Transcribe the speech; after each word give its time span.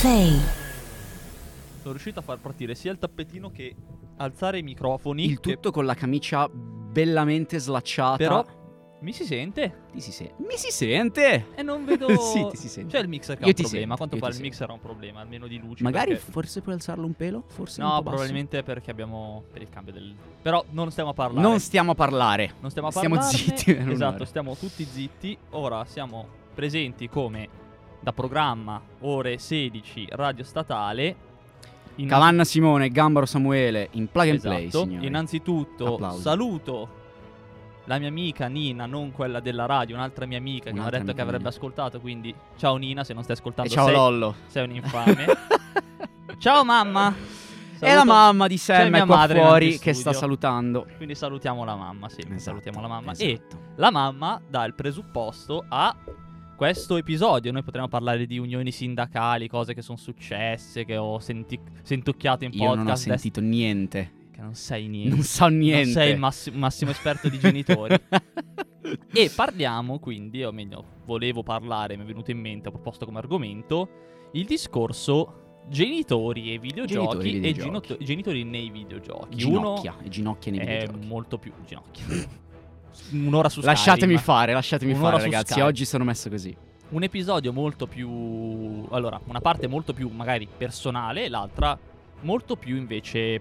Play. 0.00 0.38
Sono 1.80 1.92
riuscito 1.92 2.20
a 2.20 2.22
far 2.22 2.38
partire 2.38 2.74
sia 2.74 2.90
il 2.92 2.98
tappetino 2.98 3.50
che 3.50 3.74
alzare 4.16 4.58
i 4.58 4.62
microfoni. 4.62 5.24
Il 5.24 5.40
che- 5.40 5.54
tutto 5.54 5.70
con 5.70 5.84
la 5.84 5.94
camicia 5.94 6.48
bellamente 6.48 7.58
slacciata. 7.58 8.16
Però 8.16 8.44
mi 9.00 9.12
si 9.12 9.24
sente 9.24 9.84
Ti 9.92 10.00
si 10.00 10.12
sente. 10.12 10.34
Mi 10.42 10.56
si 10.56 10.70
sente. 10.70 11.46
e 11.54 11.62
non 11.62 11.84
vedo... 11.84 12.08
Sì, 12.20 12.46
ti 12.50 12.56
si 12.56 12.68
sente. 12.68 12.96
C'è 12.96 13.02
il 13.02 13.08
mixer 13.08 13.36
che 13.36 13.42
Io 13.42 13.46
ha 13.48 13.50
un 13.50 13.54
ti 13.54 13.62
problema. 13.62 13.94
A 13.94 13.96
sento, 13.96 13.96
quanto 13.96 14.14
io 14.16 14.20
pare 14.20 14.32
il 14.32 14.38
sento. 14.38 14.50
mixer 14.50 14.70
ha 14.70 14.72
un 14.72 14.80
problema, 14.80 15.20
almeno 15.20 15.46
di 15.46 15.58
luci. 15.58 15.82
Magari 15.82 16.12
perché- 16.12 16.30
forse 16.32 16.60
puoi 16.60 16.74
alzarlo 16.74 17.06
un 17.06 17.14
pelo? 17.14 17.44
Forse 17.48 17.80
No, 17.80 17.88
po' 17.88 17.94
basso? 17.94 18.08
probabilmente 18.10 18.62
perché 18.62 18.90
abbiamo... 18.90 19.44
per 19.52 19.62
il 19.62 19.68
cambio 19.70 19.92
del... 19.92 20.14
Però 20.42 20.64
non 20.70 20.90
stiamo 20.90 21.10
a 21.10 21.14
parlare. 21.14 21.46
Non 21.46 21.60
stiamo 21.60 21.90
a 21.92 21.94
parlare. 21.94 22.54
Non 22.60 22.70
stiamo 22.70 22.88
a 22.88 22.90
stiamo 22.90 23.14
parlarne. 23.16 23.38
zitti 23.38 23.70
Esatto, 23.90 24.24
stiamo 24.24 24.54
tutti 24.56 24.84
zitti. 24.84 25.36
Ora 25.50 25.84
siamo 25.86 26.26
presenti 26.54 27.08
come 27.08 27.48
da 28.00 28.12
programma 28.12 28.80
ore 29.00 29.38
16 29.38 30.08
radio 30.12 30.44
statale. 30.44 31.16
In- 31.96 32.08
Cavanna 32.08 32.44
Simone, 32.44 32.88
Gambaro 32.90 33.26
Samuele 33.26 33.88
in 33.92 34.08
plug 34.10 34.28
and 34.30 34.40
play, 34.40 34.64
Esatto. 34.66 34.84
signori. 34.84 35.06
Innanzitutto 35.06 35.94
Applausi. 35.94 36.22
saluto 36.22 36.88
la 37.84 37.98
mia 37.98 38.08
amica 38.08 38.46
Nina, 38.46 38.86
non 38.86 39.10
quella 39.10 39.40
della 39.40 39.66
radio, 39.66 39.96
un'altra 39.96 40.24
mia 40.24 40.38
amica 40.38 40.64
che 40.66 40.70
mi 40.72 40.78
ha 40.78 40.80
Un'altra 40.82 41.00
detto 41.02 41.12
che 41.14 41.20
avrebbe 41.20 41.42
mia. 41.42 41.52
ascoltato, 41.52 42.00
quindi 42.00 42.34
ciao 42.56 42.76
Nina, 42.76 43.04
se 43.04 43.12
non 43.12 43.22
stai 43.22 43.34
E 43.36 43.38
ascoltando 43.38 43.70
ciao 43.70 43.86
sei, 43.86 43.94
Lollo. 43.94 44.34
sei 44.46 44.64
un 44.64 44.74
infame. 44.76 45.26
ciao 46.38 46.64
mamma. 46.64 47.12
E 47.12 47.86
la 47.86 47.88
Saluto- 47.88 48.04
mamma 48.12 48.46
di 48.46 48.58
Sam 48.58 48.94
è 48.94 49.06
qua 49.06 49.26
fuori 49.26 49.78
che 49.78 49.92
sta 49.94 50.12
salutando. 50.12 50.86
Quindi 50.96 51.14
salutiamo 51.14 51.64
la 51.64 51.74
mamma, 51.74 52.08
sì, 52.10 52.20
Esatto, 52.20 52.38
salutiamo 52.38 52.80
la 52.80 52.88
mamma. 52.88 53.12
E 53.12 53.30
esatto. 53.32 53.58
la 53.76 53.90
mamma 53.90 54.40
dà 54.46 54.64
il 54.64 54.74
presupposto 54.74 55.64
a 55.68 55.94
questo 56.60 56.98
episodio. 56.98 57.50
Noi 57.52 57.62
potremmo 57.62 57.88
parlare 57.88 58.26
di 58.26 58.36
unioni 58.38 58.70
sindacali, 58.70 59.48
cose 59.48 59.72
che 59.72 59.80
sono 59.80 59.96
successe, 59.96 60.84
che 60.84 60.98
ho 60.98 61.18
senti- 61.18 61.58
sentocchiato 61.80 62.44
in 62.44 62.50
Io 62.52 62.58
podcast. 62.66 62.76
non 62.84 62.92
ho 62.92 62.96
sentito 62.96 63.40
niente. 63.40 64.10
Che 64.30 64.42
non 64.42 64.54
sai 64.54 64.86
niente. 64.86 65.08
Non 65.08 65.24
so 65.24 65.46
niente. 65.46 65.84
Non 65.84 65.92
sei 65.94 66.12
il 66.12 66.18
massi- 66.18 66.50
massimo 66.50 66.90
esperto 66.90 67.30
di 67.30 67.38
genitori. 67.38 67.94
e 69.10 69.30
parliamo 69.34 69.98
quindi, 70.00 70.44
o 70.44 70.52
meglio, 70.52 70.84
volevo 71.06 71.42
parlare, 71.42 71.96
mi 71.96 72.02
è 72.02 72.06
venuto 72.06 72.30
in 72.30 72.38
mente, 72.38 72.68
ho 72.68 72.72
proposto 72.72 73.06
come 73.06 73.20
argomento, 73.20 73.88
il 74.32 74.44
discorso 74.44 75.62
genitori 75.70 76.52
e 76.52 76.58
videogiochi, 76.58 77.30
Genitori 77.30 77.36
e 77.36 77.52
videogiochi. 77.54 77.86
gino- 77.94 78.04
genitori 78.04 78.44
nei 78.44 78.68
videogiochi. 78.68 79.34
Ginocchia. 79.38 79.96
E 80.02 80.08
ginocchia 80.10 80.52
nei 80.52 80.60
Uno 80.60 80.68
è 80.68 80.78
videogiochi. 80.80 81.06
molto 81.06 81.38
più 81.38 81.52
ginocchia. 81.64 82.04
Un'ora 83.12 83.48
su 83.48 83.60
Lasciatemi 83.60 84.16
Skyrim. 84.16 84.18
fare, 84.18 84.52
lasciatemi 84.52 84.92
Un'ora 84.92 85.12
fare, 85.18 85.22
ragazzi. 85.24 85.52
Skype. 85.52 85.66
Oggi 85.66 85.84
sono 85.84 86.04
messo 86.04 86.28
così. 86.28 86.56
Un 86.90 87.02
episodio 87.02 87.52
molto 87.52 87.86
più... 87.86 88.86
Allora, 88.90 89.20
una 89.26 89.40
parte 89.40 89.66
molto 89.68 89.92
più 89.92 90.08
magari 90.08 90.48
personale 90.56 91.28
l'altra 91.28 91.78
molto 92.22 92.56
più 92.56 92.76
invece, 92.76 93.40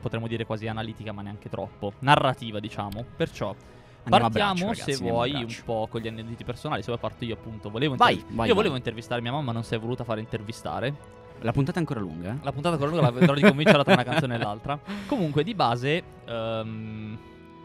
potremmo 0.00 0.26
dire 0.26 0.46
quasi 0.46 0.66
analitica, 0.68 1.12
ma 1.12 1.22
neanche 1.22 1.48
troppo. 1.48 1.92
Narrativa, 2.00 2.60
diciamo. 2.60 3.04
Perciò... 3.16 3.54
Andiamo 4.02 4.30
Partiamo, 4.30 4.54
braccio, 4.54 4.70
ragazzi, 4.70 4.92
se 4.94 5.02
vuoi, 5.02 5.32
un 5.34 5.56
po' 5.62 5.86
con 5.90 6.00
gli 6.00 6.08
aneddoti 6.08 6.42
personali. 6.42 6.80
Se 6.80 6.86
vuoi 6.88 6.98
parto 7.00 7.24
io, 7.26 7.34
appunto. 7.34 7.68
Volevo 7.68 7.96
Vai, 7.96 8.14
intervi- 8.14 8.34
vai, 8.34 8.46
Io 8.46 8.54
vai. 8.54 8.62
volevo 8.62 8.76
intervistare 8.76 9.20
mia 9.20 9.30
mamma, 9.30 9.44
ma 9.44 9.52
non 9.52 9.62
si 9.62 9.74
è 9.74 9.78
voluta 9.78 10.04
fare 10.04 10.20
intervistare. 10.20 10.94
La 11.42 11.52
puntata 11.52 11.76
è 11.76 11.80
ancora 11.80 12.00
lunga, 12.00 12.30
eh? 12.32 12.36
La 12.40 12.50
puntata 12.50 12.78
con 12.78 12.88
lunga 12.88 13.02
la 13.02 13.10
vedrò 13.10 13.34
di 13.34 13.42
convincerla 13.42 13.84
tra 13.84 13.92
una 13.92 14.02
canzone 14.04 14.36
e 14.36 14.38
l'altra. 14.38 14.78
Comunque, 15.06 15.44
di 15.44 15.54
base, 15.54 16.02
ehm, 16.24 17.18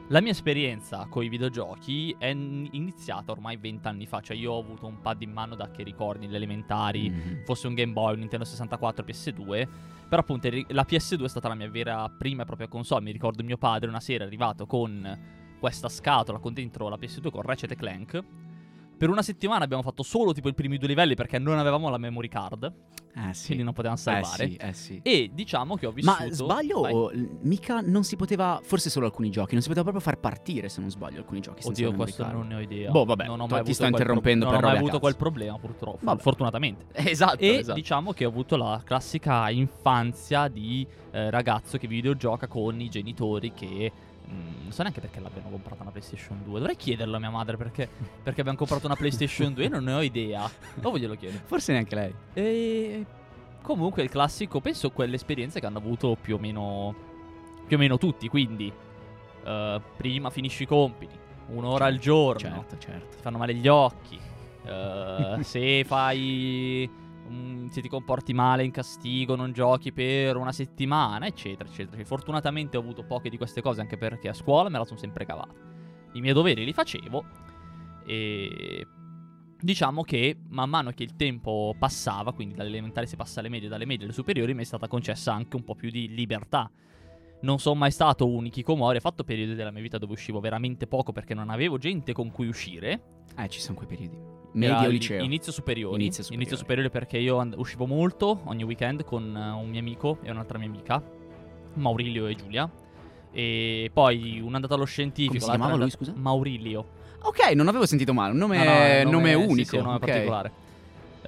la 0.09 0.21
mia 0.21 0.31
esperienza 0.31 1.07
con 1.09 1.23
i 1.23 1.29
videogiochi 1.29 2.15
è 2.17 2.27
iniziata 2.27 3.31
ormai 3.31 3.57
vent'anni 3.57 4.05
fa. 4.05 4.21
Cioè, 4.21 4.35
io 4.37 4.51
ho 4.53 4.59
avuto 4.59 4.85
un 4.85 5.01
pad 5.01 5.21
in 5.23 5.31
mano 5.31 5.55
da 5.55 5.71
che 5.71 5.81
ricordi, 5.83 6.27
le 6.27 6.35
elementari, 6.37 7.09
Mhm. 7.09 7.43
fosse 7.45 7.67
un 7.67 7.73
Game 7.73 7.91
Boy, 7.93 8.13
un 8.13 8.19
Nintendo 8.19 8.45
64, 8.45 9.03
PS2. 9.03 9.67
Però 10.07 10.21
appunto 10.21 10.47
la 10.67 10.85
PS2 10.85 11.25
è 11.25 11.29
stata 11.29 11.47
la 11.47 11.55
mia 11.55 11.69
vera 11.69 12.07
prima 12.09 12.43
e 12.43 12.45
propria 12.45 12.67
console. 12.67 13.03
Mi 13.03 13.11
ricordo 13.11 13.43
mio 13.43 13.57
padre 13.57 13.89
una 13.89 13.99
sera 13.99 14.23
è 14.23 14.27
arrivato 14.27 14.67
con 14.67 15.19
questa 15.59 15.89
scatola 15.89 16.37
con 16.37 16.53
dentro 16.53 16.87
la 16.89 16.97
PS2 16.97 17.31
con 17.31 17.41
Ratchet 17.41 17.71
e 17.71 17.75
Clank. 17.75 18.23
Per 18.97 19.09
una 19.09 19.21
settimana 19.21 19.63
abbiamo 19.63 19.83
fatto 19.83 20.03
solo 20.03 20.31
tipo 20.33 20.47
i 20.47 20.53
primi 20.53 20.77
due 20.77 20.87
livelli 20.87 21.15
perché 21.15 21.37
non 21.37 21.57
avevamo 21.57 21.89
la 21.89 21.97
memory 21.97 22.27
card, 22.29 22.73
Eh 23.13 23.33
sì. 23.33 23.47
quindi 23.47 23.63
non 23.63 23.73
potevamo 23.73 23.99
salvare. 23.99 24.43
Eh 24.45 24.49
sì, 24.49 24.55
eh 24.55 24.73
sì. 24.73 24.99
E 25.03 25.31
diciamo 25.33 25.75
che 25.75 25.85
ho 25.85 25.91
vissuto 25.91 26.23
Ma 26.25 26.31
sbaglio 26.31 26.81
Vai. 26.81 27.29
mica 27.41 27.81
non 27.81 28.03
si 28.05 28.15
poteva, 28.15 28.59
forse 28.63 28.89
solo 28.89 29.05
alcuni 29.05 29.29
giochi, 29.29 29.51
non 29.53 29.61
si 29.61 29.67
poteva 29.67 29.89
proprio 29.89 30.03
far 30.11 30.19
partire 30.19 30.69
se 30.69 30.79
non 30.81 30.89
sbaglio 30.89 31.17
alcuni 31.19 31.41
giochi. 31.41 31.61
senza 31.61 31.85
Oddio, 31.85 31.97
questo 31.97 32.23
card. 32.23 32.35
non 32.35 32.47
ne 32.47 32.55
ho 32.55 32.59
idea. 32.61 32.91
Boh, 32.91 33.03
vabbè, 33.05 33.25
non 33.25 33.39
ho 33.41 33.47
mai 33.47 33.63
ti 33.63 33.73
sto 33.73 33.83
quel 33.83 33.91
pro- 33.93 34.01
interrompendo 34.01 34.45
Non 34.45 34.53
per 34.53 34.63
ho 34.63 34.67
mai 34.67 34.77
avuto 34.77 34.99
quel 34.99 35.15
problema, 35.17 35.57
purtroppo. 35.59 35.99
Vabbè. 36.01 36.21
Fortunatamente. 36.21 36.85
Esatto, 37.15 37.37
E 37.39 37.47
esatto. 37.57 37.77
diciamo 37.77 38.13
che 38.13 38.25
ho 38.25 38.29
avuto 38.29 38.55
la 38.57 38.81
classica 38.83 39.49
infanzia 39.49 40.47
di 40.47 40.85
eh, 41.11 41.29
ragazzo 41.29 41.77
che 41.77 41.87
videogioca 41.87 42.47
con 42.47 42.79
i 42.79 42.89
genitori 42.89 43.51
che. 43.53 43.91
Mm, 44.29 44.61
non 44.63 44.71
so 44.71 44.81
neanche 44.81 45.01
perché 45.01 45.19
l'abbiano 45.19 45.49
comprata 45.49 45.81
una 45.83 45.91
PlayStation 45.91 46.41
2. 46.43 46.59
Dovrei 46.59 46.75
chiederlo 46.75 47.15
a 47.15 47.19
mia 47.19 47.29
madre 47.29 47.57
perché, 47.57 47.87
perché 48.23 48.39
abbiamo 48.41 48.57
comprato 48.57 48.85
una 48.85 48.95
PlayStation 48.95 49.53
2 49.53 49.63
e 49.65 49.67
non 49.69 49.83
ne 49.83 49.93
ho 49.93 50.01
idea. 50.01 50.49
Dopo 50.75 50.97
glielo 50.97 51.15
chiedo. 51.15 51.39
Forse 51.45 51.71
neanche 51.73 51.95
lei. 51.95 52.13
E 52.33 53.05
comunque 53.61 54.03
il 54.03 54.09
classico, 54.09 54.59
penso 54.61 54.91
quelle 54.91 55.15
esperienze 55.15 55.59
che 55.59 55.65
hanno 55.65 55.79
avuto 55.79 56.17
più 56.19 56.35
o 56.35 56.39
meno 56.39 56.95
più 57.67 57.77
o 57.77 57.79
meno 57.79 57.97
tutti, 57.97 58.27
quindi 58.29 58.71
eh, 59.43 59.81
prima 59.97 60.29
finisci 60.29 60.63
i 60.63 60.67
compiti, 60.67 61.17
un'ora 61.47 61.85
al 61.85 61.97
giorno, 61.97 62.39
Certo, 62.39 62.77
certo. 62.77 63.15
ti 63.15 63.21
fanno 63.21 63.39
male 63.39 63.55
gli 63.55 63.67
occhi. 63.67 64.19
eh, 64.65 65.37
se 65.41 65.83
fai 65.83 66.87
mm, 67.29 67.67
se 67.67 67.81
ti 67.81 67.89
comporti 67.89 68.33
male 68.33 68.63
in 68.63 68.71
castigo, 68.71 69.35
non 69.35 69.51
giochi 69.51 69.91
per 69.91 70.35
una 70.37 70.51
settimana, 70.51 71.25
eccetera, 71.25 71.69
eccetera. 71.69 72.03
Fortunatamente 72.03 72.77
ho 72.77 72.81
avuto 72.81 73.03
poche 73.03 73.29
di 73.29 73.37
queste 73.37 73.61
cose 73.61 73.81
anche 73.81 73.97
perché 73.97 74.29
a 74.29 74.33
scuola 74.33 74.69
me 74.69 74.77
la 74.77 74.85
sono 74.85 74.99
sempre 74.99 75.25
cavata. 75.25 75.53
I 76.13 76.21
miei 76.21 76.33
doveri 76.33 76.63
li 76.63 76.73
facevo 76.73 77.25
e 78.05 78.87
diciamo 79.59 80.03
che 80.03 80.37
man 80.49 80.69
mano 80.69 80.91
che 80.91 81.03
il 81.03 81.15
tempo 81.15 81.75
passava, 81.77 82.33
quindi 82.33 82.55
dalle 82.55 82.69
elementari 82.69 83.07
si 83.07 83.15
passa 83.15 83.39
alle 83.39 83.49
medie, 83.49 83.67
dalle 83.67 83.85
medie 83.85 84.05
alle 84.05 84.13
superiori, 84.13 84.53
mi 84.53 84.61
è 84.61 84.65
stata 84.65 84.87
concessa 84.87 85.33
anche 85.33 85.55
un 85.55 85.63
po' 85.63 85.75
più 85.75 85.89
di 85.89 86.13
libertà. 86.13 86.69
Non 87.41 87.59
sono 87.59 87.75
mai 87.75 87.91
stato 87.91 88.27
un 88.27 88.45
hikikomori, 88.45 88.97
ho 88.97 89.01
fatto 89.01 89.23
periodi 89.23 89.55
della 89.55 89.71
mia 89.71 89.81
vita 89.81 89.97
dove 89.97 90.13
uscivo 90.13 90.39
veramente 90.39 90.87
poco 90.87 91.11
perché 91.11 91.33
non 91.33 91.49
avevo 91.49 91.77
gente 91.77 92.13
con 92.13 92.31
cui 92.31 92.47
uscire. 92.47 93.23
Eh, 93.37 93.49
ci 93.49 93.59
sono 93.59 93.75
quei 93.75 93.87
periodi. 93.87 94.34
Era 94.57 94.75
Medio 94.75 94.89
liceo. 94.89 95.23
Inizio 95.23 95.51
superiore. 95.51 95.95
Inizio 95.97 96.23
superiore. 96.23 96.55
superiore 96.57 96.89
perché 96.89 97.17
io 97.17 97.37
and- 97.39 97.55
uscivo 97.57 97.85
molto 97.85 98.41
ogni 98.45 98.63
weekend 98.63 99.03
con 99.03 99.35
eh, 99.35 99.49
un 99.51 99.67
mio 99.69 99.79
amico 99.79 100.17
e 100.21 100.31
un'altra 100.31 100.57
mia 100.57 100.67
amica, 100.67 101.01
Maurilio 101.73 102.27
e 102.27 102.35
Giulia. 102.35 102.69
E 103.31 103.89
poi 103.91 104.39
un'andata 104.39 104.75
allo 104.75 104.85
scientifico. 104.85 105.33
Come 105.39 105.43
si 105.43 105.49
chiamava 105.49 105.75
lui, 105.75 105.89
scusa? 105.89 106.13
Maurilio. 106.15 106.85
Ok, 107.23 107.51
non 107.53 107.67
avevo 107.67 107.85
sentito 107.85 108.13
male. 108.13 108.31
Un 108.31 108.37
nome, 108.37 109.03
No, 109.03 109.11
no, 109.11 109.17
nome 109.17 109.29
sì, 109.31 109.35
unico. 109.35 109.69
sì, 109.69 109.75
è 109.75 109.79
un 109.79 109.85
nome 109.85 109.97
ok. 109.97 110.05
particolare. 110.05 110.51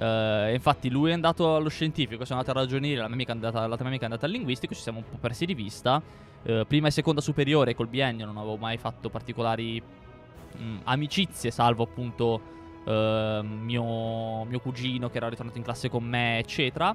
Eh, 0.00 0.54
infatti 0.54 0.88
lui 0.90 1.10
è 1.10 1.12
andato 1.12 1.56
allo 1.56 1.68
scientifico, 1.68 2.24
sono 2.24 2.38
andato 2.38 2.56
a 2.56 2.62
ragionire, 2.62 2.96
la 3.00 3.06
mia 3.06 3.14
amica 3.14 3.32
è 3.32 3.34
andata, 3.34 3.58
l'altra 3.60 3.80
mia 3.80 3.88
amica 3.88 4.02
è 4.02 4.04
andata 4.06 4.26
al 4.26 4.32
linguistico, 4.32 4.74
ci 4.74 4.80
siamo 4.80 4.98
un 4.98 5.04
po' 5.10 5.16
persi 5.20 5.44
di 5.44 5.54
vista. 5.54 6.00
Eh, 6.44 6.64
prima 6.68 6.86
e 6.86 6.90
seconda 6.92 7.20
superiore 7.20 7.74
col 7.74 7.88
biennio 7.88 8.24
non 8.24 8.36
avevo 8.36 8.56
mai 8.56 8.76
fatto 8.78 9.10
particolari 9.10 9.82
mh, 10.56 10.76
amicizie, 10.84 11.50
salvo 11.50 11.82
appunto 11.82 12.40
eh, 12.88 13.40
mio, 13.42 14.44
mio 14.44 14.60
cugino 14.60 15.08
che 15.10 15.16
era 15.18 15.28
ritornato 15.28 15.58
in 15.58 15.64
classe 15.64 15.88
con 15.88 16.04
me, 16.04 16.38
eccetera. 16.38 16.94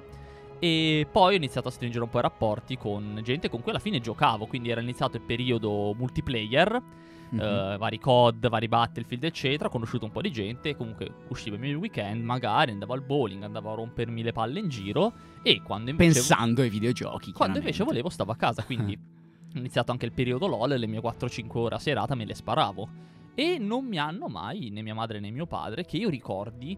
E 0.58 1.06
poi 1.10 1.34
ho 1.34 1.36
iniziato 1.36 1.68
a 1.68 1.70
stringere 1.70 2.04
un 2.04 2.10
po' 2.10 2.18
i 2.18 2.22
rapporti 2.22 2.76
con 2.78 3.20
gente 3.22 3.48
con 3.50 3.60
cui 3.60 3.70
alla 3.70 3.80
fine 3.80 4.00
giocavo, 4.00 4.46
quindi 4.46 4.70
era 4.70 4.80
iniziato 4.80 5.16
il 5.16 5.22
periodo 5.22 5.94
multiplayer 5.96 6.82
Mhm. 7.30 7.40
eh, 7.40 7.76
vari 7.78 7.98
COD, 7.98 8.48
vari 8.48 8.68
Battlefield, 8.68 9.24
eccetera. 9.24 9.68
Ho 9.68 9.72
conosciuto 9.72 10.04
un 10.04 10.12
po' 10.12 10.20
di 10.20 10.30
gente. 10.30 10.76
Comunque 10.76 11.10
uscivo 11.28 11.56
i 11.56 11.58
miei 11.58 11.74
weekend, 11.74 12.22
magari 12.22 12.70
andavo 12.70 12.92
al 12.92 13.02
bowling, 13.02 13.42
andavo 13.42 13.72
a 13.72 13.74
rompermi 13.74 14.22
le 14.22 14.32
palle 14.32 14.60
in 14.60 14.68
giro. 14.68 15.12
E 15.42 15.60
quando 15.62 15.90
invece, 15.90 16.12
Pensando 16.12 16.60
ai 16.62 16.68
videogiochi. 16.68 17.32
quando 17.32 17.58
invece 17.58 17.82
volevo, 17.82 18.08
stavo 18.08 18.30
a 18.30 18.36
casa. 18.36 18.62
Quindi 18.62 18.92
ho 19.54 19.58
iniziato 19.58 19.90
anche 19.90 20.04
il 20.06 20.12
periodo 20.12 20.46
LOL 20.46 20.74
le 20.78 20.86
mie 20.86 21.00
4-5 21.00 21.58
ore 21.58 21.74
a 21.74 21.78
serata 21.78 22.14
me 22.14 22.24
le 22.24 22.34
sparavo. 22.34 22.88
E 23.34 23.58
non 23.58 23.84
mi 23.86 23.98
hanno 23.98 24.28
mai, 24.28 24.70
né 24.70 24.82
mia 24.82 24.94
madre 24.94 25.18
né 25.20 25.30
mio 25.30 25.46
padre, 25.46 25.84
che 25.84 25.96
io 25.96 26.08
ricordi, 26.08 26.76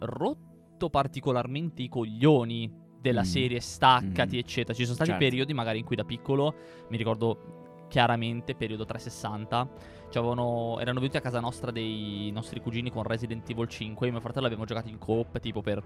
rotto 0.00 0.90
particolarmente 0.90 1.82
i 1.82 1.88
coglioni 1.88 2.70
della 3.00 3.20
Mm. 3.20 3.24
serie 3.24 3.60
staccati, 3.60 4.36
Mm. 4.36 4.38
eccetera. 4.40 4.74
Ci 4.74 4.82
sono 4.84 4.94
stati 4.94 5.10
Certo. 5.10 5.24
periodi 5.24 5.52
magari 5.54 5.78
in 5.78 5.84
cui 5.84 5.96
da 5.96 6.04
piccolo, 6.04 6.54
mi 6.88 6.96
ricordo 6.96 7.86
chiaramente, 7.88 8.54
periodo 8.54 8.84
360, 8.84 9.68
c'avevano- 10.10 10.78
erano 10.80 10.98
venuti 11.00 11.16
a 11.16 11.20
casa 11.20 11.38
nostra 11.40 11.70
dei 11.70 12.30
nostri 12.32 12.60
cugini 12.60 12.90
con 12.90 13.02
Resident 13.04 13.48
Evil 13.48 13.68
5 13.68 14.08
e 14.08 14.10
mio 14.10 14.20
fratello 14.20 14.46
abbiamo 14.46 14.64
giocato 14.64 14.88
in 14.88 14.98
coop 14.98 15.38
tipo 15.38 15.60
per 15.60 15.82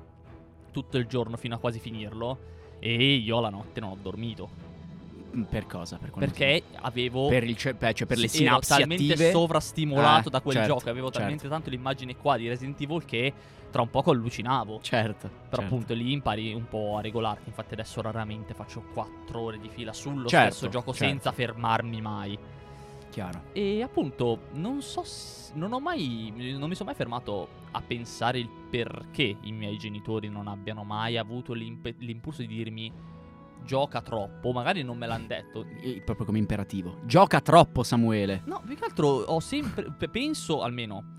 tutto 0.70 0.96
il 0.96 1.06
giorno 1.06 1.36
fino 1.36 1.54
a 1.54 1.58
quasi 1.58 1.78
finirlo 1.80 2.38
e 2.78 3.14
io 3.14 3.40
la 3.40 3.50
notte 3.50 3.80
non 3.80 3.90
ho 3.90 3.96
dormito. 4.00 4.48
Per 5.48 5.66
cosa? 5.66 5.96
Per 5.98 6.10
Perché 6.10 6.62
avevo. 6.80 7.22
motivo? 7.22 7.28
Per, 7.28 7.44
il 7.44 7.56
ce- 7.56 7.76
cioè 7.94 8.06
per 8.06 8.18
le 8.18 8.28
sì, 8.28 8.44
ero 8.44 8.60
sinapsi 8.62 8.68
talmente 8.68 9.12
attive. 9.12 9.30
sovrastimolato 9.30 10.28
Eh, 10.28 10.30
da 10.30 10.40
quel 10.40 10.54
certo, 10.56 10.72
gioco, 10.74 10.88
avevo 10.90 11.06
certo. 11.06 11.18
talmente 11.20 11.48
tanto 11.48 11.70
l'immagine 11.70 12.16
qua 12.16 12.36
di 12.36 12.48
Resident 12.48 12.80
Evil 12.80 13.04
che 13.04 13.32
tra 13.70 13.82
un 13.82 13.90
poco 13.90 14.10
allucinavo. 14.12 14.80
Certo. 14.82 15.28
Però 15.28 15.60
certo. 15.60 15.60
appunto 15.60 15.92
lì 15.94 16.12
impari 16.12 16.54
un 16.54 16.66
po' 16.66 16.96
a 16.96 17.02
regolarti. 17.02 17.48
Infatti 17.48 17.74
adesso 17.74 18.00
raramente 18.00 18.54
faccio 18.54 18.82
4 18.94 19.38
ore 19.40 19.58
di 19.58 19.68
fila 19.68 19.92
sullo 19.92 20.26
Certo, 20.28 20.54
stesso 20.54 20.68
gioco 20.70 20.92
certo. 20.92 21.06
senza 21.08 21.32
fermarmi 21.32 22.00
mai. 22.00 22.38
Chiaro. 23.10 23.42
E 23.52 23.82
appunto 23.82 24.38
non 24.52 24.80
so 24.82 25.02
non 25.54 25.72
ho 25.72 25.80
mai 25.80 26.32
non 26.58 26.68
mi 26.68 26.74
sono 26.74 26.88
mai 26.90 26.94
fermato 26.94 27.48
a 27.72 27.80
pensare 27.80 28.38
il 28.38 28.48
perché 28.70 29.36
i 29.42 29.50
miei 29.52 29.76
genitori 29.78 30.28
non 30.28 30.46
abbiano 30.46 30.84
mai 30.84 31.16
avuto 31.16 31.52
l'impe- 31.54 31.94
l'impulso 31.98 32.42
di 32.42 32.48
dirmi 32.48 32.92
gioca 33.68 34.00
troppo, 34.00 34.50
magari 34.50 34.82
non 34.82 34.96
me 34.96 35.06
l'hanno 35.06 35.26
detto. 35.26 35.66
Eh, 35.82 36.00
Proprio 36.02 36.24
come 36.24 36.38
imperativo. 36.38 37.00
Gioca 37.04 37.42
troppo, 37.42 37.82
Samuele. 37.82 38.40
No, 38.46 38.62
più 38.64 38.74
che 38.74 38.84
altro 38.84 39.06
ho 39.08 39.40
sempre 39.40 39.92
pe- 39.92 40.08
penso 40.08 40.62
almeno 40.62 41.16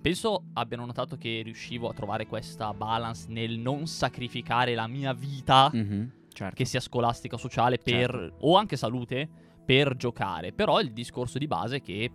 penso 0.00 0.44
abbiano 0.54 0.84
notato 0.86 1.16
che 1.16 1.42
riuscivo 1.44 1.88
a 1.88 1.92
trovare 1.92 2.26
questa 2.26 2.72
balance 2.72 3.26
nel 3.28 3.58
non 3.58 3.86
sacrificare 3.86 4.74
la 4.74 4.86
mia 4.86 5.12
vita 5.12 5.68
Mhm, 5.72 6.10
certo. 6.32 6.54
che 6.54 6.64
sia 6.64 6.80
scolastica 6.80 7.34
o 7.34 7.38
sociale 7.38 7.78
per 7.78 8.10
Certo. 8.10 8.36
o 8.46 8.56
anche 8.56 8.76
salute 8.76 9.28
per 9.64 9.96
giocare. 9.96 10.52
Però 10.52 10.80
il 10.80 10.92
discorso 10.92 11.38
di 11.38 11.46
base 11.46 11.76
è 11.76 11.80
che 11.82 12.10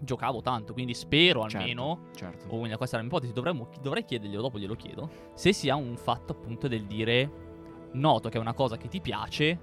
giocavo 0.00 0.40
tanto, 0.42 0.72
quindi 0.74 0.94
spero 0.94 1.42
Certo. 1.42 1.56
almeno 1.58 1.98
certo. 2.14 2.44
o 2.46 2.58
quindi 2.58 2.76
questa 2.76 2.96
è 2.96 3.00
la 3.00 3.06
mia 3.06 3.16
ipotesi, 3.16 3.32
dovremmo- 3.32 3.68
dovrei 3.82 4.04
chiederglielo 4.04 4.42
dopo, 4.42 4.58
glielo 4.58 4.74
chiedo, 4.76 5.10
se 5.34 5.52
sia 5.52 5.74
un 5.76 5.96
fatto 5.96 6.32
appunto 6.32 6.68
del 6.68 6.84
dire 6.86 7.46
noto 7.92 8.28
che 8.28 8.38
è 8.38 8.40
una 8.40 8.52
cosa 8.54 8.76
che 8.76 8.88
ti 8.88 9.00
piace, 9.00 9.58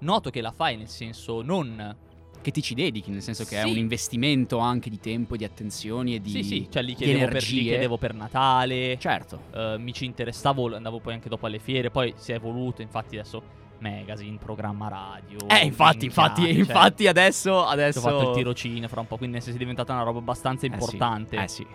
noto 0.00 0.30
che 0.30 0.40
la 0.40 0.52
fai 0.52 0.76
nel 0.76 0.88
senso 0.88 1.42
non... 1.42 1.96
Che 2.42 2.52
ti 2.52 2.62
ci 2.62 2.74
dedichi, 2.74 3.10
nel 3.10 3.22
senso 3.22 3.44
che 3.44 3.58
è 3.60 3.64
Sì. 3.64 3.70
un 3.70 3.76
investimento 3.76 4.58
anche 4.58 4.88
di 4.88 5.00
tempo, 5.00 5.36
di 5.36 5.42
attenzioni 5.42 6.14
e 6.14 6.20
di 6.20 6.30
sì, 6.30 6.42
sì, 6.44 6.68
cioè 6.70 6.82
li 6.82 6.94
chiedevo, 6.94 7.26
per, 7.26 7.42
li 7.42 7.62
chiedevo 7.62 7.96
per 7.96 8.14
Natale, 8.14 8.96
Certo. 9.00 9.40
eh, 9.52 9.76
mi 9.80 9.92
ci 9.92 10.04
interessavo, 10.04 10.72
andavo 10.76 11.00
poi 11.00 11.14
anche 11.14 11.28
dopo 11.28 11.46
alle 11.46 11.58
fiere, 11.58 11.90
poi 11.90 12.14
si 12.16 12.30
è 12.30 12.36
evoluto, 12.36 12.82
infatti 12.82 13.18
adesso 13.18 13.42
magazine, 13.80 14.36
programma 14.38 14.86
radio. 14.86 15.38
Eh, 15.48 15.64
infatti, 15.64 16.04
infatti, 16.04 16.42
cioè, 16.42 16.52
infatti 16.52 17.08
adesso, 17.08 17.50
Ho 17.52 17.64
adesso... 17.66 18.00
fatto 18.00 18.28
il 18.28 18.36
tirocinio 18.36 18.86
fra 18.86 19.00
un 19.00 19.08
po', 19.08 19.16
quindi 19.16 19.38
è 19.38 19.52
diventata 19.52 19.92
una 19.92 20.04
roba 20.04 20.20
abbastanza 20.20 20.66
Eh 20.66 20.68
sì, 20.68 20.74
importante. 20.74 21.42
Eh 21.42 21.48
sì. 21.48 21.66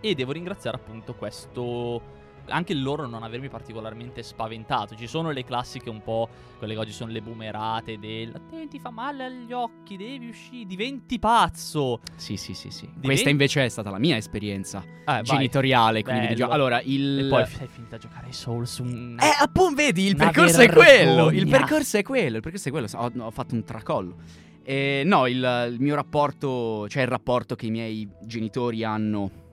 E 0.00 0.14
devo 0.14 0.32
ringraziare 0.32 0.78
appunto 0.78 1.14
questo. 1.14 2.00
Anche 2.48 2.72
il 2.72 2.82
loro 2.82 3.06
non 3.06 3.22
avermi 3.22 3.48
particolarmente 3.48 4.22
spaventato. 4.22 4.94
Ci 4.94 5.06
sono 5.06 5.30
le 5.30 5.44
classiche 5.44 5.90
un 5.90 6.02
po'. 6.02 6.28
Quelle 6.58 6.74
che 6.74 6.80
oggi 6.80 6.92
sono 6.92 7.12
le 7.12 7.20
boomerate 7.20 7.98
del. 7.98 8.32
Attenti, 8.34 8.78
fa 8.78 8.90
male 8.90 9.24
agli 9.24 9.52
occhi, 9.52 9.96
devi 9.96 10.28
uscire, 10.28 10.66
diventi 10.66 11.18
pazzo. 11.18 12.00
Sì, 12.16 12.36
sì, 12.36 12.54
sì, 12.54 12.70
sì. 12.70 12.86
Diventi- 12.86 13.06
Questa 13.06 13.28
invece 13.28 13.64
è 13.64 13.68
stata 13.68 13.90
la 13.90 13.98
mia 13.98 14.16
esperienza 14.16 14.82
Eh, 15.04 15.22
genitoriale 15.22 16.02
con 16.02 16.14
i 16.14 16.20
videogiochi. 16.20 16.52
Allora, 16.52 16.80
il... 16.82 17.26
E 17.26 17.28
poi 17.28 17.46
sei 17.46 17.66
finita 17.66 17.96
a 17.96 17.98
giocare 17.98 18.26
ai 18.26 18.32
Souls. 18.32 18.78
Un... 18.78 19.16
Eh, 19.20 19.42
appunto, 19.42 19.74
vedi, 19.74 20.04
il 20.06 20.16
percorso 20.16 20.60
è 20.60 20.70
quello. 20.70 21.30
Il 21.30 21.48
percorso 21.48 21.98
è 21.98 22.02
quello. 22.02 22.36
Il 22.36 22.42
percorso 22.42 22.68
è 22.68 22.70
quello. 22.70 22.86
Ho, 22.94 23.12
ho 23.18 23.30
fatto 23.30 23.54
un 23.54 23.64
tracollo. 23.64 24.16
Eh, 24.62 25.02
no, 25.04 25.26
il, 25.28 25.68
il 25.70 25.80
mio 25.80 25.94
rapporto, 25.94 26.88
cioè 26.88 27.02
il 27.02 27.08
rapporto 27.08 27.54
che 27.54 27.66
i 27.66 27.70
miei 27.70 28.08
genitori 28.22 28.82
hanno. 28.82 29.44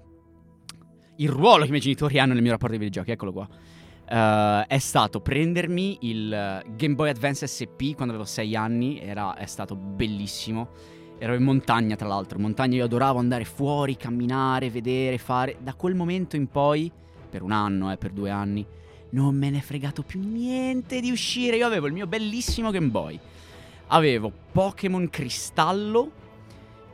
Il 1.17 1.29
ruolo 1.29 1.61
che 1.61 1.67
i 1.67 1.69
miei 1.69 1.81
genitori 1.81 2.19
hanno 2.19 2.33
nel 2.33 2.41
mio 2.41 2.51
rapporto 2.51 2.73
ai 2.73 2.79
videogiochi, 2.79 3.11
eccolo 3.11 3.31
qua. 3.31 3.47
eh, 4.09 4.65
è 4.67 4.77
stato 4.79 5.21
prendermi 5.21 5.97
il 6.01 6.63
Game 6.75 6.95
Boy 6.95 7.09
Advance 7.09 7.47
SP 7.47 7.93
quando 7.95 8.13
avevo 8.13 8.25
6 8.25 8.55
anni. 8.55 8.99
Era, 8.99 9.35
è 9.35 9.45
stato 9.45 9.75
bellissimo. 9.75 10.69
Ero 11.19 11.35
in 11.35 11.43
montagna, 11.43 11.95
tra 11.95 12.07
l'altro. 12.07 12.37
In 12.37 12.43
montagna 12.43 12.77
io 12.77 12.85
adoravo 12.85 13.19
andare 13.19 13.45
fuori, 13.45 13.95
camminare, 13.95 14.69
vedere, 14.69 15.17
fare. 15.17 15.57
Da 15.61 15.73
quel 15.75 15.95
momento 15.95 16.35
in 16.35 16.47
poi, 16.47 16.91
per 17.29 17.43
un 17.43 17.51
anno, 17.51 17.91
eh, 17.91 17.97
per 17.97 18.11
due 18.11 18.29
anni, 18.29 18.65
non 19.11 19.35
me 19.35 19.49
ne 19.51 19.59
è 19.59 19.61
fregato 19.61 20.01
più 20.01 20.19
niente 20.19 20.99
di 20.99 21.11
uscire. 21.11 21.57
Io 21.57 21.67
avevo 21.67 21.87
il 21.87 21.93
mio 21.93 22.07
bellissimo 22.07 22.71
Game 22.71 22.89
Boy. 22.89 23.19
Avevo 23.87 24.31
Pokémon 24.51 25.07
Cristallo, 25.09 26.11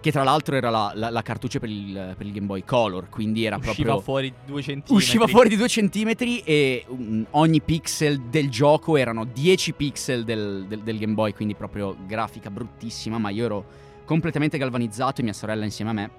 che 0.01 0.11
tra 0.11 0.23
l'altro 0.23 0.55
era 0.55 0.69
la, 0.69 0.91
la- 0.95 1.09
la 1.09 1.21
cartuccia 1.21 1.59
per 1.59 1.69
il, 1.69 2.13
per 2.17 2.25
il 2.25 2.31
Game 2.31 2.45
Boy 2.45 2.63
Color, 2.63 3.09
quindi 3.09 3.43
era 3.43 3.57
Usciva 3.57 3.73
proprio... 3.75 3.99
fuori 3.99 4.33
due 4.45 4.61
centimetri. 4.61 4.95
Usciva 4.95 5.27
fuori 5.27 5.49
di 5.49 5.55
due 5.57 5.67
centimetri 5.67 6.39
e 6.39 6.85
mm, 6.91 7.23
ogni 7.31 7.61
pixel 7.61 8.21
del 8.29 8.49
gioco 8.49 8.95
erano 8.95 9.25
10 9.25 9.73
pixel 9.73 10.23
del, 10.23 10.65
del- 10.67 10.81
del 10.83 10.97
Game 10.97 11.13
Boy, 11.13 11.33
quindi 11.33 11.53
proprio 11.55 11.95
grafica 12.07 12.49
bruttissima, 12.49 13.17
ma 13.17 13.29
io 13.29 13.45
ero 13.45 13.65
completamente 14.05 14.57
galvanizzato 14.57 15.21
e 15.21 15.23
mia 15.25 15.33
sorella 15.33 15.65
insieme 15.65 15.91
a 15.91 15.93
me. 15.93 16.11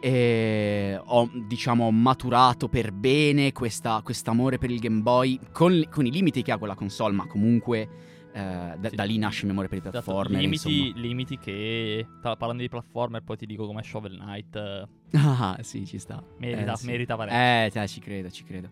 E 0.00 1.00
ho, 1.04 1.28
diciamo, 1.32 1.90
maturato 1.90 2.68
per 2.68 2.92
bene 2.92 3.52
questa 3.52 4.02
amore 4.26 4.58
per 4.58 4.70
il 4.70 4.78
Game 4.78 5.00
Boy, 5.00 5.38
con, 5.52 5.84
con 5.90 6.06
i 6.06 6.10
limiti 6.10 6.42
che 6.42 6.52
ha 6.52 6.58
quella 6.58 6.74
console, 6.74 7.14
ma 7.14 7.26
comunque 7.26 7.88
eh, 8.36 8.76
da, 8.78 8.88
Sì. 8.90 8.94
da 8.94 9.04
lì 9.04 9.16
nasce 9.18 9.38
il 9.40 9.44
mio 9.44 9.52
amore 9.52 9.68
per 9.68 9.78
i 9.78 9.80
Esatto, 9.80 10.02
platformer. 10.02 10.40
limiti, 10.40 10.78
insomma. 10.80 11.00
limiti 11.06 11.38
che. 11.38 12.06
tra- 12.20 12.36
parlando 12.36 12.62
di 12.62 12.68
platformer, 12.68 13.22
poi 13.22 13.36
ti 13.36 13.46
dico 13.46 13.66
come 13.66 13.82
Shovel 13.82 14.18
Knight. 14.18 14.56
eh, 14.56 14.86
Ah, 15.12 15.56
sì, 15.62 15.86
ci 15.86 15.98
sta. 15.98 16.22
merita, 16.38 16.72
Eh, 16.72 16.76
sì. 16.76 16.86
merita 16.86 17.16
parecchio. 17.16 17.82
Eh, 17.82 17.88
ci 17.88 18.00
credo, 18.00 18.30
ci 18.30 18.44
credo. 18.44 18.68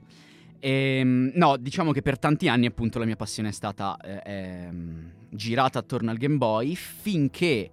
Ehm, 0.60 1.32
no, 1.34 1.56
diciamo 1.56 1.92
che 1.92 2.00
per 2.02 2.18
tanti 2.18 2.48
anni 2.48 2.66
appunto 2.66 2.98
la 2.98 3.04
mia 3.04 3.16
passione 3.16 3.50
è 3.50 3.52
stata 3.52 3.96
eh, 3.98 4.20
ehm, 4.24 5.10
girata 5.30 5.78
attorno 5.78 6.10
al 6.10 6.16
Game 6.16 6.36
Boy 6.36 6.74
finché 6.74 7.70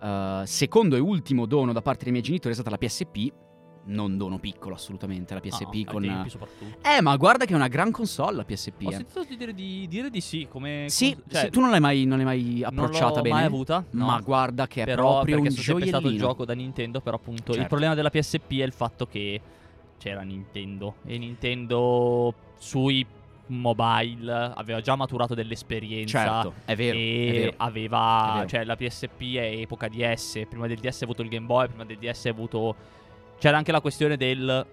eh, 0.00 0.42
secondo 0.44 0.94
e 0.96 1.00
ultimo 1.00 1.46
dono 1.46 1.72
da 1.72 1.82
parte 1.82 2.04
dei 2.04 2.12
miei 2.12 2.24
genitori 2.24 2.50
è 2.50 2.54
stata 2.54 2.70
la 2.70 2.78
PSP, 2.78 3.32
non 3.88 4.16
dono 4.16 4.38
piccolo 4.38 4.74
assolutamente, 4.74 5.34
la 5.34 5.40
PSP 5.40 5.72
ai 5.72 5.84
con... 5.84 6.02
tempi 6.02 6.30
soprattutto. 6.30 6.78
Eh, 6.88 7.00
ma 7.00 7.16
guarda 7.16 7.44
che 7.44 7.52
è 7.52 7.56
una 7.56 7.68
gran 7.68 7.90
console 7.90 8.36
la 8.36 8.44
PSP. 8.44 8.82
Ho 8.84 8.90
eh. 8.90 8.94
sentito 8.94 9.24
di 9.24 9.36
dire 9.36 9.54
di, 9.54 9.86
dire 9.88 10.10
di 10.10 10.20
sì, 10.20 10.46
come... 10.48 10.86
Sì, 10.88 11.12
come- 11.12 11.24
cioè, 11.30 11.40
sì, 11.44 11.50
tu 11.50 11.60
non 11.60 11.70
l'hai 11.70 11.80
mai, 11.80 12.04
non 12.04 12.16
l'hai 12.18 12.26
mai 12.26 12.62
approcciata 12.62 13.06
non 13.06 13.16
l'ho 13.16 13.22
bene. 13.22 13.34
mai 13.34 13.44
avuta, 13.44 13.84
no. 13.90 14.06
Ma 14.06 14.20
guarda 14.20 14.66
che 14.66 14.82
è 14.82 14.84
però 14.84 15.14
proprio 15.14 15.40
un 15.40 15.50
sono 15.50 15.62
sempre 15.62 15.86
stato 15.86 15.96
il 15.96 16.02
gioiellino. 16.12 16.26
gioco 16.26 16.44
da 16.44 16.52
Nintendo, 16.54 17.00
però 17.00 17.16
appunto 17.16 17.50
il 17.50 17.54
Certo. 17.54 17.68
problema 17.68 17.94
della 17.94 18.10
PSP 18.10 18.50
è 18.58 18.64
il 18.64 18.72
fatto 18.72 19.06
che 19.06 19.40
c'era 19.98 20.22
Nintendo 20.22 20.94
e 21.04 21.18
Nintendo 21.18 22.34
sui 22.58 23.04
mobile 23.50 24.52
aveva 24.54 24.80
già 24.80 24.94
maturato 24.94 25.34
dell'esperienza 25.34 26.22
Certo, 26.22 26.52
è 26.64 26.76
vero, 26.76 26.96
e 26.98 27.28
è 27.28 27.32
vero. 27.40 27.54
aveva 27.58 28.30
È 28.30 28.34
vero. 28.36 28.48
cioè 28.48 28.64
la 28.64 28.76
PSP 28.76 29.34
è 29.36 29.60
epoca 29.60 29.88
DS, 29.88 30.42
prima 30.48 30.66
del 30.66 30.78
DS 30.78 30.96
hai 30.96 31.02
avuto 31.04 31.22
il 31.22 31.28
Game 31.28 31.46
Boy, 31.46 31.68
prima 31.68 31.84
del 31.84 31.96
DS 31.98 32.26
hai 32.26 32.30
avuto 32.32 32.76
c'era 33.38 33.56
anche 33.56 33.72
la 33.72 33.80
questione 33.80 34.16
del 34.16 34.66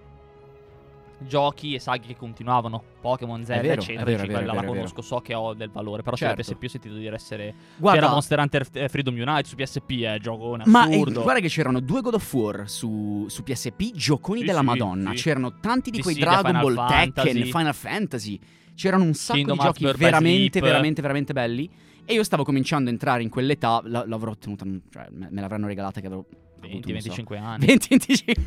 giochi 1.18 1.74
e 1.76 1.80
saghe 1.80 2.08
che 2.08 2.16
continuavano, 2.18 2.84
Pokémon, 3.00 3.44
Zelda, 3.46 3.62
vero, 3.62 3.82
eccetera, 3.82 4.04
vero, 4.04 4.24
è 4.24 4.28
vero, 4.28 4.54
la 4.54 4.64
conosco, 4.64 5.02
so 5.02 5.20
che 5.20 5.34
ho 5.34 5.54
del 5.54 5.70
valore, 5.70 6.02
però 6.02 6.16
Certo. 6.16 6.44
sulla 6.44 6.58
PSP 6.58 6.66
ho 6.66 6.70
sentito 6.70 6.96
dire 6.96 7.16
essere 7.16 7.54
Guarda, 7.78 8.00
c'era 8.02 8.12
Monster 8.12 8.40
Hunter 8.40 8.68
eh, 8.74 8.90
Freedom 8.90 9.14
Unite 9.16 9.48
su 9.48 9.56
PSP, 9.56 9.92
è 10.02 10.20
gioco 10.20 10.58
Ma 10.66 10.90
eh, 10.90 11.00
guarda 11.04 11.40
che 11.40 11.48
c'erano 11.48 11.80
due 11.80 12.02
God 12.02 12.16
of 12.16 12.34
War 12.34 12.70
su, 12.70 13.26
su 13.30 13.44
PSP, 13.44 13.92
gioconi 13.94 14.40
Sì, 14.42 14.46
della 14.46 14.60
sì, 14.60 14.66
Madonna. 14.66 15.12
sì. 15.16 15.22
C'erano 15.24 15.60
tanti 15.60 15.90
di 15.90 16.02
quei 16.02 16.16
Dragon 16.16 16.52
Ball, 16.52 16.76
Tekken, 16.88 17.14
Fantasy. 17.14 17.44
Final 17.46 17.74
Fantasy. 17.74 18.40
C'erano 18.76 19.04
un 19.06 19.14
sacco 19.14 19.38
Kingdom 19.38 19.58
di 19.58 19.64
Hearts 19.64 19.80
giochi 19.82 19.98
veramente, 19.98 20.60
veramente, 20.60 21.02
veramente 21.02 21.34
belli. 21.34 21.70
E 22.04 22.14
io 22.14 22.24
stavo 22.24 22.44
cominciando 22.44 22.90
a 22.90 22.92
entrare 22.92 23.24
in 23.24 23.30
quell'età, 23.30 23.82
la- 23.86 24.04
l'avrò 24.06 24.32
ottenuta, 24.32 24.66
cioè 24.92 25.08
me, 25.12 25.30
me 25.32 25.42
l'avranno 25.42 25.66
regalata 25.66 26.02
che 26.02 26.10
so, 26.10 26.26
20-25 26.68 27.38
anni. 27.38 27.66
20-25 27.68 28.44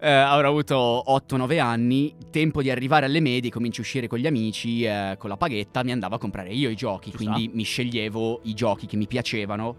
Eh, 0.00 0.10
avrò 0.10 0.48
avuto 0.48 1.02
8-9 1.08 1.58
anni, 1.58 2.14
tempo 2.30 2.62
di 2.62 2.70
arrivare 2.70 3.06
alle 3.06 3.18
medie, 3.18 3.50
cominci 3.50 3.80
a 3.80 3.82
uscire 3.82 4.06
con 4.06 4.18
gli 4.18 4.26
amici, 4.26 4.84
eh, 4.84 5.16
con 5.18 5.28
la 5.28 5.36
paghetta, 5.36 5.82
mi 5.82 5.90
andavo 5.90 6.14
a 6.14 6.18
comprare 6.18 6.50
io 6.50 6.70
i 6.70 6.76
giochi, 6.76 7.10
Ci 7.10 7.16
quindi 7.16 7.50
mi 7.52 7.64
sceglievo 7.64 8.40
i 8.44 8.54
giochi 8.54 8.86
che 8.86 8.96
mi 8.96 9.08
piacevano 9.08 9.76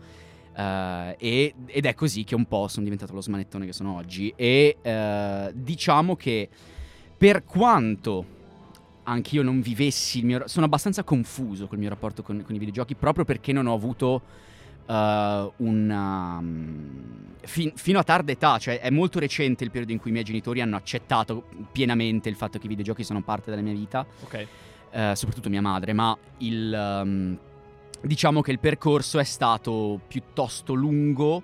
eh, 0.56 1.16
e- 1.18 1.54
ed 1.68 1.86
è 1.86 1.94
così 1.94 2.26
che 2.26 2.36
un 2.36 2.46
po' 2.46 2.68
sono 2.68 2.84
diventato 2.84 3.14
lo 3.14 3.22
smanettone 3.22 3.66
che 3.66 3.74
sono 3.74 3.96
oggi. 3.96 4.34
E 4.36 4.78
eh, 4.82 5.52
diciamo 5.54 6.18
che 6.18 6.50
per 7.18 7.46
quanto 7.46 8.38
anch'io 9.04 9.42
non 9.42 9.62
vivessi 9.62 10.20
il 10.20 10.26
mio... 10.26 10.48
sono 10.48 10.66
abbastanza 10.66 11.04
confuso 11.04 11.68
col 11.68 11.80
mio 11.80 11.90
rapporto 11.90 12.22
con, 12.22 12.44
con 12.46 12.54
i 12.54 12.60
videogiochi 12.60 12.96
proprio 12.96 13.26
perché 13.26 13.52
non 13.54 13.68
ho 13.68 13.74
avuto 13.74 14.22
eh, 14.90 15.52
una... 15.58 16.44
fin- 17.44 17.72
fino 17.76 18.00
a 18.00 18.04
tarda 18.04 18.32
età, 18.32 18.58
cioè 18.58 18.80
è 18.80 18.90
molto 18.90 19.20
recente 19.20 19.64
il 19.64 19.70
periodo 19.72 19.92
in 19.92 20.00
cui 20.00 20.10
i 20.10 20.14
miei 20.14 20.26
genitori 20.26 20.62
hanno 20.62 20.76
accettato 20.76 21.46
pienamente 21.72 22.30
il 22.30 22.36
fatto 22.36 22.58
che 22.58 22.66
i 22.66 22.70
videogiochi 22.70 23.04
sono 23.04 23.22
parte 23.22 23.50
della 23.50 23.62
mia 23.62 23.74
vita, 23.74 24.06
Ok. 24.24 24.48
eh, 24.92 25.12
soprattutto 25.16 25.50
mia 25.50 25.62
madre, 25.62 25.94
ma 25.94 26.18
il... 26.40 26.74
ehm, 26.74 27.40
diciamo 28.02 28.42
che 28.42 28.52
il 28.52 28.60
percorso 28.60 29.20
è 29.20 29.26
stato 29.26 30.00
piuttosto 30.08 30.74
lungo 30.74 31.44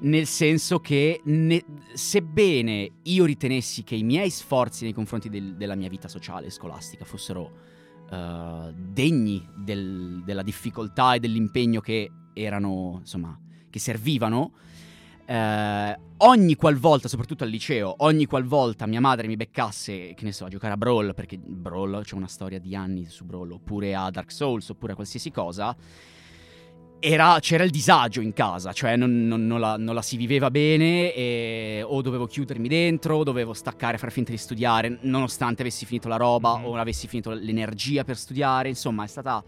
nel 0.00 0.26
senso 0.26 0.80
che 0.80 1.20
ne- 1.26 1.64
sebbene 1.92 2.90
io 3.04 3.24
ritenessi 3.24 3.84
che 3.84 3.94
i 3.94 4.02
miei 4.02 4.30
sforzi 4.30 4.82
nei 4.82 4.92
confronti 4.92 5.28
del- 5.28 5.54
della 5.54 5.76
mia 5.76 5.88
vita 5.88 6.08
sociale 6.08 6.48
e 6.48 6.50
scolastica 6.50 7.04
fossero 7.04 7.50
eh, 8.10 8.72
degni 8.74 9.46
del- 9.54 10.22
della 10.24 10.42
difficoltà 10.42 11.14
e 11.14 11.20
dell'impegno 11.20 11.80
che 11.80 12.10
erano, 12.34 12.96
insomma, 13.00 13.38
che 13.70 13.78
servivano. 13.78 14.52
eh, 15.24 15.98
ogni 16.18 16.56
qualvolta, 16.56 17.08
soprattutto 17.08 17.44
al 17.44 17.50
liceo, 17.50 17.94
ogni 17.98 18.26
qualvolta 18.26 18.86
mia 18.86 19.00
madre 19.00 19.26
mi 19.28 19.36
beccasse, 19.36 20.14
che 20.14 20.24
ne 20.24 20.32
so, 20.32 20.44
a 20.44 20.48
giocare 20.48 20.74
a 20.74 20.76
Brawl, 20.76 21.14
perché 21.14 21.38
Brawl 21.38 22.02
c'è 22.04 22.14
una 22.16 22.26
storia 22.26 22.58
di 22.58 22.74
anni 22.74 23.06
su 23.06 23.24
Brawl, 23.24 23.52
oppure 23.52 23.94
a 23.94 24.10
Dark 24.10 24.30
Souls, 24.32 24.68
oppure 24.68 24.92
a 24.92 24.94
qualsiasi 24.94 25.30
cosa, 25.30 25.74
era- 27.04 27.38
c'era 27.40 27.64
il 27.64 27.70
disagio 27.70 28.20
in 28.20 28.32
casa, 28.32 28.72
cioè 28.72 28.94
non, 28.96 29.26
non- 29.26 29.46
non 29.46 29.58
la, 29.58 29.76
non 29.76 29.94
la 29.94 30.02
si 30.02 30.16
viveva 30.16 30.50
bene 30.52 31.12
e 31.12 31.82
o 31.84 32.00
dovevo 32.00 32.26
chiudermi 32.26 32.68
dentro, 32.68 33.16
o 33.16 33.24
dovevo 33.24 33.52
staccare, 33.54 33.98
far 33.98 34.12
finta 34.12 34.30
di 34.30 34.36
studiare, 34.38 34.98
nonostante 35.02 35.62
avessi 35.62 35.84
finito 35.86 36.06
la 36.08 36.16
roba 36.16 36.58
Mhm. 36.58 36.64
o 36.66 36.76
avessi 36.76 37.08
finito 37.08 37.30
l'energia 37.30 38.04
per 38.04 38.16
studiare, 38.16 38.68
insomma 38.68 39.04
è 39.04 39.08
stata... 39.08 39.42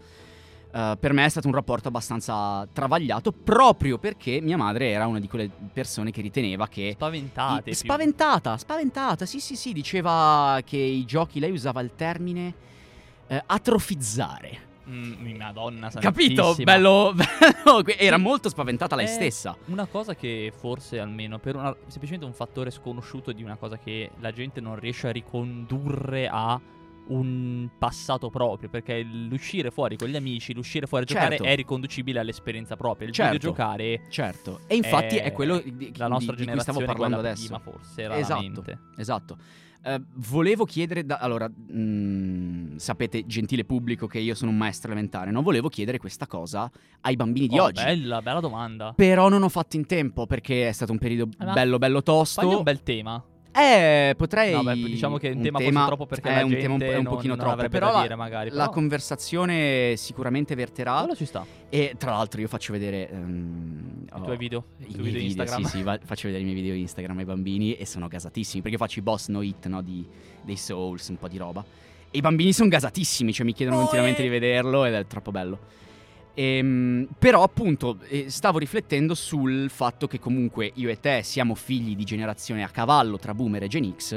eh, 0.75 0.97
per 0.99 1.13
me 1.13 1.23
è 1.23 1.29
stato 1.29 1.47
un 1.47 1.53
rapporto 1.53 1.87
abbastanza 1.87 2.67
travagliato 2.73 3.31
proprio 3.31 3.97
perché 3.97 4.41
mia 4.41 4.57
madre 4.57 4.89
era 4.89 5.07
una 5.07 5.19
di 5.21 5.27
quelle 5.29 5.49
persone 5.71 6.11
che 6.11 6.21
riteneva 6.21 6.67
che 6.67 6.91
Spaventate. 6.95 7.69
i- 7.69 7.73
spaventata, 7.73 8.57
spaventata, 8.57 9.25
sì 9.25 9.39
sì 9.39 9.55
sì, 9.55 9.71
diceva 9.71 10.59
che 10.65 10.75
i 10.77 11.05
giochi, 11.05 11.39
lei 11.39 11.51
usava 11.51 11.79
il 11.79 11.91
termine 11.95 12.53
eh, 13.27 13.41
atrofizzare. 13.45 14.63
Mm, 14.87 15.35
madonna 15.35 15.89
Capito? 15.89 16.53
Bello, 16.61 17.11
bello, 17.15 17.83
era 17.97 18.17
molto 18.17 18.49
spaventata 18.49 18.95
lei 18.95 19.05
Eh, 19.05 19.09
stessa. 19.09 19.55
Una 19.67 19.87
cosa 19.87 20.13
che 20.13 20.53
forse 20.55 20.99
almeno 20.99 21.39
per 21.39 21.55
una, 21.55 21.75
semplicemente 21.87 22.25
un 22.25 22.33
fattore 22.33 22.69
sconosciuto 22.69 23.31
di 23.31 23.41
una 23.41 23.55
cosa 23.55 23.79
che 23.79 24.11
la 24.19 24.31
gente 24.31 24.61
non 24.61 24.75
riesce 24.77 25.07
a 25.07 25.11
ricondurre 25.11 26.27
a 26.31 26.59
un 27.07 27.69
passato 27.77 28.29
proprio, 28.29 28.69
perché 28.69 29.01
l'uscire 29.03 29.71
fuori 29.71 29.95
con 29.97 30.07
gli 30.07 30.15
amici, 30.15 30.53
l'uscire 30.53 30.87
fuori 30.87 31.03
a 31.03 31.07
giocare 31.07 31.29
Certo. 31.37 31.43
è 31.43 31.55
riconducibile 31.55 32.19
all'esperienza 32.19 32.75
propria. 32.75 33.07
Il 33.07 33.13
Certo. 33.13 33.31
videogiocare 33.33 34.01
Certo, 34.09 34.61
e 34.67 34.75
infatti 34.75 35.17
Eh, 35.17 35.23
è 35.23 35.31
quello 35.31 35.59
di, 35.63 35.91
la 35.97 36.07
nostra 36.07 36.33
di- 36.33 36.41
di 36.41 36.47
cui 36.47 36.53
generazione 36.55 36.85
parlando 36.85 37.17
adesso. 37.19 37.43
prima 37.43 37.59
forse 37.59 38.09
Esatto. 38.15 38.63
Esatto. 38.97 39.37
Eh, 39.87 40.01
volevo 40.15 40.65
chiedere, 40.65 41.05
da- 41.05 41.17
allora, 41.19 41.47
mm, 41.47 42.77
sapete, 42.77 43.23
gentile 43.27 43.65
pubblico, 43.65 44.07
che 44.07 44.17
io 44.17 44.33
sono 44.33 44.49
un 44.49 44.57
maestro 44.57 44.89
elementare, 44.91 45.29
non 45.29 45.43
volevo 45.43 45.69
chiedere 45.69 45.99
questa 45.99 46.25
cosa 46.25 46.69
ai 47.01 47.15
bambini 47.15 47.45
di 47.47 47.59
Oh, 47.59 47.65
oggi. 47.65 47.83
Bella, 47.83 48.19
bella 48.23 48.39
domanda. 48.39 48.93
Però 48.95 49.29
non 49.29 49.43
ho 49.43 49.49
fatto 49.49 49.75
in 49.75 49.85
tempo 49.85 50.25
perché 50.25 50.67
è 50.69 50.71
stato 50.71 50.91
un 50.91 50.97
periodo 50.97 51.29
ma 51.37 51.53
bello, 51.53 51.77
bello 51.77 52.01
tosto. 52.01 52.41
Fagli 52.41 52.53
un 52.55 52.63
bel 52.63 52.81
tema. 52.81 53.23
Eh, 53.57 54.13
potrei. 54.17 54.51
No, 54.51 54.63
beh, 54.63 54.73
diciamo 54.75 55.17
che 55.17 55.29
è 55.29 55.33
un, 55.33 55.41
tema, 55.41 55.59
forse 55.59 55.85
troppo 55.85 56.05
perché 56.05 56.29
è 56.29 56.35
la 56.35 56.43
un 56.43 56.49
gente 56.49 56.61
tema 56.63 56.73
un, 56.73 56.79
po- 56.79 56.85
è 56.85 56.97
un 56.97 57.03
non- 57.03 57.13
pochino 57.13 57.35
non 57.35 57.45
troppo. 57.45 57.69
Però 57.69 57.87
da 57.87 57.93
la, 57.93 58.01
dire 58.01 58.15
magari. 58.15 58.49
la 58.49 58.55
però 58.63 58.69
conversazione 58.71 59.93
sicuramente 59.95 60.55
verterà. 60.55 60.97
quello 60.99 61.15
ci 61.15 61.25
sta. 61.25 61.45
E 61.69 61.95
tra 61.97 62.11
l'altro, 62.11 62.41
io 62.41 62.47
faccio 62.47 62.73
vedere. 62.73 63.09
ehm, 63.09 64.05
I 64.07 64.09
ho- 64.19 64.21
tuoi 64.23 64.37
video, 64.37 64.65
i 64.79 64.83
tuoi 64.85 64.87
miei 64.87 65.03
video 65.03 65.19
video, 65.21 65.21
Instagram. 65.43 65.63
sì, 65.63 65.77
sì, 65.77 65.83
va- 65.83 65.99
faccio 66.03 66.27
vedere 66.27 66.43
i 66.43 66.45
miei 66.45 66.59
video 66.61 66.75
Instagram 66.75 67.17
ai 67.19 67.25
bambini 67.25 67.75
e 67.75 67.85
sono 67.85 68.07
gasatissimi 68.07 68.61
perché 68.61 68.77
io 68.77 68.83
faccio 68.83 68.99
i 68.99 69.03
boss 69.03 69.27
no 69.29 69.41
hit, 69.41 69.67
no, 69.67 69.81
di, 69.81 70.05
dei 70.43 70.57
Souls, 70.57 71.07
un 71.07 71.17
po' 71.17 71.27
di 71.27 71.37
roba. 71.37 71.63
E 72.11 72.17
i 72.17 72.21
bambini 72.21 72.51
sono 72.53 72.69
gasatissimi, 72.69 73.31
cioè 73.33 73.45
mi 73.45 73.53
chiedono 73.53 73.77
Oh, 73.77 73.81
continuamente 73.81 74.19
eh. 74.21 74.23
di 74.23 74.29
vederlo 74.29 74.85
ed 74.85 74.93
è 74.93 75.05
troppo 75.07 75.31
bello. 75.31 75.59
Ehm, 76.37 77.07
però 77.17 77.43
appunto 77.43 77.97
eh, 78.07 78.29
stavo 78.29 78.59
riflettendo 78.59 79.15
sul 79.15 79.69
fatto 79.69 80.05
che 80.05 80.19
comunque 80.19 80.69
io 80.75 80.89
e 80.89 80.99
te 80.99 81.23
siamo 81.23 81.55
figli 81.55 81.95
di 81.95 82.03
generazione 82.03 82.61
a 82.63 82.67
cavallo 82.69 83.17
tra 83.17 83.33
boomer 83.33 83.63
e 83.63 83.67
Gen 83.67 83.93
X, 83.95 84.11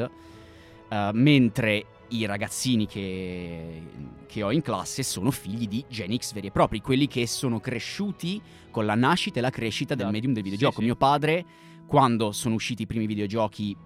eh, 0.88 1.10
mentre 1.14 1.84
i 2.08 2.25
ragazzini 2.26 2.87
che, 2.87 3.82
che 4.26 4.42
ho 4.42 4.50
in 4.50 4.62
classe 4.62 5.02
sono 5.02 5.30
figli 5.30 5.68
di 5.68 5.84
Gen 5.88 6.16
X 6.16 6.32
veri 6.32 6.48
e 6.48 6.50
propri, 6.50 6.80
quelli 6.80 7.06
che 7.06 7.26
sono 7.26 7.60
cresciuti 7.60 8.40
con 8.70 8.84
la 8.84 8.94
nascita 8.94 9.38
e 9.38 9.42
la 9.42 9.50
crescita 9.50 9.94
del 9.94 10.06
Esatto. 10.06 10.12
medium 10.12 10.32
del 10.32 10.42
Sì, 10.42 10.50
videogioco. 10.50 10.78
sì. 10.80 10.84
Mio 10.87 10.96
padre, 10.96 11.44
quando 11.87 12.32
sono 12.32 12.54
usciti 12.54 12.82
i 12.82 12.87
primi 12.87 13.06
videogiochi 13.06 13.76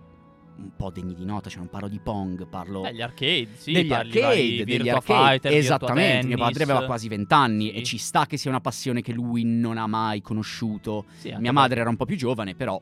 un 0.62 0.70
po' 0.76 0.90
degni 0.90 1.14
di 1.14 1.24
nota, 1.24 1.48
cioè 1.50 1.58
non 1.58 1.68
parlo 1.68 1.88
di 1.88 1.98
Pong, 2.00 2.46
parlo 2.48 2.84
Eh, 2.84 2.94
gli 2.94 3.02
arcade, 3.02 3.48
sì, 3.54 3.72
degli 3.72 3.92
arcade, 3.92 4.64
degli 4.64 4.88
arcade. 4.88 5.30
Fighter, 5.40 5.52
Esattamente, 5.52 6.26
mio 6.26 6.36
padre 6.36 6.62
aveva 6.62 6.84
quasi 6.84 7.08
vent'anni 7.08 7.70
Sì. 7.70 7.72
e 7.76 7.82
ci 7.82 7.98
sta 7.98 8.26
che 8.26 8.36
sia 8.36 8.50
una 8.50 8.60
passione 8.60 9.02
che 9.02 9.12
lui 9.12 9.44
non 9.44 9.76
ha 9.78 9.86
mai 9.86 10.20
conosciuto. 10.22 11.04
Sì, 11.16 11.34
Mia 11.38 11.52
madre 11.52 11.80
era 11.80 11.90
un 11.90 11.96
po' 11.96 12.04
più 12.04 12.16
giovane, 12.16 12.54
però 12.54 12.80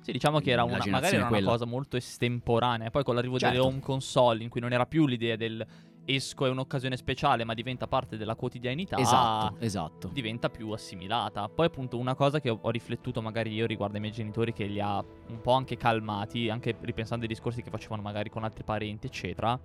Sì, 0.00 0.10
diciamo 0.10 0.40
che 0.40 0.50
era 0.50 0.64
una, 0.64 0.84
magari 0.88 1.16
era 1.16 1.28
una 1.28 1.42
cosa 1.42 1.64
molto 1.64 1.96
estemporanea. 1.96 2.90
Poi 2.90 3.04
con 3.04 3.14
l'arrivo 3.14 3.38
delle 3.38 3.52
Certo. 3.52 3.66
home 3.68 3.78
console, 3.80 4.42
in 4.42 4.48
cui 4.48 4.60
non 4.60 4.72
era 4.72 4.84
più 4.84 5.06
l'idea 5.06 5.36
del 5.36 5.64
esco 6.04 6.46
è 6.46 6.48
un'occasione 6.48 6.96
speciale, 6.96 7.44
ma 7.44 7.54
diventa 7.54 7.86
parte 7.86 8.16
della 8.16 8.34
quotidianità. 8.34 8.96
esatto, 8.96 9.56
esatto. 9.60 10.08
Diventa 10.12 10.50
più 10.50 10.70
assimilata. 10.70 11.48
Poi, 11.48 11.66
appunto, 11.66 11.98
una 11.98 12.14
cosa 12.14 12.40
che 12.40 12.50
ho, 12.50 12.58
ho 12.60 12.70
riflettuto 12.70 13.22
magari 13.22 13.52
io 13.52 13.66
riguardo 13.66 13.96
ai 13.96 14.00
miei 14.00 14.12
genitori, 14.12 14.52
che 14.52 14.64
li 14.66 14.80
ha 14.80 14.98
un 14.98 15.40
po' 15.40 15.52
anche 15.52 15.76
calmati, 15.76 16.48
anche 16.48 16.76
ripensando 16.80 17.24
ai 17.24 17.28
discorsi 17.28 17.62
che 17.62 17.70
facevano 17.70 18.02
magari 18.02 18.30
con 18.30 18.44
altri 18.44 18.64
parenti, 18.64 19.06
eccetera. 19.06 19.58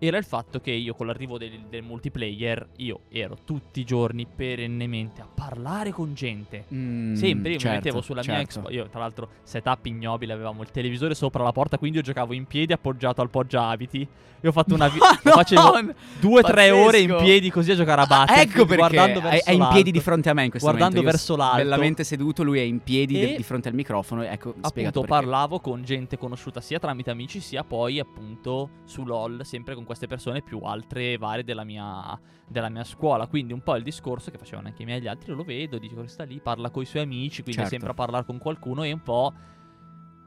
Era 0.00 0.16
il 0.16 0.24
fatto 0.24 0.60
che 0.60 0.70
io, 0.70 0.94
con 0.94 1.06
l'arrivo 1.06 1.38
del, 1.38 1.66
del 1.68 1.82
multiplayer, 1.82 2.68
io 2.76 3.00
ero 3.08 3.36
tutti 3.44 3.80
i 3.80 3.84
giorni 3.84 4.26
perennemente 4.26 5.20
a 5.20 5.26
parlare 5.32 5.90
con 5.90 6.14
gente. 6.14 6.64
Mm, 6.72 7.14
Sempre 7.14 7.52
io 7.52 7.58
certo, 7.58 7.68
mi 7.68 7.74
mettevo 7.82 8.00
sulla 8.00 8.22
mia 8.24 8.36
certo. 8.36 8.60
Xbox. 8.60 8.72
Io, 8.72 8.88
tra 8.88 9.00
l'altro, 9.00 9.28
setup 9.42 9.86
ignobile, 9.86 10.32
avevamo 10.32 10.62
il 10.62 10.70
televisore 10.70 11.14
sopra 11.14 11.42
la 11.42 11.52
porta, 11.52 11.78
quindi 11.78 11.98
io 11.98 12.04
giocavo 12.04 12.32
in 12.32 12.44
piedi 12.46 12.72
appoggiato 12.72 13.20
al 13.22 13.30
poggiabiti. 13.30 14.06
Io 14.40 14.50
ho 14.50 14.52
fatto 14.52 14.72
una 14.74 14.86
vi- 14.86 14.98
Madonna! 15.24 15.42
facevo 15.42 15.94
due 16.20 16.40
o 16.42 16.44
tre 16.44 16.70
ore 16.70 17.00
in 17.00 17.16
piedi 17.18 17.50
così 17.50 17.72
a 17.72 17.74
giocare 17.74 18.02
a 18.02 18.04
Ah, 18.04 18.06
Battlefield, 18.06 18.50
ecco 18.50 18.66
perché 18.66 18.76
guardando 18.76 19.28
è, 19.28 19.42
è 19.42 19.50
in 19.50 19.66
piedi 19.72 19.90
di 19.90 19.98
fronte 19.98 20.28
a 20.30 20.32
me 20.32 20.44
in 20.44 20.50
questo 20.50 20.68
guardando 20.68 21.00
momento. 21.00 21.16
Io 21.18 21.24
verso 21.26 21.36
l'alto. 21.36 21.56
Bellamente 21.64 22.04
seduto, 22.04 22.44
lui 22.44 22.60
è 22.60 22.62
in 22.62 22.80
piedi 22.80 23.18
de- 23.18 23.34
di 23.36 23.42
fronte 23.42 23.66
al 23.68 23.74
microfono. 23.74 24.22
Ecco, 24.22 24.54
Appunto 24.60 25.02
parlavo 25.02 25.58
con 25.58 25.82
gente 25.82 26.16
conosciuta 26.18 26.60
sia 26.60 26.78
tramite 26.78 27.10
amici 27.10 27.40
sia 27.40 27.64
poi 27.64 27.98
appunto 27.98 28.68
su 28.84 29.02
LOL 29.04 29.44
sempre 29.44 29.74
con 29.74 29.84
queste 29.88 30.06
persone 30.06 30.42
più 30.42 30.60
altre 30.60 31.16
varie 31.16 31.42
della 31.42 31.64
mia, 31.64 32.16
della 32.46 32.68
mia 32.68 32.84
scuola. 32.84 33.26
Quindi 33.26 33.52
un 33.52 33.62
po' 33.62 33.74
il 33.74 33.82
discorso 33.82 34.30
che 34.30 34.38
facevano 34.38 34.68
anche 34.68 34.82
i 34.82 34.84
miei 34.84 34.98
e 34.98 35.02
gli 35.02 35.08
altri 35.08 35.32
lo 35.32 35.42
vedo 35.42 35.78
dico 35.78 36.06
sta 36.06 36.22
lì 36.22 36.38
parla 36.40 36.70
con 36.70 36.82
i 36.82 36.86
suoi 36.86 37.02
amici 37.02 37.42
quindi 37.42 37.62
Certo. 37.62 37.70
sempre 37.70 37.90
a 37.90 37.94
parlare 37.94 38.24
con 38.24 38.38
qualcuno 38.38 38.84
e 38.84 38.92
un 38.92 39.02
po' 39.02 39.32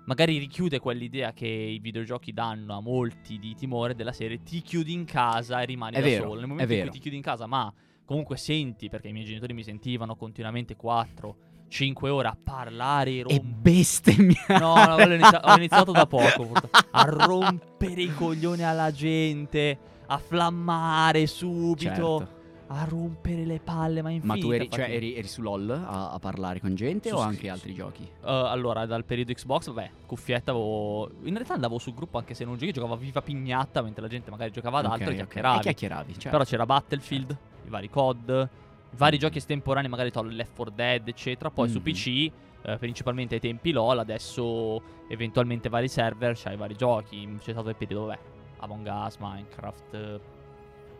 magari 0.06 0.38
richiude 0.38 0.80
quell'idea 0.80 1.32
che 1.32 1.48
i 1.48 1.80
videogiochi 1.80 2.34
danno 2.34 2.76
a 2.76 2.82
molti 2.82 3.38
di 3.40 3.54
timore 3.56 3.96
della 3.96 4.12
serie 4.12 4.42
ti 4.44 4.62
chiudi 4.62 4.92
in 4.92 5.06
casa 5.06 5.62
e 5.62 5.66
rimani 5.66 5.96
È 5.96 6.00
da 6.00 6.06
vero, 6.06 6.24
solo. 6.24 6.40
Nel 6.40 6.48
momento 6.50 6.74
in 6.74 6.82
cui 6.82 6.90
ti 6.90 7.00
chiudi 7.00 7.16
in 7.16 7.22
casa 7.22 7.46
ma 7.46 7.72
comunque 8.04 8.36
senti 8.38 8.90
perché 8.90 9.08
i 9.08 9.14
miei 9.14 9.26
genitori 9.26 9.54
mi 9.54 9.64
sentivano 9.64 10.16
continuamente 10.16 10.76
4 10.76 11.36
5 11.72 12.10
ore 12.10 12.28
a 12.28 12.38
parlare 12.42 13.12
e 13.12 13.24
E 13.28 13.40
bestemmiare. 13.40 14.60
No, 14.60 14.76
no, 14.76 14.96
ho 14.96 15.02
iniziato, 15.02 15.48
ho 15.48 15.56
iniziato 15.56 15.92
da 15.94 16.06
poco. 16.06 16.52
A 16.92 17.04
rompere 17.06 18.02
i 18.02 18.14
coglioni 18.14 18.62
alla 18.64 18.92
gente, 18.92 19.78
a 20.08 20.18
flammare 20.18 21.26
subito, 21.28 21.78
Certo. 21.96 22.28
a 22.68 22.84
rompere 22.84 23.46
le 23.46 23.62
palle, 23.64 24.02
ma 24.02 24.10
infinita 24.10 24.34
Ma 24.36 24.40
tu 24.42 24.52
eri, 24.52 24.70
cioè, 24.70 24.90
eri, 24.90 25.16
eri 25.16 25.28
su 25.30 25.42
LOL 25.42 25.70
a, 25.70 26.12
a 26.12 26.20
parlare 26.20 26.60
con 26.60 26.76
gente 26.76 27.08
Su- 27.08 27.16
o 27.16 27.20
anche 27.20 27.48
su- 27.48 27.54
altri 27.54 27.74
giochi? 27.74 28.04
Uh, 28.04 28.28
allora, 28.28 28.86
dal 28.86 29.06
periodo 29.06 29.32
Xbox, 29.32 29.68
vabbè, 29.68 29.92
cuffietta 30.06 30.52
avevo... 30.52 31.10
In 31.24 31.34
realtà 31.36 31.54
andavo 31.54 31.78
sul 31.80 31.94
gruppo 31.94 32.18
anche 32.18 32.34
se 32.34 32.44
non 32.44 32.58
giochi, 32.58 32.74
giocavo 32.74 32.96
a 32.96 32.98
Viva 32.98 33.22
Pignatta, 33.22 33.82
mentre 33.82 34.02
la 34.02 34.10
gente 34.10 34.30
magari 34.30 34.52
giocava 34.52 34.80
ad 34.80 34.86
altro 34.88 35.06
e 35.10 35.12
ok. 35.12 35.16
chiacchieravi. 35.16 35.58
E 35.58 35.62
chiacchieravi, 35.62 36.12
certo. 36.14 36.30
Però 36.30 36.44
c'era 36.44 36.66
Battlefield, 36.66 37.38
i 37.66 37.70
vari 37.70 37.90
COD, 37.90 38.50
vari 38.96 39.18
Mm. 39.18 39.20
giochi 39.20 39.38
estemporanei, 39.38 39.90
magari 39.90 40.12
tolto 40.12 40.34
Left 40.34 40.56
4 40.56 40.74
Dead, 40.74 41.08
eccetera. 41.08 41.50
Poi 41.50 41.70
su 41.70 41.78
Mhm. 41.78 41.84
PC, 41.84 42.32
eh, 42.64 42.78
principalmente 42.78 43.36
ai 43.36 43.42
tempi 43.42 43.72
LOL, 43.72 44.00
adesso 44.00 44.82
eventualmente 45.08 45.70
vari 45.70 45.88
server, 45.88 46.36
c'hai 46.38 46.56
vari 46.58 46.76
giochi. 46.76 47.28
C'è 47.40 47.52
stato 47.52 47.70
il 47.70 47.76
periodo, 47.76 48.06
vabbè, 48.06 48.20
Among 48.60 48.88
Us, 49.06 49.18
Minecraft, 49.18 49.94
eh, 49.94 50.20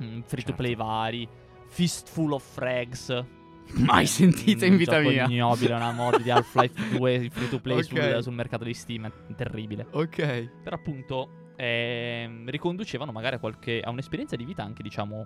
mm, 0.04 0.22
free 0.22 0.44
to 0.44 0.54
play 0.54 0.70
Certo. 0.76 0.84
vari, 0.84 1.28
Fistful 1.68 2.32
of 2.34 2.44
Frags. 2.44 3.26
Mai 3.86 4.06
sentita 4.06 4.66
in 4.66 4.76
vita 4.76 5.00
mia. 5.00 5.26
ignobile, 5.26 5.74
una 5.76 5.92
mod 5.92 6.22
di 6.22 6.30
Half-Life 6.32 6.90
2 6.90 7.30
free 7.30 7.48
to 7.48 7.60
play 7.60 7.78
Ok. 7.78 7.84
sul, 7.86 8.18
sul 8.24 8.34
mercato 8.34 8.64
di 8.66 8.74
Steam, 8.74 9.06
è 9.06 9.36
terribile. 9.36 9.88
Ok. 9.92 10.50
Però 10.64 10.76
appunto 10.76 11.30
ehm, 11.56 12.50
riconducevano 12.50 13.12
magari 13.12 13.36
a, 13.36 13.40
qualche, 13.40 13.80
a 13.82 13.90
un'esperienza 13.92 14.36
di 14.36 14.44
vita 14.44 14.64
anche 14.64 14.82
diciamo 14.84 15.26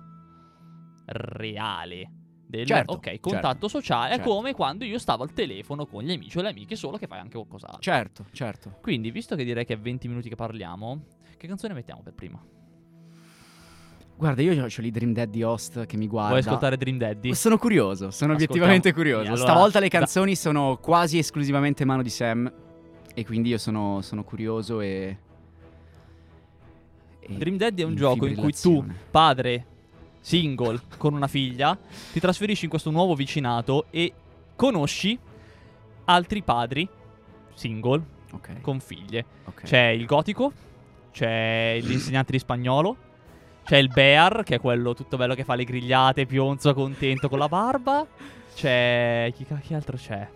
reale. 1.05 2.09
Del, 2.57 2.65
Certo, 2.67 2.93
ok, 2.93 3.19
contatto 3.19 3.47
certo, 3.47 3.67
sociale 3.67 4.11
è 4.11 4.15
certo. 4.15 4.29
come 4.29 4.53
quando 4.53 4.83
io 4.85 4.97
stavo 4.99 5.23
al 5.23 5.33
telefono 5.33 5.85
con 5.85 6.03
gli 6.03 6.11
amici 6.11 6.37
o 6.37 6.41
le 6.41 6.49
amiche, 6.49 6.75
solo 6.75 6.97
che 6.97 7.07
fai 7.07 7.19
anche 7.19 7.35
qualcos'altro. 7.37 7.81
Certo, 7.81 8.25
certo. 8.31 8.77
Quindi, 8.81 9.11
visto 9.11 9.35
che 9.35 9.43
direi 9.43 9.65
che 9.65 9.73
è 9.73 9.77
20 9.77 10.07
minuti 10.07 10.29
che 10.29 10.35
parliamo, 10.35 11.01
che 11.37 11.47
canzone 11.47 11.73
mettiamo 11.73 12.01
per 12.01 12.13
prima? 12.13 12.41
Guarda, 14.17 14.41
io 14.41 14.63
ho 14.63 14.67
lì 14.77 14.91
Dream 14.91 15.11
Dead 15.11 15.29
di 15.29 15.43
Host 15.43 15.85
che 15.85 15.97
mi 15.97 16.07
guarda. 16.07 16.29
Vuoi 16.29 16.39
ascoltare 16.39 16.77
Dream 16.77 16.97
Daddy? 16.97 17.33
Sono 17.33 17.57
curioso, 17.57 18.11
sono 18.11 18.33
Ascoltiamo. 18.33 18.33
obiettivamente 18.35 18.93
curioso. 18.93 19.31
Allora, 19.31 19.51
Stavolta 19.51 19.79
le 19.79 19.89
da- 19.89 19.97
canzoni 19.97 20.35
sono 20.35 20.77
quasi 20.77 21.17
esclusivamente 21.17 21.83
mano 21.83 22.01
di 22.01 22.09
Sam. 22.09 22.53
E 23.13 23.25
quindi 23.25 23.49
io 23.49 23.57
sono, 23.57 24.01
sono 24.01 24.23
curioso 24.23 24.79
e. 24.81 25.17
e 27.19 27.33
Dream 27.33 27.57
Daddy 27.57 27.81
è 27.81 27.85
un 27.85 27.95
gioco 27.95 28.25
in 28.25 28.35
cui 28.35 28.53
tu, 28.53 28.85
padre, 29.11 29.65
single 30.25 30.81
con 30.97 31.13
una 31.13 31.27
figlia, 31.27 31.77
ti 32.11 32.19
trasferisci 32.19 32.63
in 32.63 32.69
questo 32.71 32.89
nuovo 32.89 33.13
vicinato 33.13 33.85
e 33.91 34.11
conosci 34.55 35.17
altri 36.05 36.41
padri 36.41 36.89
single 37.53 38.01
Ok. 38.31 38.61
con 38.61 38.79
figlie. 38.79 39.23
ok. 39.45 39.61
C'è 39.61 39.85
il 39.89 40.05
gotico, 40.05 40.51
c'è 41.11 41.77
l'insegnante 41.83 42.31
di 42.31 42.39
spagnolo, 42.39 42.97
c'è 43.63 43.77
il 43.77 43.87
bear, 43.89 44.41
che 44.43 44.55
è 44.55 44.59
quello 44.59 44.95
tutto 44.95 45.15
bello 45.15 45.35
che 45.35 45.43
fa 45.43 45.53
le 45.53 45.63
grigliate, 45.63 46.25
pionzo, 46.25 46.73
contento 46.73 47.29
con 47.29 47.37
la 47.37 47.47
barba. 47.47 48.05
C'è. 48.55 49.31
Chi, 49.35 49.45
chi 49.61 49.73
altro 49.75 49.95
c'è? 49.95 50.27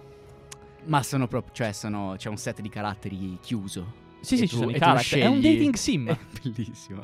Ma 0.85 1.01
sono 1.03 1.27
proprio. 1.27 1.51
Cioè, 1.53 1.71
sono. 1.73 2.13
C'è 2.17 2.29
un 2.29 2.37
set 2.37 2.61
di 2.61 2.69
caratteri 2.69 3.37
chiuso. 3.41 3.93
Sì, 4.21 4.35
E 4.35 4.37
sì, 4.37 4.43
tu- 4.43 4.49
ci 4.49 4.55
sono 4.55 4.69
i 4.69 4.73
tu 4.73 4.79
character. 4.79 5.19
È 5.19 5.25
un 5.25 5.39
scegli- 5.41 5.53
dating 5.55 5.73
sim. 5.75 6.07
È 6.09 6.17
bellissimo. 6.41 7.01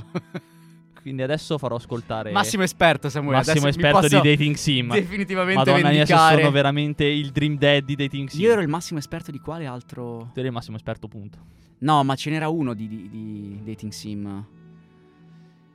Quindi 1.05 1.21
adesso 1.21 1.59
farò 1.59 1.75
ascoltare. 1.75 2.31
Massimo 2.31 2.63
esperto, 2.63 3.09
Samuele. 3.09 3.38
Massimo 3.38 3.67
adesso 3.67 3.79
esperto 3.79 4.07
di 4.07 4.27
dating 4.27 4.55
sim. 4.55 4.91
Definitivamente 4.91 5.59
Madonna 5.59 5.89
mia, 5.91 6.03
se 6.03 6.13
vendicare. 6.13 6.38
sono 6.38 6.50
veramente 6.51 7.05
il 7.05 7.29
dream 7.29 7.59
dad 7.59 7.83
di 7.83 7.95
dating 7.95 8.27
sim. 8.27 8.41
Io 8.41 8.51
ero 8.51 8.62
il 8.62 8.67
massimo 8.67 8.97
esperto 8.97 9.29
di 9.29 9.38
quale 9.38 9.67
altro. 9.67 10.31
Tu 10.33 10.39
eri 10.39 10.47
il 10.47 10.53
massimo 10.53 10.77
esperto, 10.77 11.07
punto. 11.07 11.38
No, 11.81 12.03
ma 12.03 12.15
ce 12.15 12.31
n'era 12.31 12.50
uno 12.50 12.74
di, 12.74 12.88
di- 12.88 13.07
di 13.07 13.62
dating 13.63 13.91
sim. 13.91 14.45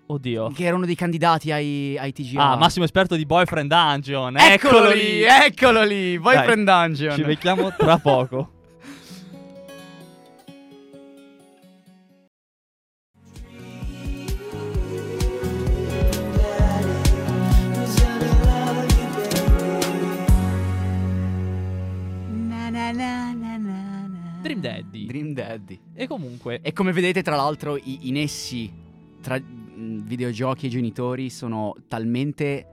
Oddio. 0.06 0.48
Che 0.48 0.64
era 0.64 0.74
uno 0.74 0.84
dei 0.84 0.96
candidati 0.96 1.52
ai, 1.52 1.96
ai 1.96 2.12
TGA. 2.12 2.50
Ah, 2.50 2.56
massimo 2.56 2.84
esperto 2.84 3.14
di 3.14 3.24
Boyfriend 3.24 3.70
Dungeon. 3.72 4.36
Eccolo 4.36 4.90
lì, 4.90 5.22
eccolo 5.22 5.84
lì. 5.84 6.18
Boyfriend 6.18 6.64
Dungeon. 6.64 7.14
Ci 7.14 7.22
becchiamo 7.22 7.72
tra 7.76 7.98
poco. 7.98 8.54
Na 22.92 23.32
na 23.32 23.56
na. 23.56 24.38
Dream 24.42 24.60
Daddy. 24.60 25.06
Dream 25.06 25.32
Daddy. 25.34 25.78
E 25.94 26.06
comunque, 26.06 26.60
E 26.62 26.72
come 26.72 26.92
vedete, 26.92 27.22
tra 27.22 27.36
l'altro, 27.36 27.76
i, 27.76 28.08
i 28.08 28.10
nessi 28.10 28.72
tra 29.20 29.38
mh, 29.38 30.02
videogiochi 30.04 30.66
e 30.66 30.68
genitori 30.70 31.28
sono 31.28 31.74
talmente 31.88 32.66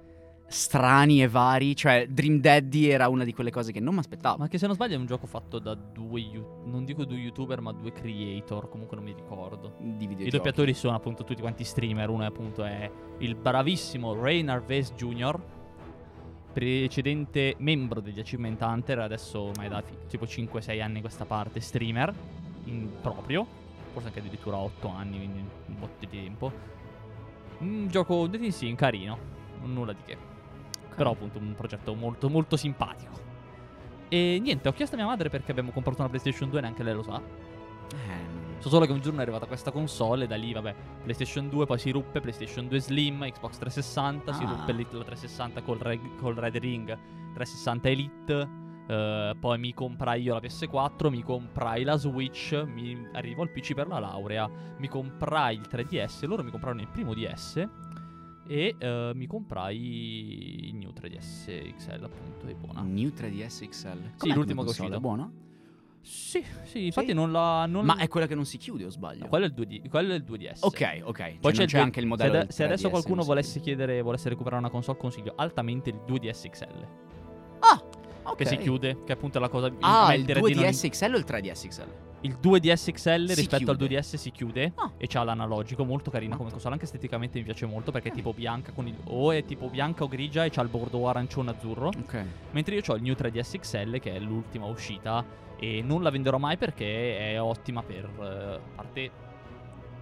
strani 0.47 1.21
e 1.21 1.27
vari. 1.27 1.75
Cioè, 1.75 2.07
Dream 2.09 2.39
Daddy 2.39 2.85
era 2.85 3.09
una 3.09 3.25
di 3.25 3.33
quelle 3.33 3.51
cose 3.51 3.73
che 3.73 3.81
non 3.81 3.95
mi 3.95 3.99
aspettavo. 3.99 4.37
ma 4.37 4.47
che 4.47 4.57
se 4.57 4.65
non 4.65 4.75
sbaglio 4.75 4.95
è 4.95 4.97
un 4.97 5.05
gioco 5.05 5.27
fatto 5.27 5.59
da 5.59 5.73
due, 5.75 6.21
you- 6.21 6.61
non 6.65 6.85
dico 6.85 7.03
due 7.03 7.17
youtuber, 7.17 7.59
ma 7.59 7.73
due 7.73 7.91
creator, 7.91 8.69
comunque 8.69 8.95
non 8.95 9.05
mi 9.05 9.13
ricordo. 9.13 9.75
Di 9.79 10.07
videogiochi. 10.07 10.27
I 10.27 10.31
doppiatori 10.31 10.73
sono 10.73 10.95
appunto 10.95 11.25
tutti 11.25 11.41
quanti 11.41 11.65
streamer, 11.65 12.09
uno 12.09 12.23
è 12.23 12.27
appunto 12.27 12.63
è 12.63 12.89
il 13.19 13.35
bravissimo 13.35 14.13
Rain 14.13 14.49
Harvest 14.49 14.95
Jr., 14.95 15.55
precedente 16.57 17.53
membro 17.59 18.01
degli 18.01 18.19
Achievement 18.19 18.59
Hunter, 18.63 18.97
adesso 18.97 19.41
ormai 19.41 19.69
da 19.69 19.79
fi- 19.83 19.95
tipo 20.07 20.25
5-6 20.25 20.81
anni 20.81 21.01
questa 21.01 21.23
parte, 21.23 21.59
streamer, 21.59 22.11
in 22.63 22.99
proprio, 22.99 23.45
forse 23.93 24.07
anche 24.07 24.21
addirittura 24.21 24.57
8 24.57 24.87
anni, 24.87 25.17
quindi 25.17 25.43
un 25.67 25.75
po' 25.77 25.89
di 25.99 26.07
tempo. 26.07 26.51
Un 27.59 27.87
gioco 27.89 28.25
dating 28.25 28.51
sim 28.51 28.73
carino, 28.73 29.19
nulla 29.65 29.93
di 29.93 29.99
che. 30.03 30.17
Ok. 30.87 30.95
Però 30.95 31.11
appunto 31.11 31.37
un 31.37 31.53
progetto 31.55 31.93
molto 31.93 32.27
molto 32.27 32.57
simpatico. 32.57 33.13
E 34.09 34.39
niente, 34.41 34.67
ho 34.67 34.73
chiesto 34.73 34.95
a 34.95 34.97
mia 34.97 35.07
madre 35.07 35.29
perché 35.29 35.51
abbiamo 35.51 35.69
comprato 35.69 35.99
una 35.99 36.09
PlayStation 36.09 36.49
2, 36.49 36.59
neanche 36.59 36.81
lei 36.81 36.95
lo 36.95 37.03
sa. 37.03 37.21
Eh, 37.21 38.36
So 38.59 38.69
solo 38.69 38.85
che 38.85 38.91
un 38.91 38.99
giorno 39.01 39.19
è 39.19 39.21
arrivata 39.21 39.45
questa 39.45 39.71
console 39.71 40.23
e 40.23 40.27
da 40.27 40.35
lì, 40.35 40.51
vabbè, 40.51 40.75
PlayStation 41.03 41.47
2, 41.47 41.65
poi 41.65 41.77
si 41.77 41.91
ruppe, 41.91 42.19
PlayStation 42.19 42.67
2 42.67 42.79
Slim, 42.81 43.19
Xbox 43.29 43.57
360, 43.59 44.33
si 44.33 44.43
Ah. 44.43 44.47
ruppe 44.49 44.71
lì 44.73 44.85
la 44.91 45.03
360 45.03 45.61
col, 45.61 45.77
Re- 45.77 46.15
col 46.17 46.35
Red 46.35 46.55
Ring 46.57 46.87
360 47.33 47.89
Elite, 47.89 48.49
eh, 48.87 49.35
poi 49.39 49.59
mi 49.59 49.73
comprai 49.73 50.21
io 50.23 50.33
la 50.33 50.39
PS4, 50.41 51.09
mi 51.09 51.21
comprai 51.21 51.83
la 51.83 51.97
Switch, 51.97 52.53
mi 52.65 53.07
arrivò 53.13 53.43
il 53.43 53.51
PC 53.51 53.73
per 53.75 53.87
la 53.87 53.99
laurea, 53.99 54.49
mi 54.77 54.87
comprai 54.87 55.55
il 55.55 55.67
3DS, 55.69 56.25
loro 56.25 56.43
mi 56.43 56.49
comprarono 56.51 56.81
il 56.81 56.87
primo 56.87 57.13
DS 57.13 57.67
e 58.47 58.75
eh, 58.77 59.11
mi 59.13 59.27
comprai 59.27 60.67
il 60.69 60.75
New 60.75 60.91
3DS 60.91 61.73
XL 61.75 62.03
appunto, 62.03 62.47
è 62.47 62.53
buona. 62.55 62.81
New 62.81 63.09
3DS 63.09 63.67
XL. 63.69 64.13
Com'è 64.17 64.33
l'ultimo 64.33 64.33
come 64.33 64.43
che 64.43 64.49
è 64.49 64.53
console? 64.53 64.67
uscito. 64.69 64.99
Buono? 64.99 65.31
Sì, 66.09 66.41
sì, 66.63 66.85
infatti 66.85 67.07
Sì? 67.07 67.13
non 67.13 67.31
la... 67.33 67.65
Non... 67.65 67.83
Ma 67.85 67.97
è 67.97 68.07
quella 68.07 68.27
che 68.27 68.35
non 68.35 68.45
si 68.45 68.57
chiude 68.57 68.85
o 68.85 68.89
sbaglio? 68.89 69.23
No, 69.23 69.27
quello 69.27 69.43
è 69.45 69.47
il 69.49 69.53
2D, 69.53 69.89
quello 69.89 70.13
è 70.13 70.15
il 70.15 70.23
2DS. 70.25 70.59
Ok, 70.61 71.01
ok. 71.03 71.17
Poi 71.17 71.37
Poi 71.41 71.51
c'è, 71.51 71.65
c'è, 71.65 71.71
due- 71.71 71.79
anche 71.79 71.99
il 71.99 72.05
modello 72.07 72.31
Se, 72.31 72.37
del 72.39 72.53
se 72.53 72.63
adesso 72.63 72.87
3DS, 72.87 72.91
qualcuno 72.91 73.23
volesse 73.23 73.59
chiedere, 73.59 74.01
volesse 74.01 74.29
recuperare 74.29 74.61
una 74.61 74.69
console, 74.71 74.97
consiglio 74.97 75.33
altamente 75.35 75.89
il 75.89 75.97
2DS 76.07 76.49
XL. 76.49 76.87
Ah, 77.59 77.83
ok. 78.23 78.35
Che 78.37 78.45
si 78.45 78.57
chiude, 78.57 79.03
che 79.05 79.11
appunto 79.11 79.37
è 79.37 79.41
la 79.41 79.49
cosa. 79.49 79.69
Ah, 79.81 80.13
il 80.13 80.23
dire 80.23 80.39
di 80.39 80.53
non- 80.53 80.63
2DS 80.63 80.89
XL 80.89 81.13
o 81.13 81.17
il 81.17 81.25
3DS 81.27 81.67
XL? 81.67 81.87
Il 82.27 82.37
2DS 82.41 82.91
XL 82.91 83.27
Si 83.29 83.33
rispetto 83.35 83.71
al 83.71 83.77
chiude. 83.77 83.95
2DS 83.99 84.15
si 84.15 84.31
chiude 84.31 84.71
Ah. 84.75 84.91
e 84.97 85.07
c'ha 85.07 85.23
l'analogico, 85.23 85.83
molto 85.85 86.11
carina 86.11 86.35
come 86.35 86.51
console, 86.51 86.73
anche 86.73 86.85
esteticamente 86.85 87.37
mi 87.39 87.45
piace 87.45 87.65
molto 87.65 87.91
perché 87.91 88.09
è 88.09 88.11
Eh. 88.11 88.15
tipo 88.15 88.33
bianca 88.33 88.71
con 88.71 88.87
il 88.87 88.95
o 89.05 89.31
è 89.31 89.43
tipo 89.45 89.69
bianca 89.69 90.03
o 90.03 90.07
grigia 90.07 90.45
e 90.45 90.49
c'ha 90.49 90.61
il 90.61 90.69
bordo 90.69 91.07
arancione 91.07 91.51
azzurro, 91.51 91.87
Ok. 91.87 92.25
mentre 92.51 92.75
io 92.75 92.81
ho 92.85 92.95
il 92.95 93.01
New 93.01 93.13
3DS 93.13 93.57
XL 93.59 93.99
che 93.99 94.13
è 94.15 94.19
l'ultima 94.19 94.65
uscita 94.65 95.23
e 95.57 95.81
non 95.83 96.03
la 96.03 96.09
venderò 96.11 96.37
mai 96.37 96.57
perché 96.57 97.31
è 97.33 97.41
ottima 97.41 97.81
per 97.81 98.05
a 98.19 98.59
parte 98.75 99.09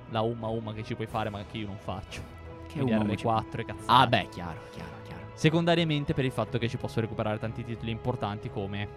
la 0.09 0.21
Uma 0.21 0.47
Uma 0.47 0.73
che 0.73 0.83
ci 0.83 0.95
puoi 0.95 1.07
fare 1.07 1.29
ma 1.29 1.43
che 1.49 1.57
io 1.57 1.67
non 1.67 1.77
faccio. 1.77 2.21
Che 2.67 2.81
uomo 2.81 3.03
R4 3.05 3.59
e 3.59 3.65
cazzate. 3.65 3.83
Ah, 3.85 4.05
beh, 4.07 4.27
chiaro, 4.29 4.59
chiaro, 4.71 4.89
chiaro. 5.05 5.21
Secondariamente 5.33 6.13
per 6.13 6.25
il 6.25 6.31
fatto 6.31 6.57
che 6.57 6.67
ci 6.67 6.77
posso 6.77 6.99
recuperare 6.99 7.39
tanti 7.39 7.63
titoli 7.63 7.91
importanti 7.91 8.49
come 8.49 8.87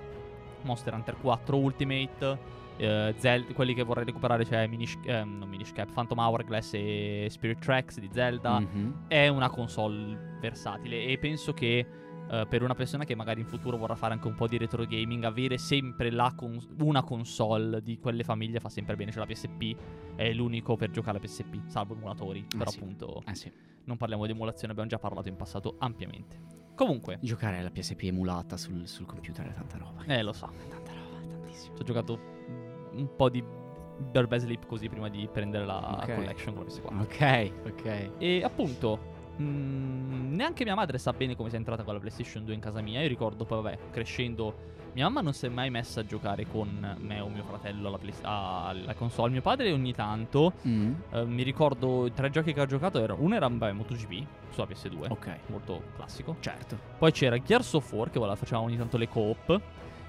Monster 0.62 0.93
Hunter 0.95 1.17
4 1.21 1.57
Ultimate, 1.57 2.38
eh, 2.79 3.14
Zel- 3.19 3.53
quelli 3.53 3.75
che 3.75 3.83
vorrei 3.83 4.05
recuperare 4.05 4.45
cioè 4.45 4.67
Minish, 4.67 4.97
ehm, 5.05 5.38
non 5.38 5.49
Minish 5.49 5.73
Cap, 5.73 5.93
Phantom 5.93 6.19
Hourglass 6.19 6.73
e 6.75 7.27
Spirit 7.29 7.59
Tracks 7.59 7.99
di 7.99 8.09
Zelda. 8.12 8.61
Mhm. 8.61 9.05
È 9.09 9.29
una 9.29 9.51
console 9.51 10.37
versatile 10.41 11.05
e 11.05 11.19
penso 11.19 11.53
che 11.53 11.87
eh, 12.31 12.47
per 12.47 12.62
una 12.62 12.75
persona 12.75 13.05
che 13.05 13.14
magari 13.14 13.41
in 13.41 13.47
futuro 13.47 13.79
vorrà 13.79 13.95
fare 13.95 14.12
anche 14.12 14.27
un 14.29 14.35
po' 14.35 14.47
di 14.47 14.59
retro 14.59 14.85
gaming, 14.85 15.25
avere 15.25 15.57
sempre 15.57 16.11
la 16.11 16.33
cons- 16.37 16.69
una 16.81 17.03
console 17.03 17.83
di 17.83 17.99
quelle 17.99 18.23
famiglie 18.23 18.61
fa 18.61 18.69
sempre 18.69 18.97
bene. 18.97 19.11
Cioè 19.11 19.21
la 19.27 19.33
PSP 19.33 19.75
è 20.14 20.31
l'unico 20.35 20.77
per 20.77 20.91
giocare 20.91 21.17
alla 21.19 21.27
PSP, 21.27 21.69
salvo 21.69 21.95
emulatori. 21.95 22.45
Ah, 22.53 22.59
però 22.59 22.71
sì. 22.71 22.79
appunto 22.81 23.23
Eh 23.27 23.35
sì. 23.35 23.51
non 23.85 23.97
parliamo 23.97 24.27
di 24.27 24.33
emulazione, 24.33 24.73
abbiamo 24.73 24.91
già 24.91 24.99
parlato 24.99 25.29
in 25.29 25.37
passato 25.37 25.77
ampiamente. 25.79 26.38
Comunque, 26.75 27.19
Giocare 27.23 27.59
alla 27.59 27.71
PSP 27.71 28.03
emulata 28.03 28.57
sul, 28.59 28.87
sul 28.87 29.07
computer 29.07 29.49
è 29.49 29.53
tanta 29.55 29.79
roba. 29.79 30.05
eh 30.05 30.23
lo 30.23 30.33
so, 30.35 30.51
È 30.64 30.69
tanta 30.69 30.93
roba, 30.93 31.21
è 31.25 31.27
tantissimo. 31.27 31.75
ci 31.77 31.81
ho 31.81 31.85
giocato 31.85 32.21
un 32.92 33.09
po' 33.16 33.29
di 33.29 33.42
Bird 34.01 34.35
Sleep 34.37 34.66
così 34.66 34.88
prima 34.88 35.09
di 35.09 35.29
prendere 35.31 35.64
la 35.66 35.98
Ok. 36.03 36.14
collection 36.14 36.55
con 36.55 36.64
la 36.64 36.70
PS4. 36.70 37.01
Ok, 37.03 37.53
ok. 37.72 38.11
E 38.18 38.42
appunto, 38.44 38.98
mm, 39.40 40.35
neanche 40.35 40.64
mia 40.64 40.74
madre 40.74 40.98
sa 40.98 41.12
bene 41.12 41.35
come 41.37 41.48
sia 41.48 41.59
entrata 41.59 41.83
con 41.83 41.94
la 41.94 42.01
PlayStation 42.01 42.44
2 42.44 42.55
in 42.55 42.61
casa 42.61 42.81
mia. 42.81 43.01
Io 43.01 43.09
ricordo 43.09 43.44
poi, 43.44 43.62
vabbè, 43.62 43.79
crescendo, 43.90 44.77
mia 44.92 45.05
mamma 45.05 45.20
non 45.20 45.33
si 45.33 45.46
è 45.46 45.48
mai 45.48 45.68
messa 45.70 46.01
a 46.01 46.05
giocare 46.07 46.46
con 46.46 46.96
me 47.01 47.20
o 47.20 47.29
mio 47.29 47.42
fratello 47.44 47.88
alla, 47.88 47.98
Play- 47.98 48.14
alla 48.22 48.94
console. 48.94 49.31
Mio 49.33 49.42
padre 49.42 49.72
ogni 49.72 49.92
tanto. 49.94 50.53
Mm. 50.66 50.92
eh, 51.11 51.24
mi 51.24 51.42
ricordo 51.42 52.07
i 52.07 52.12
tre 52.12 52.31
giochi 52.31 52.53
che 52.53 52.61
ho 52.61 52.66
giocato. 52.66 53.01
Erano, 53.03 53.20
uno 53.22 53.35
era 53.35 53.51
beh, 53.51 53.72
MotoGP 53.72 54.27
sulla 54.51 54.66
PS2, 54.66 55.11
Ok, 55.11 55.37
molto 55.46 55.83
classico. 55.96 56.37
certo. 56.40 56.79
Poi 56.98 57.11
c'era 57.12 57.37
Gears 57.38 57.74
of 57.74 57.92
War, 57.92 58.11
che 58.11 58.18
voilà, 58.20 58.37
facevamo 58.37 58.66
ogni 58.66 58.77
tanto 58.77 58.96
le 58.96 59.09
coop. 59.09 59.61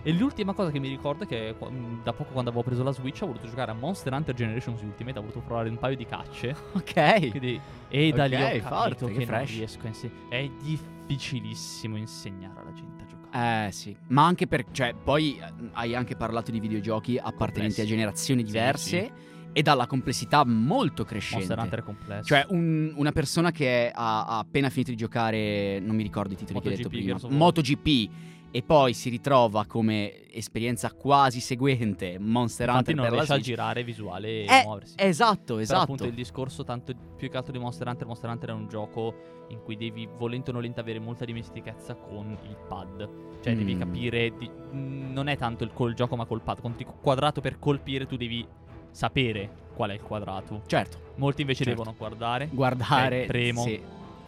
E 0.01 0.13
l'ultima 0.13 0.53
cosa 0.53 0.71
che 0.71 0.79
mi 0.79 0.87
ricordo 0.87 1.25
è 1.25 1.27
che 1.27 1.53
mh, 1.59 2.03
da 2.03 2.13
poco 2.13 2.31
quando 2.31 2.49
avevo 2.49 2.63
preso 2.63 2.83
la 2.83 2.91
Switch 2.91 3.21
ho 3.21 3.25
voluto 3.27 3.47
giocare 3.47 3.71
a 3.71 3.73
Monster 3.73 4.13
Hunter 4.13 4.33
Generations 4.33 4.81
Ultimate, 4.81 5.17
ho 5.19 5.21
voluto 5.21 5.41
provare 5.41 5.69
un 5.69 5.77
paio 5.77 5.95
di 5.95 6.05
cacce. 6.05 6.55
Ok. 6.73 7.29
Quindi, 7.31 7.59
e 7.89 8.11
da 8.11 8.25
lì 8.25 8.35
ho 8.35 8.39
capito 8.39 8.67
forte, 8.67 9.05
che 9.11 9.25
che, 9.25 9.43
riesco 9.45 9.83
a 9.83 9.87
inse- 9.87 10.11
È 10.29 10.49
difficilissimo 10.61 11.97
insegnare 11.97 12.59
alla 12.61 12.71
gente 12.73 13.03
a 13.03 13.05
giocare. 13.05 13.67
Eh 13.67 13.71
sì, 13.71 13.95
ma 14.07 14.25
anche 14.25 14.47
per, 14.47 14.65
cioè, 14.71 14.93
poi 14.95 15.37
eh, 15.37 15.43
hai 15.73 15.95
anche 15.95 16.15
parlato 16.15 16.51
di 16.51 16.59
videogiochi 16.59 17.17
appartenenti 17.17 17.75
Complessi. 17.75 17.81
a 17.81 17.85
generazioni 17.85 18.39
Sì, 18.41 18.45
diverse 18.45 19.11
e 19.51 19.61
dalla 19.63 19.87
complessità 19.87 20.45
molto 20.45 21.03
crescente. 21.03 21.45
Monster 21.45 21.59
Hunter 21.63 21.83
complesso. 21.83 22.23
Cioè, 22.23 22.45
un- 22.49 22.93
una 22.95 23.11
persona 23.11 23.51
che 23.51 23.91
ha, 23.93 24.25
ha 24.25 24.37
appena 24.39 24.69
finito 24.69 24.91
di 24.91 24.97
giocare, 24.97 25.79
non 25.79 25.95
mi 25.95 26.03
ricordo 26.03 26.33
i 26.33 26.37
titoli 26.37 26.59
che 26.61 26.69
hai 26.69 26.75
detto 26.75 26.89
MotoGP, 26.89 27.19
prima. 27.27 27.35
MotoGP, 27.35 28.09
e 28.51 28.63
poi 28.63 28.93
si 28.93 29.09
ritrova 29.09 29.65
come 29.65 30.27
esperienza 30.31 30.91
quasi 30.91 31.39
seguente 31.39 32.17
Monster 32.19 32.67
Infatti 32.69 32.91
Hunter 32.91 32.95
non 32.95 33.03
per 33.05 33.13
la 33.13 33.21
riesce 33.23 33.33
a 33.33 33.39
girare 33.43 33.83
visuale 33.83 34.27
e 34.27 34.45
Eh, 34.47 34.61
muoversi. 34.63 34.95
Esatto, 34.97 35.43
Però 35.45 35.59
esatto. 35.59 35.81
appunto 35.81 36.05
il 36.05 36.13
discorso 36.13 36.63
tanto 36.63 36.93
più 37.15 37.29
che 37.29 37.37
altro 37.37 37.51
di 37.51 37.59
Monster 37.59 37.87
Hunter 37.87 38.07
Monster 38.07 38.29
Hunter 38.29 38.49
è 38.49 38.53
un 38.53 38.67
gioco 38.67 39.13
in 39.49 39.61
cui 39.63 39.75
devi 39.77 40.07
volente 40.17 40.49
o 40.49 40.53
nolente 40.53 40.79
avere 40.79 40.99
molta 40.99 41.25
dimestichezza 41.25 41.93
con 41.95 42.37
il 42.47 42.57
pad 42.67 43.09
cioè 43.43 43.55
devi 43.55 43.75
Mm. 43.75 43.79
capire 43.79 44.33
di- 44.37 44.49
mh, 44.49 45.11
non 45.13 45.27
è 45.27 45.37
tanto 45.37 45.63
il 45.63 45.71
col 45.73 45.93
gioco 45.93 46.15
ma 46.15 46.25
col 46.25 46.41
pad 46.41 46.61
con 46.61 46.73
il 46.77 46.85
quadrato 46.85 47.41
per 47.41 47.57
colpire 47.59 48.05
tu 48.05 48.15
devi 48.17 48.45
sapere 48.91 49.67
qual 49.75 49.91
è 49.91 49.93
il 49.93 50.01
quadrato 50.01 50.61
Certo, 50.65 51.13
molti 51.15 51.41
invece 51.41 51.63
Certo. 51.63 51.79
devono 51.79 51.95
guardare 51.97 52.49
guardare... 52.51 53.21
Ok, 53.21 53.25
premo. 53.27 53.61
Sì. 53.63 53.81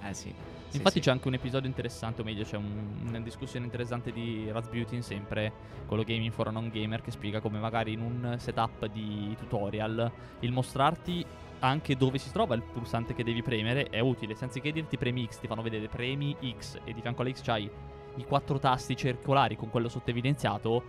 Eh 0.07 0.13
sì. 0.13 0.34
Sì, 0.71 0.77
Infatti 0.77 0.95
sì. 0.95 1.01
c'è 1.01 1.12
anche 1.12 1.27
un 1.27 1.34
episodio 1.34 1.67
interessante, 1.67 2.21
o 2.21 2.23
meglio, 2.23 2.43
c'è 2.43 2.55
un- 2.57 3.03
una 3.07 3.19
discussione 3.19 3.65
interessante 3.65 4.12
di 4.12 4.49
Razbutin, 4.51 5.03
sempre 5.03 5.51
quello 5.86 6.03
Gaming 6.03 6.31
for 6.31 6.47
a 6.47 6.51
Non 6.51 6.69
Gamer, 6.69 7.01
che 7.01 7.12
spiega 7.12 7.41
come 7.41 7.60
magari 7.60 7.91
in 7.91 7.99
un 8.01 8.36
setup 8.39 8.86
di 8.88 9.36
tutorial 9.38 10.10
il 10.39 10.51
mostrarti 10.51 11.25
anche 11.60 11.95
dove 11.95 12.17
si 12.17 12.31
trova 12.31 12.55
il 12.55 12.63
pulsante 12.63 13.13
che 13.13 13.23
devi 13.23 13.43
premere 13.43 13.89
è 13.89 13.99
utile. 13.99 14.34
Senza 14.34 14.60
che 14.60 14.71
dirti 14.71 14.97
premi 14.97 15.27
X, 15.29 15.39
ti 15.39 15.47
fanno 15.47 15.62
vedere 15.62 15.88
premi 15.88 16.36
X 16.57 16.79
e 16.84 16.93
di 16.93 17.01
fianco 17.01 17.21
alla 17.21 17.31
X 17.31 17.41
c'hai 17.43 17.69
i 18.15 18.23
quattro 18.25 18.57
tasti 18.57 18.95
circolari 18.95 19.55
con 19.55 19.69
quello 19.69 19.89
sotto 19.89 20.10
evidenziato. 20.10 20.81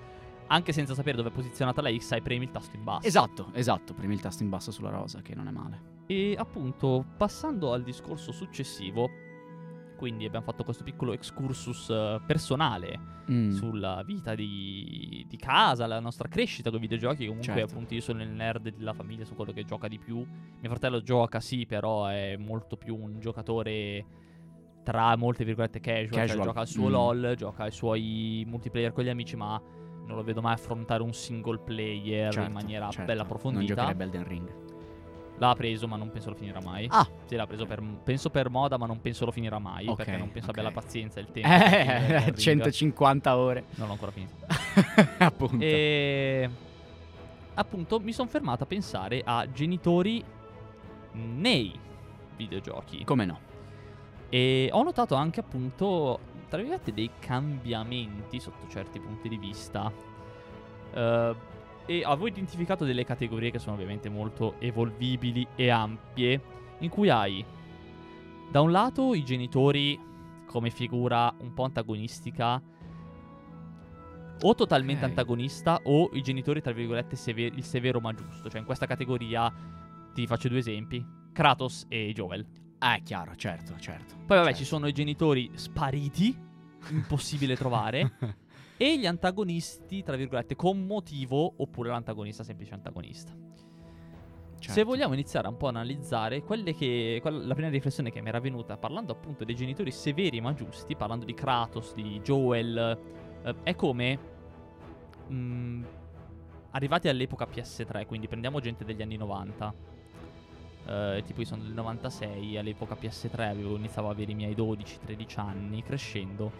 Anche 0.47 0.73
senza 0.73 0.95
sapere 0.95 1.17
dove 1.17 1.29
è 1.29 1.33
posizionata 1.33 1.83
la 1.83 1.91
X, 1.95 2.13
hai 2.13 2.23
premi 2.23 2.45
il 2.45 2.51
tasto 2.51 2.77
in 2.77 2.85
basso. 2.85 3.07
Esatto, 3.07 3.51
esatto. 3.53 3.95
Premi 3.95 4.15
il 4.15 4.21
tasto 4.21 4.43
in 4.43 4.49
basso 4.49 4.71
sulla 4.71 4.91
rosa, 4.91 5.21
che 5.23 5.35
non 5.35 5.47
è 5.49 5.51
male. 5.51 5.81
E 6.07 6.35
appunto, 6.39 7.05
passando 7.17 7.73
al 7.73 7.83
discorso 7.83 8.33
successivo, 8.33 9.09
quindi 10.03 10.25
abbiamo 10.25 10.45
fatto 10.45 10.65
questo 10.65 10.83
piccolo 10.83 11.13
excursus 11.13 11.89
eh, 11.91 12.21
personale 12.27 13.21
Mm. 13.31 13.51
sulla 13.51 14.03
vita 14.05 14.35
di, 14.35 15.25
di 15.29 15.37
casa, 15.37 15.87
la 15.87 16.01
nostra 16.01 16.27
crescita 16.27 16.71
con 16.71 16.79
i 16.81 16.83
videogiochi. 16.83 17.25
Comunque, 17.27 17.53
Certo. 17.55 17.73
appunto, 17.73 17.95
io 17.95 18.01
sono 18.01 18.21
il 18.21 18.29
nerd 18.29 18.69
della 18.75 18.93
famiglia, 18.93 19.23
sono 19.23 19.37
quello 19.37 19.53
che 19.53 19.63
gioca 19.65 19.87
di 19.87 19.97
più. 20.01 20.17
Mio 20.17 20.69
fratello 20.71 21.01
gioca, 21.03 21.39
sì, 21.39 21.65
però 21.65 22.07
è 22.07 22.37
molto 22.37 22.77
più 22.77 22.97
un 22.97 23.21
giocatore 23.21 24.05
tra 24.83 25.15
molte 25.17 25.45
virgolette 25.45 25.79
casual. 25.79 26.09
cioè 26.11 26.27
Casual. 26.27 26.47
gioca 26.47 26.61
al 26.61 26.67
suo 26.67 26.89
Mm. 26.89 26.91
LOL, 26.91 27.35
gioca 27.37 27.67
i 27.69 27.71
suoi 27.71 28.45
multiplayer 28.49 28.91
con 28.93 29.05
gli 29.05 29.09
amici, 29.09 29.37
ma 29.37 29.63
non 30.05 30.17
lo 30.17 30.25
vedo 30.25 30.41
mai 30.41 30.55
affrontare 30.55 31.05
un 31.05 31.13
single 31.15 31.61
player 31.61 32.33
Certo, 32.33 32.49
in 32.49 32.53
maniera 32.53 32.87
certo. 32.91 33.05
bella 33.05 33.23
Non 33.23 33.31
approfondita. 33.31 33.75
giocherebbe 33.75 34.03
Elden 34.03 34.25
Ring. 34.27 34.55
L'ha 35.43 35.55
preso, 35.57 35.89
ma 35.89 35.97
non 35.97 36.09
penso 36.13 36.29
lo 36.29 36.37
finirà 36.37 36.61
mai. 36.61 36.87
Ah. 36.89 37.05
Sì, 37.25 37.35
l'ha 37.35 37.49
preso 37.49 37.67
per, 37.67 37.83
penso 38.05 38.31
per 38.31 38.49
moda, 38.49 38.79
ma 38.79 38.87
non 38.87 39.01
penso 39.01 39.25
lo 39.25 39.33
finirà 39.33 39.59
mai. 39.59 39.89
Ok, 39.89 39.97
perché 39.97 40.17
non 40.17 40.31
penso 40.31 40.51
abbia 40.51 40.63
ok. 40.63 40.69
la 40.69 40.81
pazienza 40.81 41.19
e 41.19 41.23
il 41.23 41.33
tempo. 41.33 41.49
Eh, 41.49 42.25
Ring. 42.27 42.37
150 42.37 43.37
ore. 43.37 43.65
Non 43.75 43.89
l'ho 43.89 43.93
ancora 43.95 44.13
finito. 44.13 44.35
Appunto. 45.19 45.65
E 45.65 46.49
appunto 47.55 48.01
mi 48.01 48.13
sono 48.13 48.29
fermato 48.29 48.63
a 48.63 48.67
pensare 48.67 49.21
a 49.25 49.51
genitori 49.51 50.25
nei 51.13 51.77
videogiochi. 52.37 53.03
Come 53.05 53.25
no? 53.25 53.41
E 54.29 54.69
ho 54.73 54.83
notato 54.85 55.17
anche 55.17 55.41
appunto, 55.41 56.21
tra 56.49 56.59
virgolette, 56.59 56.93
dei 56.93 57.11
cambiamenti 57.19 58.39
sotto 58.39 58.69
certi 58.69 59.01
punti 59.01 59.29
di 59.29 59.39
vista. 59.39 59.93
Eh, 60.95 61.35
e 61.87 62.03
avevo 62.05 62.27
identificato 62.29 62.85
delle 62.85 63.05
categorie 63.05 63.51
che 63.51 63.59
sono 63.59 63.75
ovviamente 63.75 64.09
molto 64.09 64.55
evolvibili 64.61 65.47
e 65.57 65.69
ampie, 65.71 66.41
in 66.79 66.89
cui 66.89 67.09
hai 67.11 67.45
da 68.51 68.61
un 68.61 68.71
lato 68.71 69.15
i 69.15 69.25
genitori 69.25 69.99
come 70.47 70.71
figura 70.71 71.35
un 71.39 71.55
po' 71.55 71.65
antagonistica, 71.65 72.61
o 74.45 74.55
totalmente 74.55 75.05
Ok. 75.05 75.11
antagonista, 75.11 75.81
o 75.85 76.11
i 76.13 76.21
genitori, 76.23 76.61
tra 76.61 76.73
virgolette, 76.73 77.17
seve- 77.17 77.45
il 77.55 77.65
severo 77.65 78.01
ma 78.01 78.13
giusto. 78.13 78.49
Cioè 78.51 78.59
in 78.61 78.67
questa 78.67 78.87
categoria 78.87 79.53
ti 80.13 80.27
faccio 80.27 80.49
due 80.49 80.59
esempi, 80.59 81.05
Kratos 81.33 81.87
e 81.89 82.13
Joel. 82.13 82.45
Ah, 82.79 82.97
è 82.97 83.03
chiaro, 83.03 83.37
certo, 83.37 83.79
certo. 83.79 84.15
Poi 84.27 84.37
vabbè, 84.37 84.49
certo. 84.49 84.59
ci 84.59 84.65
sono 84.65 84.89
i 84.89 84.93
genitori 84.93 85.51
spariti, 85.55 86.37
impossibile 86.91 87.55
trovare, 87.57 88.13
e 88.83 88.99
gli 88.99 89.07
antagonisti, 89.07 90.03
tra 90.03 90.17
virgolette, 90.17 90.57
con 90.57 90.85
motivo, 90.85 91.53
oppure 91.59 91.91
l'antagonista 91.91 92.43
semplice 92.43 92.75
antagonista. 92.75 93.31
Se 93.33 94.69
Certo. 94.69 94.85
vogliamo 94.85 95.15
iniziare 95.15 95.47
un 95.47 95.57
po' 95.57 95.67
a 95.67 95.69
analizzare 95.71 96.43
quelle 96.43 96.75
che. 96.75 97.19
quella- 97.23 97.45
la 97.47 97.55
prima 97.55 97.69
riflessione 97.69 98.11
che 98.11 98.21
mi 98.21 98.29
era 98.29 98.41
venuta 98.41 98.77
parlando 98.77 99.13
appunto 99.13 99.45
dei 99.45 99.55
genitori 99.55 99.91
severi 99.93 100.41
ma 100.41 100.53
giusti, 100.53 100.97
parlando 100.97 101.25
di 101.25 101.35
Kratos, 101.35 101.95
di 101.95 102.21
Joel, 102.23 102.99
eh, 103.45 103.55
è 103.63 103.75
come. 103.77 104.19
mh, 105.29 105.83
arrivati 106.73 107.09
all'epoca 107.09 107.47
PS3, 107.47 108.05
quindi 108.07 108.27
prendiamo 108.27 108.59
gente 108.61 108.85
degli 108.85 109.03
anni 109.03 109.17
90. 109.17 109.73
eh, 110.85 111.23
tipo 111.25 111.41
io 111.41 111.47
sono 111.47 111.63
del 111.63 111.73
96, 111.75 112.57
all'epoca 112.57 112.97
PS3 113.01 113.49
avevo, 113.51 113.77
iniziavo 113.77 114.09
ad 114.09 114.15
avere 114.15 114.33
i 114.33 114.35
miei 114.35 114.55
12-13 114.57 115.39
anni, 115.39 115.83
crescendo. 115.85 116.51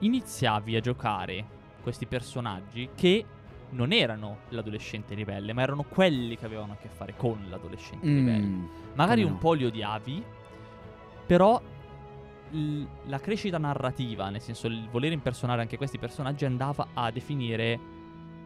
Iniziavi 0.00 0.76
a 0.76 0.80
giocare 0.80 1.44
questi 1.82 2.06
personaggi 2.06 2.90
che 2.94 3.24
non 3.70 3.92
erano 3.92 4.38
l'adolescente 4.50 5.14
ribelle, 5.14 5.52
ma 5.52 5.62
erano 5.62 5.82
quelli 5.82 6.36
che 6.36 6.46
avevano 6.46 6.72
a 6.72 6.76
che 6.76 6.88
fare 6.88 7.14
con 7.16 7.46
l'adolescente 7.48 8.06
ribelle. 8.06 8.38
Mm, 8.46 8.64
Magari 8.94 9.20
come 9.22 9.32
un 9.32 9.32
no. 9.34 9.38
po' 9.42 9.52
li 9.52 9.64
odiavi, 9.64 10.24
però 11.26 11.60
l- 12.50 12.82
la 13.06 13.18
crescita 13.18 13.58
narrativa, 13.58 14.30
nel 14.30 14.40
senso 14.40 14.68
il 14.68 14.88
voler 14.88 15.12
impersonare 15.12 15.60
anche 15.60 15.76
questi 15.76 15.98
personaggi, 15.98 16.44
andava 16.46 16.88
a 16.94 17.10
definire 17.10 17.78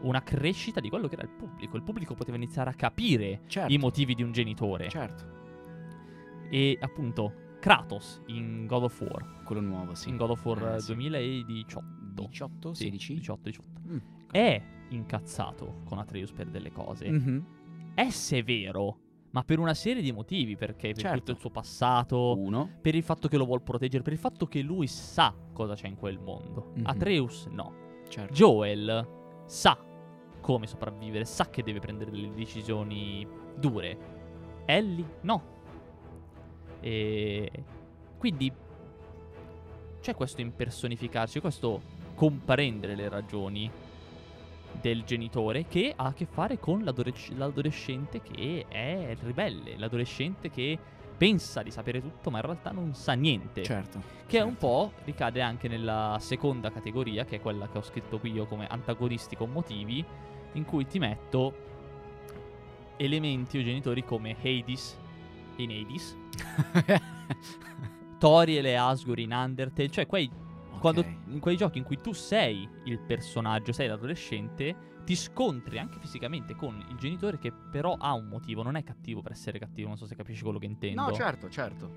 una 0.01 0.23
crescita 0.23 0.81
di 0.81 0.89
quello 0.89 1.07
che 1.07 1.15
era 1.15 1.23
il 1.23 1.29
pubblico. 1.31 1.77
Il 1.77 1.83
pubblico 1.85 2.15
poteva 2.15 2.37
iniziare 2.37 2.71
a 2.71 2.75
capire 2.75 3.43
certo, 3.47 3.73
i 3.73 3.79
motivi 3.79 4.15
di 4.17 4.25
un 4.25 4.33
genitore. 4.33 4.89
Certo, 4.89 5.25
E 6.51 6.77
appunto, 6.81 7.33
Kratos 7.63 8.21
in 8.27 8.67
God 8.67 8.83
of 8.83 9.01
War, 9.01 9.45
quello 9.45 9.61
nuovo, 9.61 9.95
sì. 9.95 10.09
in 10.09 10.17
God 10.17 10.31
of 10.31 10.45
War 10.45 10.75
Eh, 10.75 10.81
sì. 10.81 10.87
2018, 10.95 11.85
18, 12.13 12.75
Sì, 12.75 12.85
16? 12.87 13.15
18, 13.15 13.49
18, 13.49 13.81
Mm. 13.89 13.99
è 14.33 14.63
incazzato 14.89 15.83
con 15.85 15.99
Atreus 15.99 16.33
per 16.33 16.49
delle 16.49 16.73
cose. 16.73 17.09
Mhm. 17.09 17.47
È 17.95 18.11
severo, 18.11 18.99
ma 19.31 19.45
per 19.45 19.61
una 19.61 19.75
serie 19.75 20.03
di 20.03 20.11
motivi, 20.11 20.57
perché 20.57 20.89
per 20.89 21.03
Certo. 21.03 21.19
tutto 21.19 21.31
il 21.31 21.39
suo 21.39 21.51
passato, 21.51 22.37
Uno. 22.37 22.69
per 22.81 22.97
il 22.97 23.03
fatto 23.05 23.29
che 23.29 23.37
lo 23.37 23.45
vuol 23.45 23.63
proteggere, 23.63 24.03
per 24.03 24.13
il 24.13 24.19
fatto 24.19 24.47
che 24.47 24.61
lui 24.61 24.89
sa 24.89 25.33
cosa 25.53 25.75
c'è 25.75 25.87
in 25.87 25.95
quel 25.97 26.19
mondo. 26.19 26.73
Mhm. 26.75 26.87
Atreus 26.87 27.47
no. 27.47 27.73
Certo. 28.09 28.33
Joel 28.35 29.09
sa 29.47 29.79
come 30.41 30.67
sopravvivere, 30.67 31.25
sa 31.25 31.49
che 31.49 31.63
deve 31.63 31.79
prendere 31.79 32.11
delle 32.11 32.35
decisioni 32.35 33.25
dure. 33.57 33.97
Ellie 34.67 35.19
no. 35.23 35.61
E 36.83 37.51
quindi 38.19 38.53
c'è 40.01 40.15
questo 40.15 40.41
impersonificarci, 40.41 41.41
questo 41.41 41.81
comprendere 42.15 42.95
le 42.95 43.09
ragioni 43.09 43.71
del 44.81 45.05
genitore 45.05 45.67
che 45.67 45.93
ha 45.95 46.07
a 46.07 46.13
che 46.13 46.27
fare 46.27 46.59
con 46.59 46.83
l'adolesc- 46.83 47.33
l'adolescente 47.37 48.21
che 48.21 48.67
è 48.69 49.17
ribelle, 49.23 49.77
l'adolescente 49.77 50.51
che 50.51 50.79
pensa 51.17 51.63
di 51.63 51.71
sapere 51.71 52.01
tutto 52.01 52.31
ma 52.31 52.39
in 52.39 52.45
realtà 52.45 52.71
non 52.73 52.95
sa 52.95 53.13
niente. 53.13 53.63
certo. 53.63 54.01
Che 54.27 54.39
certo. 54.39 54.47
un 54.49 54.57
po' 54.57 54.93
ricade 55.05 55.41
anche 55.41 55.69
nella 55.69 56.17
seconda 56.21 56.71
categoria, 56.71 57.25
che 57.25 57.37
è 57.37 57.41
quella 57.41 57.69
che 57.69 57.79
ho 57.79 57.83
scritto 57.83 58.19
qui 58.19 58.33
io 58.33 58.47
come 58.47 58.67
antagonisti 58.67 59.37
con 59.37 59.51
motivi, 59.51 60.05
in 60.55 60.65
cui 60.65 60.87
ti 60.87 60.99
metto 60.99 61.71
elementi 62.97 63.59
o 63.59 63.63
genitori 63.63 64.05
come 64.05 64.37
Hades 64.43 64.99
in 65.57 65.71
Hades, 65.71 66.17
Toriel 68.19 68.67
e 68.67 68.75
Asgore 68.75 69.23
in 69.23 69.33
Undertale, 69.33 69.91
cioè 69.91 70.07
quei, 70.07 70.31
quando, 70.79 71.01
Ok. 71.01 71.15
in 71.29 71.41
quei 71.41 71.57
giochi 71.57 71.79
in 71.79 71.85
cui 71.85 72.01
tu 72.01 72.13
sei 72.13 72.69
il 72.85 72.99
personaggio, 73.01 73.73
sei 73.73 73.89
l'adolescente, 73.89 74.91
ti 75.05 75.17
scontri 75.17 75.79
anche 75.79 75.99
fisicamente 75.99 76.55
con 76.55 76.85
il 76.89 76.97
genitore 76.97 77.39
che 77.39 77.53
però 77.53 77.97
ha 77.99 78.13
un 78.13 78.27
motivo, 78.29 78.63
non 78.63 78.77
è 78.77 78.85
cattivo 78.85 79.21
per 79.21 79.33
essere 79.33 79.59
cattivo, 79.59 79.89
non 79.89 79.97
so 79.97 80.07
se 80.07 80.15
capisci 80.15 80.43
quello 80.43 80.59
che 80.59 80.67
intendo. 80.67 81.03
No, 81.03 81.13
certo, 81.13 81.49
certo. 81.49 81.91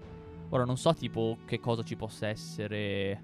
Ora 0.50 0.66
non 0.66 0.78
so 0.78 0.94
tipo 0.94 1.38
che 1.46 1.60
cosa 1.60 1.84
ci 1.84 1.96
possa 1.96 2.28
essere 2.28 3.24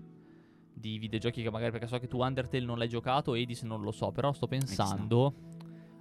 di 0.74 0.98
videogiochi 0.98 1.42
che 1.44 1.52
magari 1.52 1.72
perché 1.72 1.88
so 1.88 1.98
che 2.00 2.08
tu 2.08 2.22
Undertale 2.22 2.64
non 2.66 2.78
l'hai 2.78 2.90
giocato, 2.90 3.34
Hades 3.34 3.64
non 3.64 3.82
lo 3.82 3.92
so, 3.92 4.12
però 4.12 4.32
sto 4.34 4.48
pensando 4.48 5.34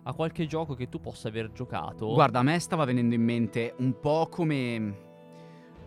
a 0.04 0.12
qualche 0.14 0.46
gioco 0.46 0.74
che 0.74 0.88
tu 0.88 1.00
possa 1.00 1.28
aver 1.28 1.52
giocato. 1.52 2.08
Guarda, 2.12 2.38
a 2.38 2.42
me 2.42 2.58
stava 2.58 2.84
venendo 2.84 3.14
in 3.14 3.22
mente 3.22 3.74
un 3.78 3.98
po' 4.00 4.28
come... 4.30 4.94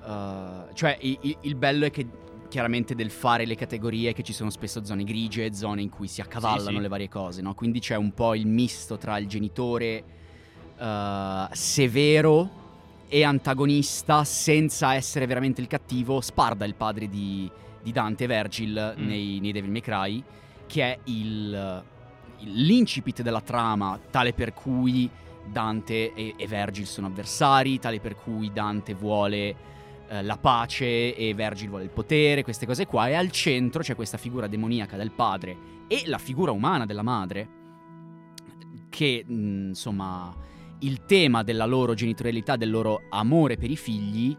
uh, 0.06 0.74
cioè, 0.74 0.98
i- 1.02 1.18
i- 1.22 1.38
il 1.42 1.56
bello 1.56 1.86
è 1.86 1.92
che 1.92 2.06
chiaramente 2.48 2.94
del 2.94 3.10
fare 3.10 3.46
le 3.46 3.56
categorie 3.56 4.14
che 4.14 4.22
ci 4.22 4.32
sono 4.34 4.52
spesso 4.52 4.86
zone 4.86 5.04
grigie, 5.04 5.54
zone 5.54 5.82
in 5.82 5.90
cui 5.90 6.08
si 6.08 6.22
accavallano 6.22 6.70
Sì, 6.70 6.76
sì. 6.76 6.82
le 6.82 6.88
varie 6.88 7.10
cose, 7.10 7.42
no? 7.42 7.56
Quindi 7.56 7.80
c'è 7.80 7.96
un 7.96 8.14
po' 8.14 8.36
il 8.36 8.46
misto 8.46 8.98
tra 8.98 9.18
il 9.18 9.28
genitore 9.28 10.04
uh, 10.78 11.48
severo 11.52 12.62
e 13.08 13.24
antagonista 13.24 14.24
senza 14.24 14.94
essere 14.94 15.26
veramente 15.26 15.62
il 15.62 15.68
cattivo. 15.68 16.22
Sparda 16.22 16.66
il 16.66 16.76
padre 16.76 17.10
di, 17.10 17.50
di 17.82 17.92
Dante 17.92 18.28
Virgil 18.28 18.96
Mm. 19.00 19.06
nei, 19.08 19.40
nei 19.40 19.52
Devil 19.52 19.72
May 19.72 19.82
Cry, 19.82 20.24
che 20.68 20.84
è 20.84 21.00
il, 21.06 21.84
l'incipit 22.46 23.22
della 23.22 23.42
trama, 23.42 24.00
tale 24.10 24.34
per 24.34 24.54
cui 24.54 25.10
Dante 25.46 26.14
e, 26.14 26.36
e 26.38 26.48
Virgil 26.48 26.86
sono 26.86 27.08
avversari, 27.08 27.80
tale 27.80 28.00
per 28.00 28.16
cui 28.16 28.52
Dante 28.52 28.94
vuole 28.94 29.56
eh, 30.08 30.22
la 30.22 30.38
pace 30.38 31.16
e 31.16 31.34
Virgil 31.34 31.70
vuole 31.70 31.84
il 31.84 31.90
potere, 31.90 32.44
queste 32.44 32.66
cose 32.66 32.86
qua, 32.86 33.08
e 33.08 33.14
al 33.14 33.32
centro 33.32 33.82
c'è 33.82 33.96
questa 33.96 34.18
figura 34.18 34.48
demoniaca 34.48 34.98
del 34.98 35.12
padre 35.12 35.58
e 35.88 36.04
la 36.06 36.18
figura 36.18 36.52
umana 36.52 36.86
della 36.86 37.02
madre, 37.02 37.48
che 38.90 39.24
mh, 39.26 39.68
insomma 39.70 40.36
il 40.80 41.06
tema 41.06 41.44
della 41.44 41.66
loro 41.66 41.94
genitorialità, 41.94 42.56
del 42.56 42.70
loro 42.70 43.04
amore 43.10 43.58
per 43.58 43.72
i 43.72 43.78
figli, 43.78 44.36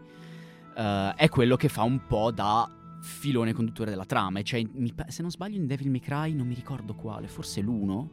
eh, 0.77 1.13
è 1.15 1.29
quello 1.29 1.55
che 1.55 1.69
fa 1.69 1.83
un 1.83 2.05
po' 2.07 2.31
da 2.31 2.69
filone 3.05 3.53
conduttore 3.53 3.91
della 3.91 4.05
trama. 4.05 4.39
E 4.39 4.43
Cioè, 4.43 4.61
mi 4.73 4.93
se 5.07 5.21
non 5.21 5.31
sbaglio 5.31 5.55
in 5.57 5.67
Devil 5.67 5.89
May 5.89 5.99
Cry, 5.99 6.33
non 6.33 6.47
mi 6.47 6.55
ricordo 6.55 6.95
quale, 6.95 7.27
forse 7.27 7.61
l'uno. 7.61 8.09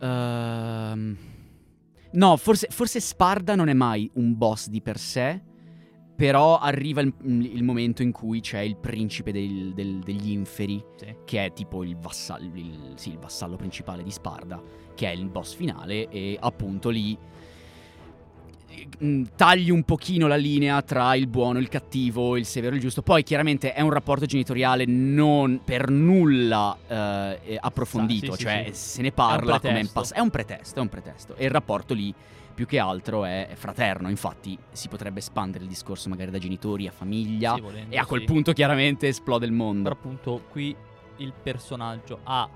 Ehm, 0.00 1.16
no, 2.12 2.36
forse, 2.36 2.68
forse 2.70 3.00
Sparda 3.00 3.54
non 3.54 3.68
è 3.68 3.72
mai 3.74 4.10
un 4.14 4.36
boss 4.36 4.68
di 4.68 4.80
per 4.82 4.98
sé. 4.98 5.42
Però 6.16 6.58
arriva 6.60 7.00
il, 7.00 7.12
il 7.24 7.64
momento 7.64 8.02
in 8.02 8.12
cui 8.12 8.38
c'è 8.40 8.60
il 8.60 8.76
principe 8.76 9.32
del- 9.32 9.72
del- 9.74 9.98
degli 9.98 10.30
inferi, 10.30 10.80
Sì. 10.94 11.12
che 11.24 11.46
è 11.46 11.52
tipo 11.52 11.82
il 11.82 11.96
vassallo, 11.96 12.54
il, 12.54 12.92
sì, 12.94 13.10
il 13.10 13.18
vassallo 13.18 13.56
principale 13.56 14.04
di 14.04 14.12
Sparda, 14.12 14.62
che 14.94 15.08
è 15.10 15.12
il 15.12 15.28
boss 15.28 15.54
finale, 15.56 16.08
e 16.10 16.36
appunto 16.40 16.88
lì 16.90 17.18
tagli 19.36 19.70
un 19.70 19.82
pochino 19.82 20.26
la 20.26 20.36
linea 20.36 20.80
tra 20.82 21.14
il 21.14 21.26
buono, 21.26 21.58
il 21.58 21.68
cattivo, 21.68 22.36
il 22.36 22.46
severo 22.46 22.72
e 22.72 22.76
il 22.76 22.82
giusto. 22.82 23.02
Poi 23.02 23.22
chiaramente 23.22 23.72
è 23.72 23.80
un 23.80 23.90
rapporto 23.90 24.26
genitoriale 24.26 24.84
non 24.86 25.60
per 25.64 25.90
nulla 25.90 26.76
eh, 26.86 27.58
approfondito, 27.60 28.32
Sì, 28.32 28.38
sì, 28.38 28.42
cioè 28.42 28.64
sì. 28.66 28.72
se 28.74 29.02
ne 29.02 29.12
parla 29.12 29.60
come 29.60 29.80
in 29.80 29.90
passato. 29.90 30.18
È 30.18 30.22
un 30.22 30.30
pretesto, 30.30 30.78
è 30.78 30.82
un 30.82 30.88
pretesto. 30.88 31.34
E 31.36 31.44
il 31.44 31.50
rapporto 31.50 31.94
lì 31.94 32.14
più 32.54 32.66
che 32.66 32.78
altro 32.78 33.24
è, 33.24 33.48
fraterno, 33.54 34.08
infatti 34.08 34.56
si 34.70 34.88
potrebbe 34.88 35.18
espandere 35.18 35.64
il 35.64 35.70
discorso 35.70 36.08
magari 36.08 36.30
da 36.30 36.38
genitori 36.38 36.86
a 36.86 36.92
famiglia 36.92 37.56
volendo, 37.60 37.92
e 37.92 37.98
a 37.98 38.06
quel 38.06 38.24
punto 38.24 38.52
chiaramente 38.52 39.08
esplode 39.08 39.44
il 39.44 39.52
mondo. 39.52 39.82
Però 39.88 39.94
appunto 39.94 40.44
qui 40.50 40.74
il 41.16 41.32
personaggio 41.42 42.20
ha 42.22 42.48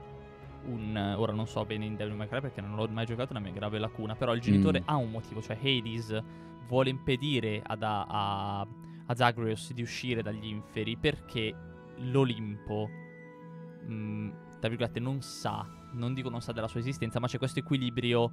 un... 0.68 1.14
Ora 1.16 1.32
non 1.32 1.46
so 1.46 1.64
bene 1.64 1.84
in 1.84 1.96
Devil 1.96 2.14
May 2.16 2.28
Cry 2.28 2.40
perché 2.40 2.60
non 2.60 2.74
l'ho 2.74 2.88
mai 2.88 3.06
giocato, 3.06 3.28
è 3.32 3.36
una 3.36 3.44
mia 3.44 3.52
grave 3.52 3.78
lacuna, 3.78 4.14
però 4.14 4.34
il 4.34 4.40
genitore 4.40 4.80
Mm. 4.80 4.84
ha 4.86 4.96
un 4.96 5.10
motivo, 5.10 5.40
cioè 5.42 5.56
Hades 5.60 6.22
vuole 6.66 6.90
impedire 6.90 7.62
ad, 7.64 7.82
a, 7.82 8.04
a, 8.06 8.60
a 9.06 9.14
Zagreus 9.14 9.72
di 9.72 9.82
uscire 9.82 10.22
dagli 10.22 10.46
inferi 10.46 10.96
perché 10.96 11.54
l'Olimpo, 11.96 12.88
mh, 13.86 14.28
tra 14.60 14.68
virgolette, 14.68 15.00
non 15.00 15.20
sa, 15.22 15.66
non 15.92 16.12
dico 16.14 16.28
non 16.28 16.40
sa 16.42 16.52
della 16.52 16.68
sua 16.68 16.80
esistenza, 16.80 17.18
ma 17.20 17.26
c'è 17.26 17.38
questo 17.38 17.58
equilibrio 17.60 18.32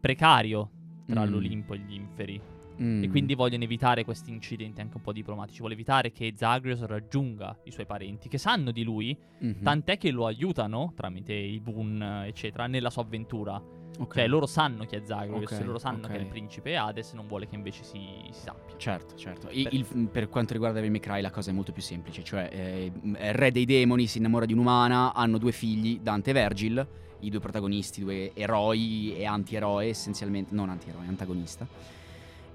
precario 0.00 0.70
tra 1.06 1.24
Mm. 1.24 1.30
l'Olimpo 1.30 1.74
e 1.74 1.78
gli 1.78 1.94
inferi. 1.94 2.40
Mm. 2.82 3.02
E 3.04 3.08
quindi 3.08 3.34
vogliono 3.34 3.62
evitare 3.64 4.04
questi 4.04 4.30
incidenti 4.30 4.80
anche 4.80 4.96
un 4.96 5.02
po' 5.02 5.12
diplomatici. 5.12 5.58
Vuole 5.60 5.74
evitare 5.74 6.10
che 6.10 6.32
Zagreus 6.36 6.84
raggiunga 6.84 7.56
i 7.64 7.70
suoi 7.70 7.86
parenti, 7.86 8.28
che 8.28 8.38
sanno 8.38 8.70
di 8.72 8.82
lui, 8.82 9.16
Mhm. 9.38 9.62
tant'è 9.62 9.98
che 9.98 10.10
lo 10.10 10.26
aiutano 10.26 10.92
tramite 10.96 11.32
i 11.32 11.60
Boon, 11.60 12.24
eccetera, 12.26 12.66
nella 12.66 12.90
sua 12.90 13.02
avventura. 13.02 13.60
Ok. 13.98 14.14
Cioè, 14.14 14.26
loro 14.26 14.46
sanno 14.46 14.84
chi 14.86 14.96
è 14.96 15.02
Zagreus, 15.04 15.52
Ok, 15.52 15.64
loro 15.64 15.78
sanno 15.78 16.06
ok. 16.06 16.10
che 16.12 16.16
è 16.16 16.20
il 16.20 16.26
principe 16.26 16.76
Hades, 16.76 17.12
non 17.12 17.26
vuole 17.26 17.46
che 17.46 17.54
invece 17.54 17.84
si, 17.84 18.00
si 18.30 18.40
sappia. 18.40 18.74
Certo, 18.78 19.14
certo. 19.16 19.46
Per- 19.48 19.72
il- 19.72 20.08
per 20.10 20.28
quanto 20.30 20.54
riguarda 20.54 20.80
May 20.80 20.98
Cry 20.98 21.20
la 21.20 21.30
cosa 21.30 21.50
è 21.50 21.52
molto 21.52 21.72
più 21.72 21.82
semplice, 21.82 22.24
cioè 22.24 22.48
eh, 22.50 22.92
il 23.04 23.34
re 23.34 23.50
dei 23.52 23.66
demoni 23.66 24.06
si 24.06 24.16
innamora 24.18 24.46
di 24.46 24.54
un'umana, 24.54 25.12
hanno 25.12 25.36
due 25.36 25.52
figli, 25.52 26.00
Dante 26.00 26.30
e 26.30 26.32
Vergil, 26.32 26.88
i 27.20 27.28
due 27.30 27.38
protagonisti, 27.40 28.00
due 28.00 28.32
eroi 28.34 29.14
e 29.14 29.26
antieroe 29.26 29.86
essenzialmente, 29.86 30.54
non 30.54 30.70
antieroe, 30.70 31.06
antagonista. 31.06 32.00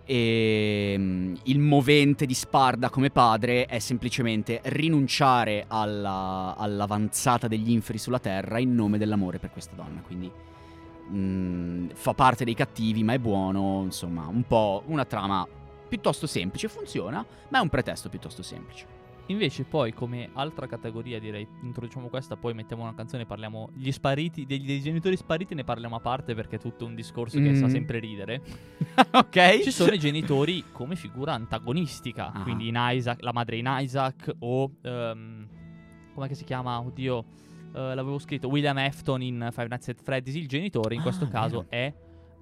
E 0.09 0.95
mm, 0.97 1.35
il 1.43 1.59
movente 1.59 2.25
di 2.25 2.33
Sparda 2.33 2.89
come 2.89 3.09
padre 3.09 3.65
è 3.65 3.79
semplicemente 3.79 4.61
rinunciare 4.63 5.65
alla- 5.67 6.55
all'avanzata 6.57 7.49
degli 7.49 7.71
inferi 7.71 7.97
sulla 7.97 8.19
terra 8.19 8.57
in 8.57 8.73
nome 8.73 8.97
dell'amore 8.97 9.37
per 9.37 9.51
questa 9.51 9.75
donna, 9.75 10.01
quindi 10.01 10.31
mm, 11.11 11.89
fa 11.93 12.13
parte 12.13 12.45
dei 12.45 12.55
cattivi 12.55 13.03
ma 13.03 13.13
è 13.13 13.19
buono, 13.19 13.81
insomma, 13.83 14.25
un 14.27 14.43
po' 14.47 14.83
una 14.85 15.03
trama 15.03 15.45
piuttosto 15.87 16.25
semplice, 16.25 16.69
funziona, 16.69 17.25
ma 17.49 17.57
è 17.57 17.61
un 17.61 17.69
pretesto 17.69 18.07
piuttosto 18.07 18.41
semplice. 18.41 18.96
Invece, 19.29 19.65
poi, 19.65 19.93
come 19.93 20.29
altra 20.33 20.67
categoria, 20.67 21.19
direi, 21.19 21.45
introduciamo 21.61 22.07
questa, 22.07 22.37
poi 22.37 22.53
mettiamo 22.53 22.83
una 22.83 22.93
canzone 22.93 23.25
parliamo. 23.25 23.69
Gli 23.73 23.91
spariti, 23.91 24.45
dei, 24.45 24.61
dei 24.61 24.79
genitori 24.81 25.17
spariti 25.17 25.53
ne 25.53 25.65
parliamo 25.65 25.95
a 25.97 25.99
parte 25.99 26.33
perché 26.33 26.55
è 26.55 26.59
tutto 26.59 26.85
un 26.85 26.95
discorso 26.95 27.37
che 27.41 27.49
Mm. 27.51 27.55
sa 27.55 27.67
sempre 27.67 27.99
ridere. 27.99 28.41
ok? 29.11 29.59
Ci 29.63 29.71
sono 29.71 29.91
i 29.91 29.99
genitori 29.99 30.63
come 30.71 30.95
figura 30.95 31.33
antagonistica, 31.33 32.31
Ah. 32.31 32.41
quindi 32.43 32.69
in 32.69 32.75
Isaac, 32.77 33.21
la 33.21 33.33
madre 33.33 33.57
in 33.57 33.65
Isaac 33.67 34.33
o 34.39 34.71
ehm, 34.81 35.47
com'è 36.13 36.27
che 36.29 36.35
si 36.35 36.45
chiama? 36.45 36.79
Oddio, 36.79 37.25
eh, 37.75 37.79
l'avevo 37.95 38.19
scritto 38.19 38.47
William 38.47 38.77
Afton 38.77 39.21
in 39.21 39.49
Five 39.51 39.67
Nights 39.67 39.89
at 39.89 40.01
Freddy's, 40.01 40.35
il 40.35 40.47
genitore 40.47 40.93
in 40.93 41.01
Ah, 41.01 41.03
questo 41.03 41.25
vero. 41.25 41.37
caso 41.37 41.65
è 41.67 41.93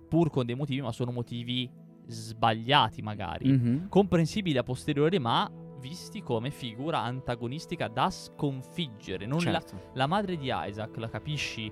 pur 0.08 0.30
con 0.30 0.46
dei 0.46 0.54
motivi, 0.56 0.82
ma 0.82 0.92
sono 0.92 1.12
motivi 1.12 1.68
sbagliati 2.06 3.02
magari, 3.02 3.50
Mhm. 3.50 3.90
comprensibili 3.90 4.58
a 4.60 4.64
posteriori, 4.64 5.18
ma 5.18 5.50
visti 5.80 6.22
come 6.24 6.50
figura 6.52 7.02
antagonistica 7.02 7.88
da 7.88 8.10
sconfiggere, 8.10 9.26
non 9.26 9.38
la, 9.44 9.52
Certo. 9.52 9.90
la 9.94 10.08
madre 10.08 10.38
di 10.38 10.50
Isaac, 10.52 10.96
la 10.98 11.10
capisci, 11.10 11.72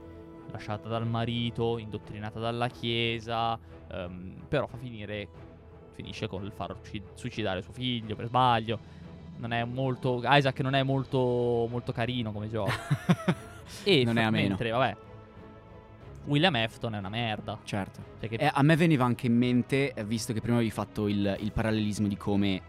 lasciata 0.52 0.88
dal 0.90 1.08
marito, 1.08 1.78
indottrinata 1.78 2.40
dalla 2.40 2.68
chiesa, 2.68 3.58
ehm, 3.92 4.46
però 4.48 4.68
fa 4.68 4.78
finire, 4.78 5.28
finisce 5.94 6.28
col 6.28 6.52
far 6.52 6.76
suicidare 7.14 7.62
suo 7.62 7.74
figlio 7.74 8.16
per 8.16 8.26
sbaglio. 8.28 8.80
Non 9.38 9.52
è 9.52 9.64
molto, 9.64 10.22
Isaac 10.24 10.60
non 10.60 10.76
è 10.76 10.84
molto, 10.84 11.66
molto 11.70 11.92
carino 11.92 12.32
come 12.32 12.50
gioco. 12.50 12.72
e 13.84 14.04
Non 14.04 14.18
è 14.18 14.22
fa- 14.22 14.28
ameno. 14.28 14.48
Mentre, 14.50 14.70
vabbè, 14.70 14.96
William 16.26 16.56
Afton 16.56 16.96
è 16.96 17.00
una 17.00 17.10
merda. 17.10 17.60
Certo. 17.64 18.02
Cioè 18.20 18.30
che 18.30 18.36
Eh, 18.36 18.50
a 18.54 18.62
me 18.62 18.76
veniva 18.76 19.04
anche 19.06 19.26
in 19.28 19.36
mente, 19.36 19.94
eh, 19.94 20.04
visto 20.06 20.32
che 20.34 20.40
prima 20.40 20.56
avevi 20.58 20.72
fatto 20.72 21.08
il, 21.08 21.36
il 21.40 21.52
parallelismo 21.52 22.08
di 22.08 22.16
come 22.16 22.62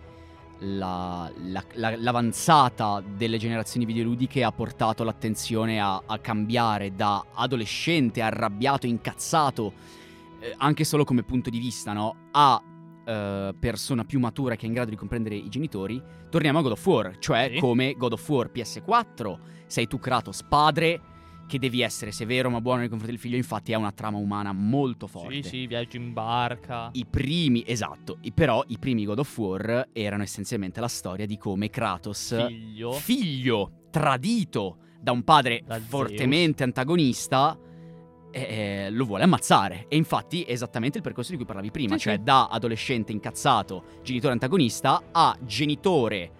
la- 0.60 1.30
la- 1.44 1.64
la- 1.74 1.96
l'avanzata 1.96 3.02
delle 3.06 3.38
generazioni 3.38 3.84
videoludiche 3.84 4.42
ha 4.44 4.52
portato 4.52 5.04
l'attenzione 5.04 5.80
a, 5.80 6.02
a 6.06 6.18
cambiare 6.18 6.94
da 6.94 7.24
adolescente 7.34 8.22
arrabbiato, 8.22 8.86
incazzato, 8.86 9.72
eh, 10.40 10.54
anche 10.58 10.84
solo 10.84 11.04
come 11.04 11.22
punto 11.22 11.50
di 11.50 11.58
vista, 11.58 11.92
no? 11.92 12.14
A 12.32 12.62
eh, 13.06 13.54
persona 13.58 14.04
più 14.04 14.18
matura 14.18 14.56
che 14.56 14.64
è 14.64 14.66
in 14.66 14.72
grado 14.74 14.90
di 14.90 14.96
comprendere 14.96 15.34
i 15.34 15.48
genitori, 15.48 16.02
torniamo 16.30 16.58
a 16.60 16.62
God 16.62 16.72
of 16.72 16.86
War, 16.86 17.18
cioè 17.18 17.50
Sì. 17.52 17.58
come 17.60 17.94
God 17.98 18.12
of 18.14 18.28
War 18.28 18.50
PS4, 18.50 19.38
sei 19.66 19.86
tu 19.86 19.98
Kratos 19.98 20.42
padre 20.42 21.00
che 21.46 21.58
devi 21.58 21.82
essere 21.82 22.10
severo 22.12 22.48
ma 22.50 22.60
buono 22.60 22.80
nei 22.80 22.88
confronti 22.88 23.14
del 23.14 23.22
figlio, 23.22 23.36
infatti 23.36 23.72
ha 23.72 23.78
una 23.78 23.92
trama 23.92 24.18
umana 24.18 24.52
molto 24.52 25.06
forte. 25.06 25.42
sì, 25.42 25.48
sì, 25.48 25.66
viaggi 25.66 25.96
in 25.96 26.12
barca. 26.12 26.88
I 26.92 27.04
primi, 27.06 27.62
esatto, 27.66 28.18
i- 28.22 28.32
però 28.32 28.64
i 28.68 28.78
primi 28.78 29.04
God 29.04 29.18
of 29.18 29.38
War 29.38 29.88
erano 29.92 30.22
essenzialmente 30.22 30.80
la 30.80 30.88
storia 30.88 31.26
di 31.26 31.36
come 31.36 31.68
Kratos, 31.70 32.34
figlio. 32.46 32.92
figlio 32.92 33.70
tradito 33.90 34.78
da 35.00 35.12
un 35.12 35.22
padre 35.22 35.62
Da 35.66 35.74
Zeus. 35.76 35.88
fortemente 35.88 36.62
antagonista, 36.62 37.58
eh, 38.30 38.88
lo 38.90 39.04
vuole 39.04 39.22
ammazzare. 39.24 39.86
E 39.88 39.96
infatti 39.96 40.42
è 40.42 40.50
esattamente 40.52 40.96
il 40.98 41.04
percorso 41.04 41.30
di 41.30 41.36
cui 41.36 41.46
parlavi 41.46 41.70
prima, 41.70 41.94
Sì, 41.96 42.00
cioè 42.00 42.14
sì. 42.16 42.22
da 42.24 42.46
adolescente 42.48 43.12
incazzato, 43.12 43.84
genitore 44.02 44.32
antagonista, 44.32 45.02
a 45.12 45.36
genitore 45.44 46.30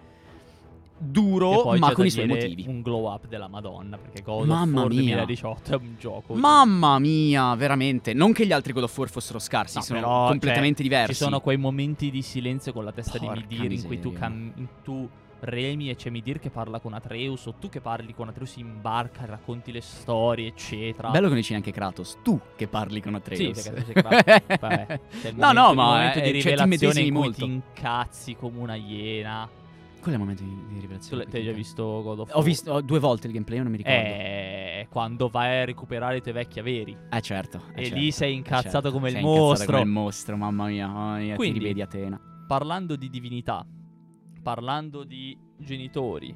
duro 0.97 1.75
ma 1.77 1.91
con 1.93 2.05
i 2.05 2.09
suoi 2.09 2.25
motivi. 2.27 2.65
Un 2.67 2.81
glow 2.81 3.11
up 3.11 3.27
della 3.27 3.47
Madonna. 3.47 3.97
Perché 3.97 4.21
God 4.21 4.47
Mamma 4.47 4.81
of 4.83 4.85
War 4.91 4.93
mia. 4.93 5.15
2018 5.15 5.71
è 5.73 5.75
un 5.75 5.95
gioco. 5.99 6.33
Mamma 6.35 6.99
mia, 6.99 7.53
veramente. 7.55 8.13
Non 8.13 8.33
che 8.33 8.45
gli 8.45 8.51
altri 8.51 8.73
God 8.73 8.83
of 8.83 8.97
War 8.97 9.09
fossero 9.09 9.39
scarsi, 9.39 9.77
No, 9.77 9.83
sono 9.83 9.99
però, 9.99 10.27
completamente 10.27 10.81
cioè, 10.81 10.89
diversi. 10.89 11.13
Ci 11.13 11.23
sono 11.23 11.39
quei 11.41 11.57
momenti 11.57 12.09
di 12.11 12.21
silenzio 12.21 12.71
con 12.73 12.83
la 12.83 12.91
testa 12.91 13.17
Porca 13.17 13.33
di 13.35 13.45
Midir 13.57 13.71
in 13.71 13.83
cui 13.85 13.99
tu, 13.99 14.09
miseria. 14.09 14.19
cam- 14.27 14.67
tu 14.83 15.09
remi 15.41 15.89
e 15.91 15.95
c'è 15.95 16.09
Midir 16.09 16.39
che 16.39 16.49
parla 16.49 16.79
con 16.79 16.93
Atreus 16.93 17.45
o 17.45 17.53
tu 17.59 17.69
che 17.69 17.79
parli 17.81 18.15
con 18.15 18.27
Atreus 18.29 18.55
in 18.55 18.81
barca, 18.81 19.25
racconti 19.25 19.71
le 19.71 19.81
storie, 19.81 20.47
eccetera. 20.47 21.09
Bello 21.09 21.23
che 21.23 21.29
non 21.29 21.35
dici 21.37 21.51
neanche 21.51 21.71
Kratos, 21.71 22.17
tu 22.23 22.39
che 22.55 22.67
parli 22.67 22.99
con 23.01 23.11
Sì, 23.11 23.17
Atreus. 23.17 23.61
perché 23.61 23.79
tu 23.83 23.85
sei 23.91 23.93
Kratos. 23.93 24.43
Vabbè, 24.59 24.99
No, 25.35 25.53
momento- 25.53 25.53
no, 25.61 25.69
il 25.69 25.75
ma, 25.75 25.83
momento 25.85 26.19
eh, 26.19 26.31
di 26.31 26.41
cioè, 26.41 26.55
ti 26.55 26.61
rivelazione 26.63 26.63
immedesimi 26.63 27.07
in 27.07 27.13
cui 27.13 27.21
molto. 27.23 27.45
ti 27.45 27.51
incazzi 27.51 28.35
come 28.35 28.59
una 28.59 28.75
iena. 28.75 29.49
Qual 30.05 30.17
è 30.17 30.19
il 30.19 30.23
momento 30.23 30.43
di, 30.43 30.73
di 30.75 30.79
rivelazione? 30.81 31.25
te 31.25 31.37
hai 31.37 31.43
già 31.43 31.51
visto 31.51 31.83
God 32.03 32.19
of 32.19 32.27
War? 32.29 32.37
Ho 32.37 32.43
visto 32.43 32.71
ho 32.73 32.81
due 32.81 32.99
volte 32.99 33.25
il 33.25 33.33
gameplay, 33.33 33.57
non 33.57 33.71
mi 33.71 33.77
ricordo. 33.77 33.97
Eh, 33.97 34.87
quando 34.91 35.29
vai 35.29 35.61
a 35.61 35.65
recuperare 35.65 36.17
i 36.17 36.21
tuoi 36.21 36.35
vecchi 36.35 36.59
averi. 36.59 36.95
Eh 37.09 37.21
certo. 37.21 37.63
eh, 37.73 37.81
e 37.81 37.83
certo, 37.85 37.99
lì 37.99 38.11
sei 38.11 38.33
eh, 38.33 38.35
incazzato 38.35 38.69
certo. 38.69 38.91
come 38.91 39.07
il 39.07 39.13
Sei 39.15 39.21
incazzato 39.23 39.47
mostro. 39.47 39.65
come 39.71 39.79
il 39.79 39.89
mostro, 39.89 40.37
mamma 40.37 40.67
mia, 40.67 40.87
mamma 40.87 41.17
mia, 41.17 41.35
Quindi- 41.35 41.57
ti 41.57 41.65
rivedi 41.65 41.81
Atena. 41.81 42.21
Parlando 42.47 42.95
di 42.95 43.09
divinità, 43.09 43.65
parlando 44.43 45.03
di 45.03 45.35
genitori, 45.57 46.35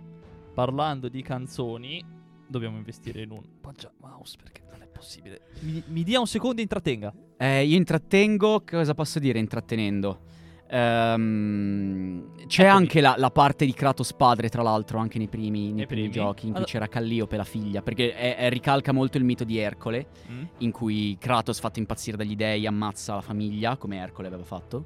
parlando 0.52 1.08
di 1.08 1.22
canzoni, 1.22 2.04
dobbiamo 2.48 2.76
investire 2.78 3.22
in 3.22 3.30
un 3.30 3.44
poggia 3.62 3.92
mouse 4.00 4.36
perché 4.42 4.64
non 4.72 4.82
è 4.82 4.88
possibile. 4.88 5.42
Mi, 5.60 5.84
mi 5.90 6.04
dia 6.04 6.20
un 6.20 6.26
secondo 6.26 6.58
e 6.58 6.64
intrattenga. 6.64 7.14
Eh, 7.38 7.66
io 7.66 7.78
intrattengo, 7.78 8.64
cosa 8.66 8.96
posso 8.96 9.20
dire 9.20 9.38
intrattenendo? 9.38 10.22
Ehm, 10.70 12.46
c'è 12.48 12.64
Eccomi. 12.64 12.78
anche 12.78 13.02
la, 13.02 13.16
la 13.18 13.32
parte 13.32 13.66
di 13.66 13.74
Kratos 13.74 14.14
padre, 14.14 14.50
tra 14.50 14.62
l'altro, 14.62 14.98
anche 15.00 15.18
nei 15.18 15.28
primi, 15.28 15.72
nei 15.72 15.86
primi 15.86 16.10
giochi, 16.10 16.46
in 16.46 16.52
cui 16.52 16.62
Allora- 16.62 16.66
c'era 16.72 16.88
Calliope 16.88 17.38
la 17.38 17.44
figlia, 17.44 17.82
perché 17.82 18.14
è- 18.16 18.36
è- 18.38 18.50
ricalca 18.50 18.92
molto 18.92 19.18
il 19.18 19.24
mito 19.24 19.44
di 19.44 19.58
Ercole, 19.58 20.08
in 20.60 20.72
cui 20.72 21.18
Kratos, 21.20 21.60
fatto 21.60 21.80
impazzire 21.80 22.18
dagli 22.18 22.36
dei, 22.36 22.66
ammazza 22.66 23.16
la 23.16 23.22
famiglia, 23.22 23.78
come 23.78 23.98
Ercole 23.98 24.28
aveva 24.28 24.44
fatto. 24.44 24.86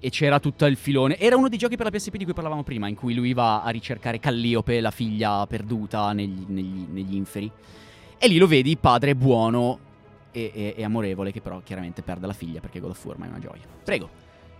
e 0.00 0.10
c'era 0.10 0.38
tutto 0.38 0.66
il 0.66 0.76
filone. 0.76 1.16
Era 1.18 1.34
uno 1.34 1.48
dei 1.48 1.56
giochi 1.56 1.76
per 1.76 1.86
la 1.86 1.90
PSP 1.90 2.16
di 2.18 2.24
cui 2.24 2.34
parlavamo 2.34 2.62
prima, 2.62 2.88
in 2.88 2.94
cui 2.94 3.14
lui 3.14 3.32
va 3.32 3.62
a 3.62 3.70
ricercare 3.70 4.18
Calliope, 4.18 4.78
la 4.82 4.90
figlia 4.90 5.46
perduta 5.46 6.12
negli, 6.12 6.44
negli- 6.46 6.86
negli 6.90 7.14
inferi. 7.14 7.50
E 8.18 8.28
lì 8.28 8.36
lo 8.36 8.46
vedi, 8.46 8.76
padre 8.76 9.14
buono 9.16 9.78
e, 10.30 10.50
e- 10.54 10.74
e 10.76 10.84
amorevole, 10.84 11.32
che 11.32 11.40
però 11.40 11.62
chiaramente 11.64 12.02
perde 12.02 12.26
la 12.26 12.34
figlia 12.34 12.60
perché 12.60 12.80
God 12.80 12.90
of 12.90 13.02
War 13.06 13.16
è 13.18 13.26
una 13.28 13.38
gioia. 13.38 13.62
Prego. 13.82 14.10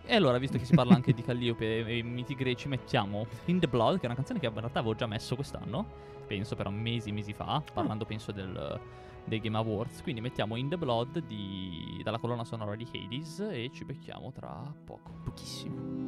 E 0.06 0.14
allora, 0.14 0.36
visto 0.38 0.58
che 0.58 0.64
si 0.66 0.74
parla 0.74 0.94
anche 0.94 1.14
di 1.14 1.22
Calliope 1.22 1.86
e 1.86 2.02
miti 2.02 2.34
greci, 2.34 2.68
mettiamo 2.68 3.26
In 3.46 3.58
the 3.58 3.66
Blood, 3.66 3.96
che 3.96 4.02
è 4.02 4.06
una 4.06 4.14
canzone 4.14 4.38
che 4.38 4.46
in 4.46 4.52
realtà 4.52 4.80
avevo 4.80 4.94
già 4.94 5.06
messo 5.06 5.34
quest'anno. 5.34 6.12
Penso, 6.26 6.54
però 6.56 6.70
mesi, 6.70 7.10
mesi 7.10 7.32
fa. 7.32 7.62
Parlando, 7.72 8.04
penso, 8.04 8.30
del, 8.30 8.78
dei 9.24 9.40
Game 9.40 9.56
Awards. 9.56 10.02
Quindi 10.02 10.20
mettiamo 10.20 10.56
In 10.56 10.68
the 10.68 10.76
Blood 10.76 11.20
di- 11.20 12.00
dalla 12.02 12.18
colonna 12.18 12.44
sonora 12.44 12.76
di 12.76 12.86
Hades 12.92 13.40
e 13.50 13.70
ci 13.72 13.84
becchiamo 13.84 14.30
tra 14.30 14.72
poco. 14.84 15.10
Pochissimo. 15.24 16.02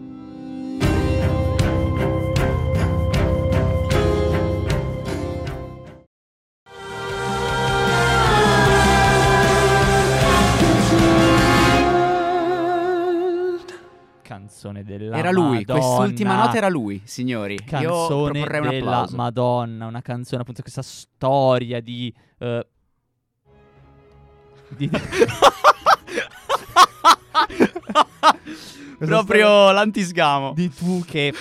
Canzone 14.73 14.83
della 14.85 15.17
Era 15.17 15.31
lui, 15.31 15.65
Madonna. 15.65 15.79
quest'ultima 15.81 16.37
nota 16.37 16.57
era 16.57 16.69
lui, 16.69 17.01
signori. 17.05 17.57
Canzone 17.65 18.41
un 18.41 18.47
della 18.49 18.69
applauso. 18.69 19.17
Madonna, 19.17 19.87
una 19.87 20.03
canzone 20.03 20.43
appunto 20.43 20.63
questa 20.63 20.83
storia 20.83 21.81
di... 21.81 22.13
eh, 22.39 22.67
di 24.69 24.91
Proprio 28.99 29.71
l'antisgamo. 29.73 30.53
di 30.55 30.73
tu 30.73 31.03
che 31.07 31.33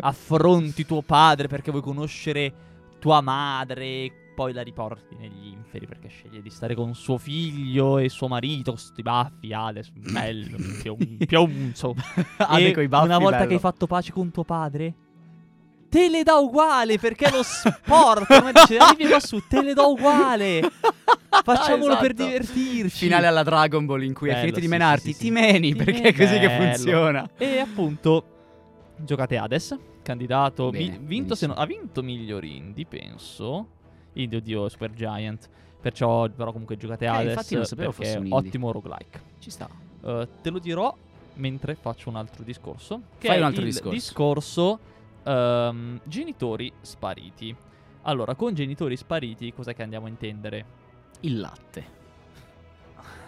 affronti 0.00 0.84
tuo 0.86 1.02
padre 1.02 1.48
perché 1.48 1.70
vuoi 1.70 1.82
conoscere 1.82 2.52
tua 3.00 3.20
madre, 3.20 4.12
poi 4.38 4.52
la 4.52 4.62
riporti 4.62 5.16
negli 5.18 5.48
inferi 5.48 5.84
perché 5.84 6.06
sceglie 6.06 6.40
di 6.40 6.48
stare 6.48 6.76
con 6.76 6.94
suo 6.94 7.18
figlio 7.18 7.98
e 7.98 8.08
suo 8.08 8.28
marito 8.28 8.70
con 8.70 8.78
sti 8.78 9.02
baffi, 9.02 9.52
Hades, 9.52 9.90
bello, 9.98 10.56
pium- 10.80 11.24
piumzo. 11.26 11.96
Ade 12.36 12.70
coi 12.72 12.86
baffi, 12.86 13.06
una 13.06 13.18
volta 13.18 13.38
bello. 13.38 13.48
che 13.48 13.54
hai 13.54 13.58
fatto 13.60 13.88
pace 13.88 14.12
con 14.12 14.30
tuo 14.30 14.44
padre, 14.44 14.94
te 15.88 16.08
le 16.08 16.22
dà 16.22 16.36
uguale 16.36 16.98
perché 16.98 17.28
lo 17.32 17.42
sport. 17.42 18.26
Come 18.38 18.52
dice, 18.52 18.76
arrivi 18.78 19.08
qua 19.08 19.18
su, 19.18 19.42
te 19.48 19.60
le 19.60 19.74
do 19.74 19.90
uguale. 19.90 20.60
Facciamolo 21.42 21.96
per 21.96 22.12
Esatto. 22.12 22.22
divertirci. 22.28 22.96
Finale 23.06 23.26
alla 23.26 23.42
Dragon 23.42 23.86
Ball 23.86 24.04
in 24.04 24.14
cui 24.14 24.30
hai 24.30 24.38
finito 24.38 24.60
di 24.60 24.66
sì, 24.66 24.68
menarti, 24.70 25.06
sì, 25.08 25.12
sì, 25.14 25.18
ti 25.24 25.30
meni 25.32 25.72
Ti 25.72 25.82
perché 25.84 26.02
è 26.02 26.14
così 26.14 26.38
che 26.38 26.46
Bello. 26.46 26.64
funziona. 26.74 27.28
E 27.36 27.58
appunto, 27.58 28.24
giocate 28.98 29.36
Hades, 29.36 29.76
candidato, 30.02 30.70
Bene, 30.70 30.96
vi- 31.00 31.06
vinto 31.06 31.34
se 31.34 31.48
no- 31.48 31.54
ha 31.54 31.66
vinto 31.66 32.04
migliori 32.04 32.54
indie, 32.56 32.86
penso. 32.86 33.70
Indie, 34.22 34.38
oddio, 34.38 34.68
Super 34.68 34.92
Giant. 34.92 35.48
Perciò, 35.80 36.28
però, 36.28 36.50
comunque 36.50 36.76
giocate 36.76 37.04
Eh, 37.04 37.08
Hades. 37.08 37.28
infatti 37.30 37.54
non 37.54 37.64
sapevo 37.64 37.92
fosse 37.92 38.16
un 38.18 38.26
indie. 38.26 38.34
ottimo 38.48 38.72
roguelike. 38.72 39.20
Ci 39.38 39.50
sta. 39.50 39.68
Eh, 40.02 40.28
te 40.42 40.50
lo 40.50 40.58
dirò 40.58 40.94
mentre 41.34 41.74
faccio 41.76 42.08
un 42.08 42.16
altro 42.16 42.42
discorso. 42.42 43.00
Che 43.18 43.28
Fai 43.28 43.36
è 43.36 43.38
un 43.40 43.44
altro 43.46 43.60
il 43.62 43.68
discorso. 43.68 43.90
discorso 43.94 44.78
ehm, 45.24 46.00
genitori 46.04 46.72
spariti. 46.80 47.54
Allora, 48.02 48.34
con 48.34 48.54
genitori 48.54 48.96
spariti, 48.96 49.52
cos'è 49.52 49.74
che 49.74 49.82
andiamo 49.82 50.06
a 50.06 50.08
intendere? 50.08 50.64
Il 51.20 51.38
latte. 51.38 51.96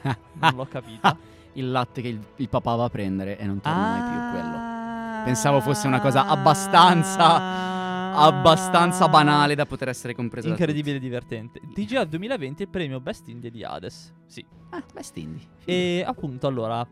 Non 0.40 0.54
l'ho 0.54 0.66
capita. 0.66 1.16
il 1.54 1.70
latte 1.70 2.00
che 2.02 2.08
il, 2.08 2.20
il 2.36 2.48
papà 2.48 2.74
va 2.74 2.84
a 2.84 2.88
prendere 2.90 3.38
e 3.38 3.44
non 3.44 3.60
torna 3.60 3.78
mai 3.78 4.00
più 4.10 4.40
quello. 4.40 4.56
Ah. 4.56 5.22
Pensavo 5.24 5.60
fosse 5.60 5.86
una 5.86 6.00
cosa 6.00 6.26
abbastanza- 6.26 7.69
Abbastanza 8.12 9.08
banale 9.08 9.54
da 9.54 9.66
poter 9.66 9.88
essere 9.88 10.14
compresa 10.14 10.48
Incredibile 10.48 10.96
e 10.96 11.00
divertente. 11.00 11.60
TGA 11.72 12.04
2020 12.04 12.62
il 12.62 12.68
premio 12.68 13.00
Best 13.00 13.28
Indie 13.28 13.50
di 13.50 13.62
Hades. 13.64 14.14
Sì. 14.26 14.44
Ah, 14.70 14.82
West 14.94 15.16
Indie. 15.16 15.46
E 15.64 16.02
appunto, 16.06 16.46
allora, 16.46 16.86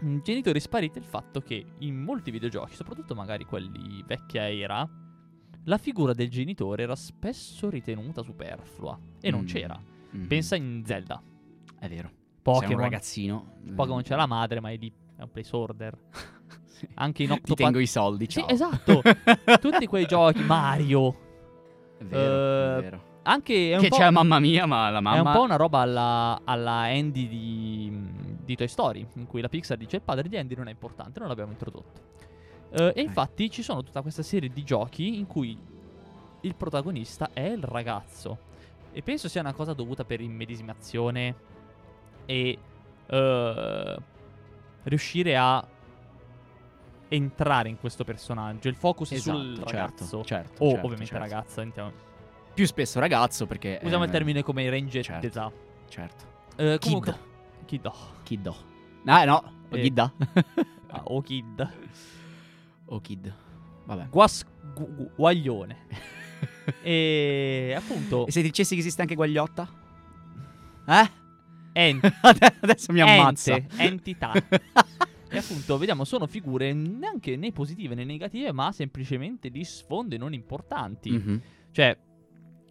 mh, 0.00 0.18
genitori 0.22 0.60
spariti 0.60 0.98
il 0.98 1.04
fatto 1.04 1.40
che 1.40 1.64
in 1.78 1.96
molti 1.96 2.30
videogiochi, 2.30 2.74
soprattutto 2.74 3.14
magari 3.14 3.44
quelli 3.44 4.02
vecchia 4.06 4.50
era, 4.50 4.88
la 5.64 5.78
figura 5.78 6.12
del 6.14 6.28
genitore 6.30 6.82
era 6.84 6.96
spesso 6.96 7.68
ritenuta 7.68 8.22
superflua 8.22 8.98
e 9.20 9.30
non 9.30 9.42
Mm. 9.42 9.46
c'era. 9.46 9.80
Mhm. 10.12 10.26
Pensa 10.26 10.56
in 10.56 10.82
Zelda, 10.84 11.22
È 11.78 11.88
vero. 11.88 12.08
Sei 12.08 12.18
un 12.18 12.42
Pokémon. 12.42 12.80
ragazzino. 12.80 13.52
Pokémon 13.74 14.02
c'è 14.02 14.16
la 14.16 14.26
madre, 14.26 14.60
ma 14.60 14.70
è 14.70 14.76
lì, 14.76 14.92
è 15.16 15.22
un 15.22 15.30
placeholder. 15.30 15.98
Sì. 16.80 16.88
Anche 16.94 17.22
in 17.24 17.28
Ti 17.28 17.34
Octopath 17.34 17.56
tengo 17.56 17.78
i 17.78 17.86
soldi, 17.86 18.24
Sì, 18.30 18.40
ciao. 18.40 18.48
esatto. 18.48 19.02
Tutti 19.60 19.86
quei 19.86 20.06
giochi, 20.06 20.40
Mario. 20.42 21.14
È 21.98 22.04
vero, 22.04 22.22
Eh, 22.22 22.78
è 22.78 22.82
vero. 22.82 23.08
Anche 23.22 23.74
è 23.74 23.78
Che 23.78 23.90
c'è 23.90 24.08
mamma 24.08 24.38
mia, 24.38 24.64
ma 24.64 24.88
la 24.88 24.98
è 24.98 25.00
mamma... 25.02 25.30
un 25.30 25.36
po' 25.36 25.42
una 25.42 25.56
roba 25.56 25.80
alla, 25.80 26.40
alla 26.42 26.84
Andy 26.84 27.28
di, 27.28 27.92
di 28.42 28.56
Toy 28.56 28.66
Story, 28.66 29.06
in 29.16 29.26
cui 29.26 29.42
la 29.42 29.48
Pixar 29.50 29.76
dice 29.76 29.96
il 29.96 30.02
padre 30.02 30.26
di 30.26 30.38
Andy 30.38 30.54
non 30.54 30.68
è 30.68 30.70
importante, 30.70 31.18
non 31.18 31.28
l'abbiamo 31.28 31.52
introdotto. 31.52 32.00
Eh, 32.70 32.92
e 32.96 33.02
infatti 33.02 33.50
ci 33.50 33.62
sono 33.62 33.82
tutta 33.82 34.00
questa 34.00 34.22
serie 34.22 34.48
di 34.48 34.64
giochi 34.64 35.18
in 35.18 35.26
cui 35.26 35.56
il 36.40 36.54
protagonista 36.54 37.28
è 37.34 37.42
il 37.42 37.62
ragazzo. 37.62 38.38
E 38.92 39.02
penso 39.02 39.28
sia 39.28 39.42
una 39.42 39.52
cosa 39.52 39.74
dovuta 39.74 40.04
per 40.04 40.20
immedesimazione 40.22 41.34
e 42.24 42.58
eh, 43.06 43.96
riuscire 44.84 45.36
a 45.36 45.62
entrare 47.10 47.68
in 47.68 47.78
questo 47.78 48.04
personaggio. 48.04 48.68
Il 48.68 48.74
focus 48.76 49.10
è 49.12 49.18
sul 49.18 49.52
Esatto, 49.52 49.70
ragazzo. 49.70 50.04
certo, 50.04 50.24
certo, 50.24 50.64
o 50.64 50.70
certo, 50.70 50.86
ovviamente 50.86 51.12
certo. 51.14 51.28
ragazza. 51.28 51.62
intendo- 51.62 52.08
Più 52.54 52.66
spesso 52.66 52.98
ragazzo 53.00 53.46
perché... 53.46 53.78
Usiamo 53.82 54.02
eh, 54.04 54.06
il 54.06 54.12
termine 54.12 54.42
come 54.42 54.68
range 54.70 55.02
certo. 55.02 55.20
d'età. 55.20 55.52
Certo. 55.88 56.24
Eh, 56.56 56.78
comunque, 56.80 57.16
Kid. 57.66 57.86
oh. 57.86 57.94
Kiddo. 58.22 58.56
Ah, 59.06 59.24
no. 59.24 59.52
O 59.70 59.76
Eh. 59.76 59.80
Ghidda. 59.82 60.12
Ah, 60.88 61.02
o 61.10 61.20
Kid. 61.22 61.72
o 62.86 63.00
Kid. 63.00 63.34
Vabbè. 63.84 64.08
Guas- 64.08 64.44
gu- 64.74 64.94
gu- 64.94 65.10
guaglione. 65.16 65.76
e 66.82 67.74
appunto. 67.76 68.26
E 68.26 68.30
se 68.30 68.42
dicessi 68.42 68.74
che 68.74 68.80
esiste 68.80 69.00
anche 69.02 69.14
Guagliotta? 69.14 69.68
Eh? 70.86 71.10
Ent- 71.72 72.12
Adesso 72.60 72.92
mi 72.92 73.00
ammazza. 73.00 73.54
ente, 73.54 73.76
entità. 73.82 74.32
E 75.30 75.38
appunto, 75.38 75.78
vediamo, 75.78 76.04
sono 76.04 76.26
figure 76.26 76.72
neanche 76.72 77.36
né 77.36 77.52
positive 77.52 77.94
né 77.94 78.04
negative, 78.04 78.52
ma 78.52 78.72
semplicemente 78.72 79.48
di 79.48 79.64
sfonde 79.64 80.18
non 80.18 80.32
importanti. 80.32 81.10
Mhm. 81.10 81.42
Cioè, 81.70 81.96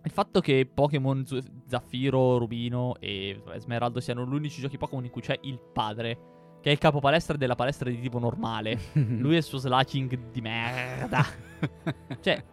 il 0.04 0.12
fatto 0.12 0.40
che 0.40 0.70
Pokémon 0.72 1.26
Z- 1.26 1.40
Zaffiro, 1.66 2.38
Rubino 2.38 2.96
e 3.00 3.42
Smeraldo 3.58 4.00
siano 4.00 4.26
gli 4.26 4.34
unici 4.34 4.62
giochi 4.62 4.78
Pokémon 4.78 5.06
in 5.06 5.12
cui 5.12 5.22
c'è 5.22 5.38
il 5.44 5.60
padre, 5.74 6.18
che 6.62 6.70
è 6.70 6.72
il 6.72 6.78
capo 6.78 7.00
palestra 7.00 7.38
della 7.38 7.56
palestra 7.56 7.90
di 7.90 8.00
tipo 8.00 8.20
normale. 8.20 8.80
Lui 8.94 9.36
e 9.36 9.38
il 9.38 9.44
suo 9.44 9.58
slacking 9.58 10.32
di 10.32 10.42
merda. 10.42 11.26
cioè, 12.22 12.44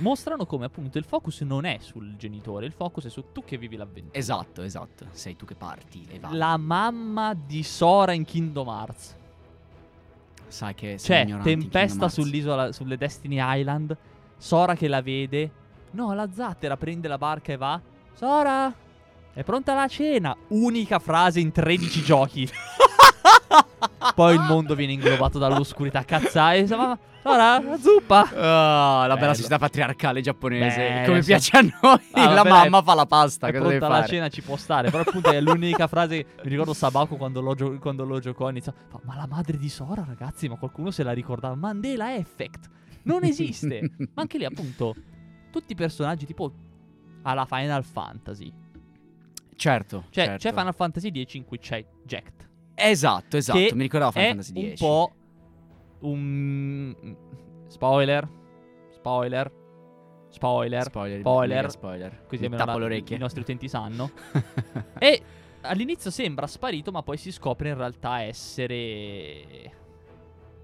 mostrano 0.00 0.46
come 0.46 0.66
appunto 0.66 0.98
il 0.98 1.04
focus 1.04 1.42
non 1.42 1.64
è 1.64 1.78
sul 1.80 2.16
genitore, 2.16 2.66
il 2.66 2.72
focus 2.72 3.06
è 3.06 3.10
su 3.10 3.26
tu 3.32 3.44
che 3.44 3.56
vivi 3.56 3.76
l'avventura. 3.76 4.18
Esatto, 4.18 4.62
esatto. 4.62 5.06
Sei 5.10 5.36
tu 5.36 5.44
che 5.44 5.54
parti 5.54 6.06
e 6.10 6.18
vai. 6.18 6.34
La 6.36 6.56
mamma 6.56 7.34
di 7.34 7.62
Sora 7.62 8.12
in 8.12 8.24
Kingdom 8.24 8.68
Hearts. 8.68 9.16
Sai 10.48 10.74
che 10.74 10.98
sei 10.98 11.28
Cioè, 11.28 11.40
tempesta 11.42 12.08
sull'isola, 12.08 12.72
sulle 12.72 12.96
Destiny 12.96 13.38
Island. 13.40 13.96
Sora 14.36 14.74
che 14.74 14.88
la 14.88 15.02
vede. 15.02 15.50
No, 15.92 16.14
la 16.14 16.28
zattera 16.32 16.76
prende 16.76 17.08
la 17.08 17.18
barca 17.18 17.52
e 17.52 17.56
va. 17.56 17.80
Sora, 18.12 18.72
è 19.32 19.42
pronta 19.42 19.74
la 19.74 19.88
cena. 19.88 20.36
Unica 20.48 20.98
frase 20.98 21.40
in 21.40 21.52
13 21.52 22.02
giochi. 22.02 22.48
Poi 24.14 24.34
il 24.34 24.40
mondo 24.40 24.74
viene 24.74 24.92
inglobato 24.92 25.38
dall'oscurità. 25.38 26.04
Cazzai. 26.04 26.66
Sora, 26.66 26.98
la 27.22 27.76
zuppa. 27.78 28.20
Ah, 28.34 29.06
la 29.06 29.14
bella 29.14 29.16
Bello. 29.16 29.34
società 29.34 29.58
patriarcale 29.58 30.20
giapponese. 30.20 30.76
Beh, 30.76 31.06
Come 31.06 31.22
piace 31.22 31.56
a 31.56 31.60
noi. 31.60 32.00
Ah, 32.12 32.32
la 32.32 32.44
mamma 32.44 32.82
fa 32.82 32.94
la 32.94 33.06
pasta. 33.06 33.48
È 33.48 33.52
Cosa 33.52 33.68
pronta 33.68 33.88
la 33.88 34.06
cena, 34.06 34.28
ci 34.28 34.42
può 34.42 34.56
stare. 34.56 34.90
Però 34.90 35.02
appunto 35.02 35.30
è 35.30 35.40
l'unica 35.40 35.88
frase. 35.88 36.26
Mi 36.42 36.50
ricordo 36.50 36.72
Sabako 36.72 37.16
quando 37.16 37.40
lo, 37.40 37.54
gio- 37.54 37.78
quando 37.78 38.04
lo 38.04 38.20
giocò. 38.20 38.48
Inizia. 38.48 38.72
Ma 39.02 39.16
la 39.16 39.26
madre 39.26 39.56
di 39.58 39.68
Sora, 39.68 40.04
ragazzi, 40.06 40.48
ma 40.48 40.56
qualcuno 40.56 40.90
se 40.90 41.02
la 41.02 41.12
ricordava. 41.12 41.54
Mandela 41.56 42.14
Effect. 42.14 42.70
Non 43.02 43.24
esiste. 43.24 43.80
ma 44.14 44.22
anche 44.22 44.38
lì, 44.38 44.44
appunto, 44.44 44.94
tutti 45.50 45.72
i 45.72 45.76
personaggi 45.76 46.26
tipo 46.26 46.52
alla 47.22 47.44
Final 47.44 47.84
Fantasy. 47.84 48.52
Certo. 49.56 50.04
Cioè, 50.10 50.24
certo. 50.24 50.48
c'è 50.48 50.54
Final 50.54 50.74
Fantasy 50.74 51.24
X 51.24 51.34
in 51.34 51.44
cui 51.44 51.58
c'è 51.58 51.84
Jacked. 52.04 52.48
Esatto, 52.76 53.36
esatto. 53.36 53.58
Mi 53.74 53.82
ricordavo 53.82 54.12
Final 54.12 54.28
Fantasy 54.28 54.52
un 54.64 54.74
X. 54.74 54.78
po' 54.78 55.12
un. 56.00 57.16
Spoiler. 57.68 58.28
Spoiler. 58.90 59.52
Spoiler. 60.28 60.82
Spoiler. 60.84 61.20
Spoiler. 61.20 61.70
spoiler. 61.70 62.24
Così 62.28 62.44
almeno 62.44 62.64
tappo 62.64 62.78
la- 62.78 62.94
i 62.94 63.16
nostri 63.18 63.40
utenti 63.40 63.68
sanno. 63.68 64.10
E 64.98 65.22
all'inizio 65.62 66.10
sembra 66.10 66.46
sparito, 66.46 66.90
ma 66.92 67.02
poi 67.02 67.16
si 67.16 67.32
scopre 67.32 67.70
in 67.70 67.76
realtà 67.76 68.22
essere 68.22 69.72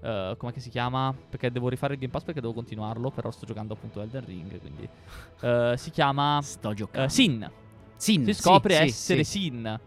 Uh, 0.03 0.35
come 0.35 0.51
si 0.57 0.69
chiama? 0.69 1.15
Perché 1.29 1.49
devo 1.49 1.69
rifare 1.69 1.93
il 1.93 1.99
Game 2.01 2.11
Pass 2.11 2.23
perché 2.23 2.41
devo 2.41 2.51
continuarlo. 2.51 3.09
Però 3.09 3.31
sto 3.31 3.45
giocando 3.45 3.73
appunto 3.73 4.01
Elden 4.01 4.25
Ring. 4.25 4.59
Quindi 4.59 4.89
uh, 5.43 5.77
si 5.77 5.91
chiama 5.91 6.41
Sto 6.43 6.73
giocando. 6.73 7.07
uh, 7.07 7.09
Sin. 7.09 7.49
Sin, 7.95 8.25
Si 8.25 8.33
scopre 8.33 8.73
sì, 8.73 8.79
sì, 8.81 8.87
essere 8.89 9.23
sì. 9.23 9.39
Sin. 9.39 9.79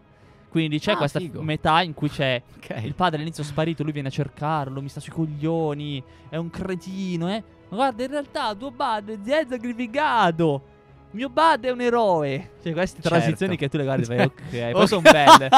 Quindi 0.49 0.79
c'è 0.79 0.93
Ah, 0.93 0.97
questa 0.97 1.19
figo. 1.19 1.41
metà 1.41 1.81
in 1.81 1.93
cui 1.93 2.09
c'è 2.09 2.41
Ok. 2.57 2.81
il 2.83 2.93
padre 2.95 3.17
all'inizio 3.17 3.43
sparito, 3.43 3.83
lui 3.83 3.91
viene 3.91 4.07
a 4.07 4.11
cercarlo, 4.11 4.81
mi 4.81 4.89
sta 4.89 4.99
sui 4.99 5.11
coglioni, 5.11 6.01
è 6.29 6.37
un 6.37 6.49
cretino, 6.49 7.29
eh. 7.29 7.43
Ma 7.69 7.75
guarda, 7.75 8.03
in 8.03 8.09
realtà 8.11 8.55
tuo 8.55 8.71
padre 8.71 9.19
si 9.23 9.31
è 9.31 9.45
sacrificato. 9.49 10.75
Mio 11.11 11.29
padre 11.29 11.69
è 11.69 11.71
un 11.73 11.81
eroe. 11.81 12.51
Cioè, 12.61 12.73
queste 12.73 13.01
Certo. 13.01 13.09
transizioni 13.17 13.55
che 13.57 13.69
tu 13.69 13.77
le 13.77 13.83
guardi 13.83 14.03
e 14.03 14.05
fai, 14.05 14.19
ok, 14.25 14.71
poi 14.71 14.87
sono 14.87 15.01
belle. 15.01 15.49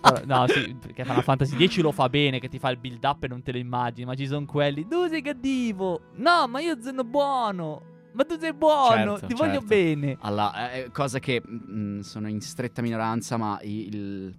Però, 0.00 0.20
no, 0.26 0.46
sì, 0.48 0.74
perché 0.80 1.04
Final 1.04 1.22
Fantasy 1.22 1.68
X 1.68 1.78
lo 1.80 1.92
fa 1.92 2.08
bene, 2.08 2.38
che 2.38 2.48
ti 2.48 2.58
fa 2.58 2.70
il 2.70 2.78
build 2.78 3.02
up 3.04 3.24
e 3.24 3.28
non 3.28 3.42
te 3.42 3.52
lo 3.52 3.58
immagini. 3.58 4.06
Ma 4.06 4.14
ci 4.14 4.26
sono 4.26 4.44
quelli, 4.46 4.86
tu 4.86 5.06
sei 5.08 5.22
cattivo. 5.22 6.00
No, 6.16 6.46
ma 6.48 6.60
io 6.60 6.76
sono 6.80 7.04
buono. 7.04 7.82
Ma 8.16 8.24
tu 8.24 8.38
sei 8.38 8.54
buono, 8.54 9.12
Certo, 9.18 9.26
ti 9.26 9.34
voglio 9.34 9.60
certo. 9.60 9.66
bene. 9.66 10.16
Alla, 10.20 10.72
eh, 10.72 10.90
cosa 10.90 11.18
che 11.18 11.42
mm, 11.46 12.00
sono 12.00 12.28
in 12.28 12.40
stretta 12.40 12.80
minoranza, 12.80 13.36
ma 13.36 13.58
il, 13.62 13.94
il- 13.94 14.34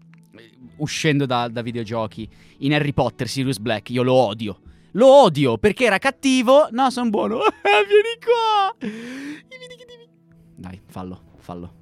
uscendo 0.78 1.26
da, 1.28 1.48
da 1.48 1.62
videogiochi, 1.62 2.28
in 2.60 2.74
Harry 2.74 2.92
Potter, 2.94 3.28
Sirius 3.28 3.60
Black, 3.60 3.92
io 3.92 4.02
lo 4.04 4.14
odio. 4.14 4.62
Lo 4.92 5.08
odio 5.22 5.58
perché 5.60 5.86
era 5.86 6.00
cattivo. 6.00 6.68
No, 6.72 6.90
sono 6.90 7.10
buono. 7.12 7.38
Vieni 7.64 8.18
qua. 8.20 8.76
Dai, 10.56 10.82
fallo, 10.88 11.22
fallo. 11.38 11.77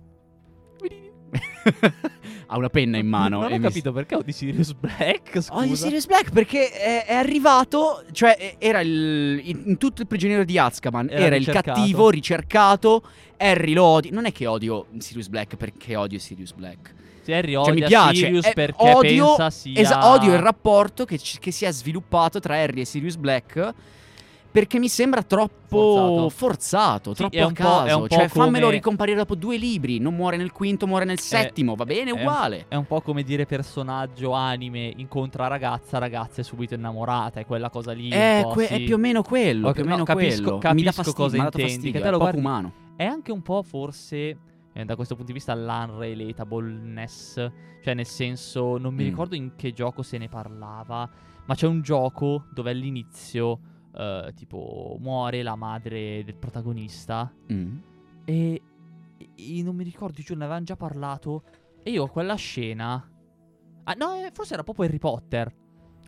ha 2.47 2.57
una 2.57 2.69
penna 2.69 2.97
in 2.97 3.07
mano. 3.07 3.41
Non 3.41 3.51
ho 3.51 3.55
mi- 3.55 3.61
capito 3.61 3.91
perché 3.91 4.15
ho 4.15 4.21
di 4.21 4.31
Sirius 4.31 4.73
Black. 4.73 5.41
Scusa. 5.41 5.55
Odio 5.55 5.75
Sirius 5.75 6.05
Black 6.05 6.31
perché 6.31 6.71
è, 6.71 7.05
è 7.05 7.13
arrivato, 7.13 8.03
cioè 8.11 8.55
era 8.57 8.81
il, 8.81 9.41
in, 9.43 9.77
tutto 9.77 10.01
il 10.01 10.07
prigioniero 10.07 10.43
di 10.43 10.57
Azkaban, 10.57 11.09
Era 11.09 11.25
era, 11.25 11.35
il 11.35 11.45
cattivo, 11.45 12.09
ricercato, 12.09 13.03
Harry 13.37 13.73
lo 13.73 13.83
odio, 13.83 14.11
non 14.13 14.25
è 14.25 14.31
che 14.31 14.45
odio 14.45 14.87
Sirius 14.97 15.27
Black 15.27 15.55
perché 15.55 15.95
odio 15.95 16.19
Sirius 16.19 16.53
Black, 16.53 16.93
Sì, 17.21 17.31
Harry 17.33 17.53
cioè 17.53 17.63
mi 17.73 17.83
odia 17.83 17.87
piace, 17.87 18.25
Sirius 18.25 18.45
eh, 18.45 18.53
perché 18.53 18.91
odio, 18.91 19.25
pensa 19.27 19.49
sia... 19.49 19.79
esa- 19.79 20.09
odio 20.11 20.33
il 20.33 20.39
rapporto 20.39 21.05
che, 21.05 21.19
che 21.39 21.51
si 21.51 21.65
è 21.65 21.71
sviluppato 21.71 22.39
tra 22.39 22.55
Harry 22.55 22.81
e 22.81 22.85
Sirius 22.85 23.15
Black 23.15 23.73
perché 24.55 24.79
mi 24.79 24.87
sembra 24.87 25.21
troppo 25.21 26.29
Forzato. 26.29 26.29
forzato, 26.29 27.09
Sì, 27.11 27.15
troppo 27.17 27.35
è 27.35 27.41
a 27.41 27.51
caso, 27.51 28.05
è 28.05 28.07
cioè 28.07 28.27
fammelo 28.29 28.63
come- 28.67 28.75
ricomparire 28.77 29.17
dopo 29.17 29.35
due 29.35 29.57
libri, 29.57 29.99
non 29.99 30.15
muore 30.15 30.37
nel 30.37 30.53
quinto, 30.53 30.87
muore 30.87 31.03
nel 31.03 31.19
settimo, 31.19 31.75
va 31.75 31.83
bene, 31.83 32.11
è 32.11 32.13
un- 32.13 32.19
uguale. 32.21 32.65
È 32.69 32.75
un 32.75 32.85
po' 32.85 33.01
come 33.01 33.23
dire 33.23 33.45
personaggio 33.45 34.31
anime 34.31 34.93
incontra 34.95 35.47
ragazza, 35.47 35.97
ragazza 35.97 36.39
è 36.39 36.43
subito 36.45 36.73
innamorata, 36.73 37.41
è 37.41 37.45
quella 37.45 37.69
cosa 37.69 37.91
lì. 37.91 38.07
Eh, 38.11 38.39
po', 38.43 38.49
que- 38.51 38.67
sì. 38.67 38.73
è 38.75 38.79
più 38.85 38.95
o 38.95 38.97
meno 38.97 39.21
quello, 39.23 39.67
Ok, 39.67 39.73
più 39.73 39.81
o 39.81 39.85
no, 39.87 39.91
meno 39.91 40.03
capisco- 40.05 40.41
quello. 40.41 40.55
mi 40.55 40.61
capisco 40.61 40.85
dà 40.85 40.91
fastidio, 40.93 41.23
cosa 41.25 41.37
mi 41.37 41.43
intendi, 41.43 41.71
fastidio, 41.73 42.01
è 42.03 42.11
poco 42.17 42.37
umano. 42.37 42.73
È 42.95 43.03
anche 43.03 43.31
un 43.33 43.41
po' 43.41 43.61
forse, 43.61 44.37
eh, 44.71 44.85
da 44.85 44.95
questo 44.95 45.15
punto 45.15 45.31
di 45.33 45.37
vista, 45.37 45.53
l'unrelatableness. 45.53 47.51
Cioè, 47.83 47.93
nel 47.93 48.05
senso, 48.07 48.77
non 48.77 48.93
mi 48.93 49.03
Mm. 49.03 49.07
ricordo 49.07 49.35
in 49.35 49.51
che 49.55 49.73
gioco 49.73 50.01
se 50.01 50.17
ne 50.17 50.27
parlava, 50.29 51.09
ma 51.45 51.53
c'è 51.55 51.67
un 51.67 51.81
gioco 51.81 52.45
dove 52.51 52.71
all'inizio, 52.71 53.59
eh, 53.97 54.31
tipo, 54.35 54.97
muore 54.99 55.41
la 55.43 55.55
madre 55.55 56.23
del 56.23 56.35
protagonista. 56.35 57.31
Mm. 57.51 57.77
E, 58.25 58.61
e 59.35 59.61
non 59.63 59.75
mi 59.75 59.83
ricordo, 59.83 60.21
giuro, 60.21 60.39
ne 60.39 60.45
avevamo 60.45 60.65
già 60.65 60.75
parlato. 60.75 61.43
E 61.83 61.91
io 61.91 62.07
quella 62.07 62.35
scena. 62.35 63.09
Ah, 63.83 63.93
no, 63.97 64.15
eh, 64.15 64.31
forse 64.33 64.53
era 64.53 64.63
proprio 64.63 64.85
Harry 64.85 64.97
Potter. 64.99 65.53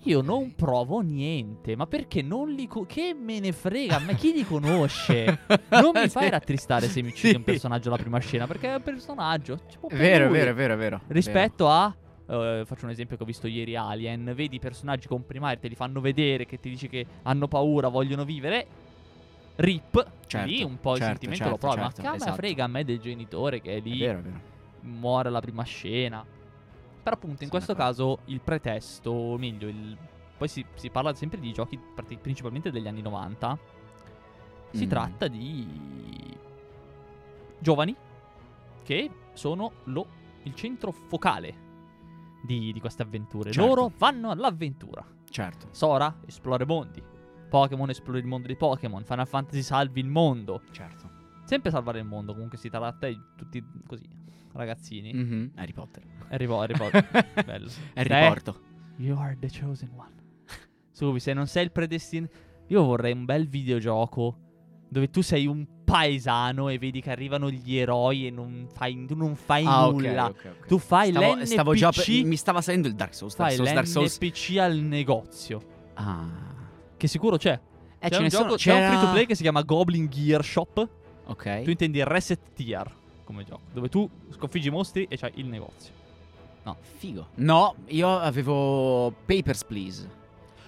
Io 0.03 0.21
non 0.21 0.53
provo 0.55 1.01
niente, 1.01 1.75
ma 1.75 1.85
perché 1.85 2.21
non 2.21 2.49
li 2.51 2.65
co- 2.67 2.85
Che 2.85 3.13
me 3.13 3.39
ne 3.39 3.51
frega, 3.51 3.99
ma 3.99 4.13
chi 4.13 4.31
li 4.31 4.45
conosce? 4.45 5.39
Non 5.69 5.91
mi 5.93 6.07
fai 6.07 6.29
rattristare 6.29 6.87
se 6.87 7.01
mi 7.01 7.09
uccidi 7.09 7.35
un 7.35 7.43
Sì. 7.43 7.51
personaggio 7.51 7.89
alla 7.89 7.97
prima 7.97 8.19
scena, 8.19 8.47
perché 8.47 8.69
è 8.69 8.75
un 8.75 8.83
personaggio. 8.83 9.59
vero, 9.91 10.29
vero, 10.29 10.53
vero, 10.53 10.75
vero. 10.77 11.01
Rispetto 11.07 11.67
a. 11.67 11.93
eh, 12.27 12.63
faccio 12.65 12.85
un 12.85 12.91
esempio 12.91 13.17
che 13.17 13.23
ho 13.23 13.25
visto 13.25 13.47
ieri 13.47 13.75
Alien. 13.75 14.31
Vedi 14.35 14.55
i 14.55 14.59
personaggi 14.59 15.07
comprimari, 15.07 15.59
te 15.59 15.67
li 15.67 15.75
fanno 15.75 15.99
vedere, 16.01 16.45
che 16.45 16.59
ti 16.59 16.69
dici 16.69 16.87
che 16.87 17.05
hanno 17.23 17.47
paura, 17.47 17.87
vogliono 17.87 18.23
vivere. 18.25 18.67
Rip, 19.55 20.11
Certo, 20.27 20.47
lì 20.47 20.61
un 20.61 20.79
po' 20.79 20.91
il 20.91 20.97
certo, 21.01 21.19
sentimento 21.19 21.43
certo, 21.43 21.49
lo 21.51 21.57
provi. 21.57 21.75
certo, 21.87 22.01
ma 22.01 22.03
che 22.03 22.09
me 22.11 22.15
esatto. 22.17 22.35
frega 22.35 22.63
a 22.63 22.67
me 22.67 22.83
del 22.85 22.99
genitore 22.99 23.59
che 23.61 23.73
è 23.73 23.77
È 23.77 23.79
lì, 23.81 23.97
vero, 23.99 24.19
è 24.19 24.21
vero. 24.21 24.39
muore 24.81 25.29
alla 25.29 25.39
prima 25.41 25.63
scena. 25.63 26.23
Però 27.03 27.15
appunto 27.15 27.43
in 27.43 27.49
Sono 27.49 27.51
questo 27.51 27.73
caso 27.73 28.19
il 28.25 28.41
pretesto, 28.41 29.09
o 29.11 29.37
meglio, 29.37 29.67
il... 29.67 29.97
poi 30.37 30.47
si, 30.47 30.63
si 30.75 30.89
parla 30.89 31.13
sempre 31.15 31.39
di 31.39 31.51
giochi 31.53 31.79
principalmente 32.21 32.69
degli 32.69 32.87
anni 32.87 33.01
90. 33.01 33.57
Si 34.71 34.85
Mm. 34.85 34.89
tratta 34.89 35.27
di 35.29 36.35
giovani 37.59 37.95
che 38.83 39.09
sono 39.33 39.71
lo- 39.85 40.07
il 40.43 40.53
centro 40.53 40.91
focale 40.91 41.65
di, 42.43 42.71
di 42.71 42.79
queste 42.79 43.03
avventure. 43.03 43.51
Certo. 43.51 43.67
Loro 43.67 43.91
vanno 43.97 44.29
all'avventura. 44.31 45.05
Certo, 45.29 45.67
Sora 45.71 46.19
esplora 46.25 46.65
mondi. 46.65 47.03
Pokémon 47.49 47.89
esplora 47.89 48.17
il 48.19 48.25
mondo 48.25 48.47
di 48.47 48.55
Pokémon. 48.55 49.03
Final 49.03 49.27
Fantasy 49.27 49.61
salvi 49.61 49.99
il 50.01 50.07
mondo. 50.07 50.61
certo. 50.71 51.15
Sempre 51.45 51.71
salvare 51.71 51.99
il 51.99 52.05
mondo, 52.05 52.33
comunque 52.33 52.57
si 52.57 52.69
tratta 52.69 53.07
di 53.07 53.17
tutti 53.37 53.63
così, 53.85 54.03
ragazzini. 54.51 55.13
Mhm, 55.13 55.51
Harry 55.55 55.71
Potter. 55.71 56.03
Harry, 56.29 56.45
Po- 56.45 56.59
Harry 56.59 56.75
Potter, 56.77 57.07
bello. 57.45 57.69
Harry 57.93 58.09
Eh, 58.13 58.27
Porto. 58.27 58.59
You 58.97 59.17
are 59.17 59.37
the 59.39 59.47
chosen 59.49 59.91
one. 59.95 60.11
Subi, 60.91 61.19
se 61.19 61.31
non 61.33 61.47
sei 61.47 61.63
il 61.65 61.71
predestinato... 61.71 62.33
Io 62.67 62.83
vorrei 62.83 63.13
un 63.13 63.23
bel 63.23 63.47
videogioco 63.47 64.39
dove 64.89 65.09
tu 65.09 65.21
sei 65.21 65.45
un 65.47 65.65
paesano 65.87 66.67
e 66.67 66.77
vedi 66.77 66.99
che 66.99 67.11
arrivano 67.11 67.49
gli 67.49 67.77
eroi 67.77 68.27
e 68.27 68.29
non 68.29 68.67
fai, 68.73 69.05
tu 69.05 69.15
non 69.15 69.35
fai 69.37 69.63
Ah, 69.65 69.85
nulla. 69.85 70.25
ok, 70.25 70.51
ok. 70.59 70.67
Tu 70.67 70.77
fai 70.79 71.11
Stavo, 71.11 71.33
l'NPC, 71.33 71.47
stavo 71.47 71.73
già 71.75 71.91
per- 71.91 72.25
mi 72.25 72.35
stava 72.35 72.61
salendo 72.61 72.89
il 72.89 72.93
Dark 72.95 73.15
Souls, 73.15 73.37
Dark 73.37 73.49
fai 73.49 73.57
Souls, 73.57 73.73
Dark 73.73 73.87
Souls. 73.87 74.17
l'NPC 74.19 74.57
al 74.57 74.75
negozio. 74.75 75.61
Ah. 75.93 76.25
Che 76.97 77.07
sicuro 77.07 77.37
c'è. 77.37 77.57
Eh, 77.99 78.09
c'è, 78.09 78.15
ce 78.17 78.21
un 78.21 78.27
gioco, 78.27 78.43
sono, 78.43 78.55
c'è 78.57 78.73
un 78.85 78.89
free 78.91 78.99
to 79.05 79.11
play 79.11 79.25
che 79.25 79.35
si 79.35 79.41
chiama 79.43 79.61
Goblin 79.61 80.07
Gear 80.07 80.43
Shop. 80.43 80.89
Ok. 81.27 81.61
Tu 81.63 81.69
intendi 81.69 82.03
Reset 82.03 82.39
Tier 82.53 82.93
come 83.23 83.43
gioco, 83.45 83.61
dove 83.73 83.87
tu 83.87 84.09
sconfiggi 84.31 84.67
i 84.67 84.71
mostri 84.71 85.05
e 85.09 85.15
c'hai 85.17 85.31
il 85.35 85.45
negozio. 85.47 85.93
Figo. 86.97 87.27
No, 87.35 87.75
io 87.87 88.17
avevo 88.19 89.13
Papers, 89.25 89.63
Please. 89.63 90.09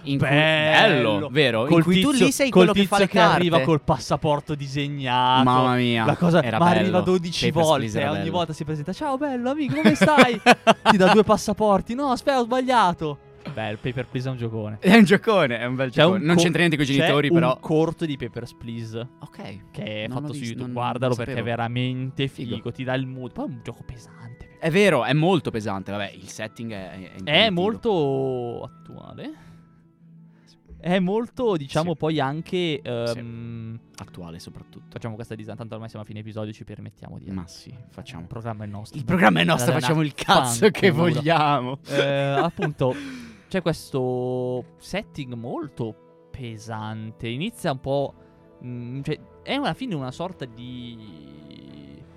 In 0.04 0.18
cui- 0.18 0.28
Bello. 0.28 1.28
vero? 1.30 1.64
Col 1.66 1.78
in 1.78 1.82
cui 1.84 2.00
tu 2.00 2.10
tizio- 2.10 2.26
lì 2.26 2.32
sei 2.32 2.50
col 2.50 2.66
quello 2.66 2.72
che 2.80 2.86
fa 2.86 2.98
le 2.98 3.06
che 3.06 3.18
carte. 3.18 3.34
arriva 3.36 3.60
col 3.60 3.80
passaporto 3.82 4.54
disegnato. 4.54 5.44
Mamma 5.44 5.74
mia. 5.74 6.04
La 6.04 6.16
cosa, 6.16 6.42
era 6.42 6.58
ma 6.58 6.66
bello. 6.66 6.80
arriva 6.80 7.00
12 7.00 7.46
Papers, 7.50 7.66
volte 7.66 8.04
ogni 8.08 8.18
bello. 8.18 8.30
volta 8.30 8.52
si 8.52 8.64
presenta. 8.64 8.92
Ciao 8.92 9.16
bello 9.18 9.50
amico, 9.50 9.74
come 9.74 9.94
stai? 9.94 10.40
Ti 10.90 10.96
dà 10.96 11.12
due 11.12 11.24
passaporti. 11.24 11.94
No, 11.94 12.10
aspetta, 12.10 12.40
ho 12.40 12.44
sbagliato. 12.44 13.18
Beh, 13.54 13.70
il 13.70 13.78
Paper 13.78 14.06
Please 14.06 14.28
è 14.28 14.30
un 14.32 14.36
giocone. 14.36 14.76
È 14.80 14.94
un 14.96 15.04
giocone, 15.04 15.58
è 15.58 15.64
un 15.64 15.74
bel 15.74 15.90
C'è 15.90 16.02
giocone. 16.02 16.18
un 16.20 16.24
non 16.26 16.36
co- 16.36 16.42
c'entra 16.42 16.58
niente 16.58 16.76
con 16.76 16.84
i 16.84 16.88
c'è 16.88 16.94
genitori, 16.96 17.28
un 17.28 17.34
però. 17.34 17.56
corto 17.58 18.04
di 18.04 18.16
Papers 18.16 18.54
Please 18.54 19.08
Ok. 19.20 19.70
che 19.72 20.04
è 20.04 20.06
Non 20.06 20.18
fatto 20.18 20.26
su 20.34 20.40
visto, 20.40 20.46
YouTube. 20.54 20.62
non- 20.64 20.72
Guardalo 20.72 21.14
non 21.14 21.24
perché 21.24 21.40
è 21.40 21.42
veramente 21.42 22.28
figo. 22.28 22.54
Figo. 22.56 22.70
Ti 22.72 22.84
dà 22.84 22.94
il 22.94 23.06
mood. 23.06 23.32
Poi 23.32 23.44
è 23.46 23.48
un 23.48 23.60
gioco 23.64 23.82
pesante. 23.84 24.56
È 24.60 24.70
vero, 24.70 25.04
è 25.04 25.14
molto 25.14 25.50
pesante. 25.50 25.90
Vabbè, 25.90 26.12
il 26.14 26.28
setting 26.28 26.70
è. 26.72 27.10
È, 27.24 27.46
È 27.46 27.50
molto 27.50 28.62
attuale. 28.62 29.32
È 30.80 30.98
molto, 30.98 31.56
diciamo, 31.56 31.92
Sì. 31.92 31.96
poi 31.96 32.20
anche. 32.20 32.80
ehm, 32.82 33.78
attuale, 33.98 34.38
soprattutto. 34.38 34.86
Facciamo 34.90 35.14
questa 35.14 35.34
design, 35.34 35.54
tanto 35.56 35.74
ormai 35.74 35.88
siamo 35.88 36.04
a 36.04 36.06
fine 36.06 36.20
episodio, 36.20 36.52
ci 36.52 36.64
permettiamo 36.64 37.18
di... 37.18 37.30
Ma 37.30 37.46
sì, 37.46 37.74
facciamo. 37.90 38.22
Il 38.22 38.28
programma 38.28 38.64
è 38.64 38.66
nostro. 38.66 38.98
Il 38.98 39.04
programma 39.04 39.40
è 39.40 39.44
nostro, 39.44 39.72
facciamo 39.72 40.00
il 40.02 40.14
cazzo 40.14 40.70
che 40.70 40.90
vogliamo. 40.90 41.78
Eh, 41.86 42.02
appunto, 42.40 42.94
c'è 43.48 43.60
questo 43.62 44.76
setting 44.78 45.34
molto 45.34 46.28
pesante. 46.30 47.28
Inizia 47.28 47.72
un 47.72 47.80
po'... 47.80 48.14
mm, 48.64 49.02
cioè, 49.02 49.18
è 49.42 49.54
alla 49.54 49.74
fine 49.74 49.94
una 49.94 50.10
sorta 50.12 50.44
di... 50.46 51.28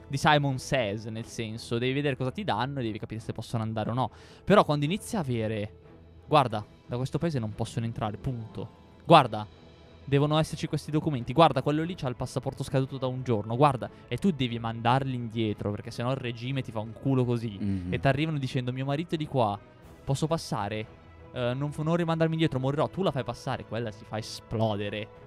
Di 0.08 0.18
Simon 0.20 0.60
Says, 0.60 1.06
nel 1.06 1.26
senso, 1.26 1.80
devi 1.80 1.92
vedere 1.94 2.16
cosa 2.16 2.30
ti 2.30 2.44
danno 2.44 2.80
e 2.80 2.84
devi 2.84 3.00
capire 3.00 3.20
se 3.20 3.32
possono 3.34 3.64
andare 3.64 3.90
o 3.90 3.94
no. 3.94 4.12
Però 4.44 4.64
quando 4.64 4.86
inizi 4.86 5.16
a 5.16 5.20
avere... 5.20 5.80
Guarda, 6.28 6.64
da 6.86 6.98
questo 6.98 7.18
paese 7.18 7.40
non 7.40 7.54
possono 7.54 7.86
entrare, 7.86 8.18
punto. 8.18 8.82
Guarda, 9.06 9.46
devono 10.06 10.38
esserci 10.38 10.68
questi 10.68 10.92
documenti. 10.92 11.34
Guarda, 11.34 11.62
quello 11.62 11.84
lì 11.84 11.96
c'ha 11.96 12.08
il 12.10 12.16
passaporto 12.16 12.64
scaduto 12.64 12.98
da 12.98 13.08
un 13.08 13.24
giorno. 13.24 13.56
Guarda, 13.56 13.90
e 14.08 14.18
tu 14.18 14.32
devi 14.32 14.60
mandarli 14.60 15.16
indietro 15.16 15.72
perché 15.72 15.92
sennò 15.92 16.12
il 16.12 16.18
regime 16.18 16.62
ti 16.62 16.72
fa 16.72 16.80
un 16.80 16.94
culo 16.94 17.26
così. 17.26 17.58
Mhm. 17.60 17.94
E 17.94 18.00
ti 18.00 18.08
arrivano 18.08 18.38
dicendo: 18.38 18.72
Mio 18.72 18.86
marito 18.86 19.16
è 19.16 19.18
di 19.18 19.28
qua, 19.28 19.58
posso 20.04 20.28
passare? 20.28 21.02
Eh, 21.34 21.54
non, 21.56 21.72
non 21.78 21.96
rimandarmi 21.96 22.34
indietro, 22.34 22.60
morirò. 22.60 22.90
Tu 22.90 23.02
la 23.02 23.12
fai 23.12 23.24
passare, 23.24 23.66
quella 23.66 23.92
si 23.92 24.04
fa 24.06 24.18
esplodere. 24.18 25.22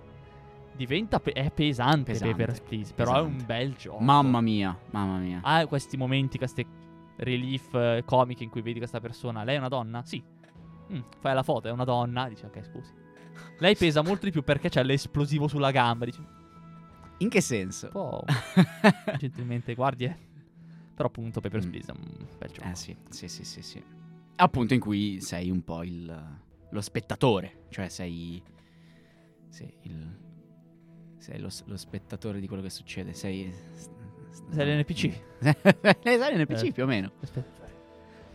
Diventa 0.77 1.21
pe- 1.21 1.33
è 1.33 1.51
pesante, 1.51 2.13
Pesante, 2.13 2.35
Papers, 2.35 2.61
Please, 2.61 2.93
però 2.93 3.15
è 3.17 3.21
un 3.21 3.33
pesante. 3.33 3.45
bel 3.47 3.75
gioco. 3.77 4.03
Mamma 4.03 4.43
mia, 4.43 4.79
mamma 4.91 5.17
mia. 5.17 5.41
Ha 5.43 5.67
questi 5.67 5.97
momenti, 5.97 6.37
queste 6.37 6.67
relief 7.17 7.73
eh, 7.73 8.03
comiche 8.05 8.45
in 8.45 8.51
cui 8.51 8.61
vedi 8.61 8.77
questa 8.79 9.01
persona. 9.01 9.43
Lei 9.43 9.55
è 9.57 9.59
una 9.59 9.69
donna? 9.69 10.03
Sì. 10.05 10.23
Mm, 10.93 11.01
fai 11.20 11.34
la 11.34 11.43
foto, 11.43 11.68
è 11.68 11.70
una 11.70 11.84
donna. 11.84 12.28
Dici, 12.28 12.45
ok, 12.45 12.64
scusi. 12.64 12.93
Lei 13.59 13.76
pesa 13.76 14.03
molto 14.03 14.24
di 14.26 14.30
più 14.32 14.43
perché 14.43 14.68
c'è 14.68 14.82
l'esplosivo 14.82 15.49
sulla 15.49 15.70
gamba. 15.70 16.05
Dici, 16.05 16.24
In 17.18 17.28
che 17.28 17.41
senso? 17.41 17.89
po' 17.89 18.24
gentilmente, 19.18 19.74
guardi, 19.74 20.05
eh. 20.05 20.16
Però 20.95 21.09
appunto 21.09 21.41
Papers, 21.41 21.66
Mm. 21.66 21.70
Please 21.70 21.93
è 21.93 21.95
un 21.97 22.26
bel 22.39 22.51
gioco. 22.51 22.68
Eh 22.68 22.74
sì, 22.74 22.97
sì, 23.11 23.28
sì, 23.28 23.45
sì, 23.45 23.62
sì. 23.62 23.82
Appunto 24.37 24.74
in 24.74 24.80
cui 24.80 25.20
sei 25.20 25.51
un 25.51 25.62
po' 25.62 25.82
il, 25.82 26.39
lo 26.70 26.80
spettatore, 26.80 27.64
cioè 27.70 27.89
sei... 27.89 28.43
Sei 29.49 29.74
il... 29.82 30.24
Sei 31.18 31.39
lo, 31.41 31.49
lo 31.64 31.76
spettatore 31.76 32.41
di 32.41 32.47
quello 32.47 32.62
che 32.62 32.70
succede, 32.70 33.12
sei... 33.14 33.53
Sei 34.51 34.76
l'NPC. 34.78 35.22
sei 36.03 36.37
l'NPC 36.37 36.64
Eh. 36.64 36.72
più 36.72 36.82
o 36.84 36.87
meno. 36.87 37.11
Aspetta. 37.20 37.64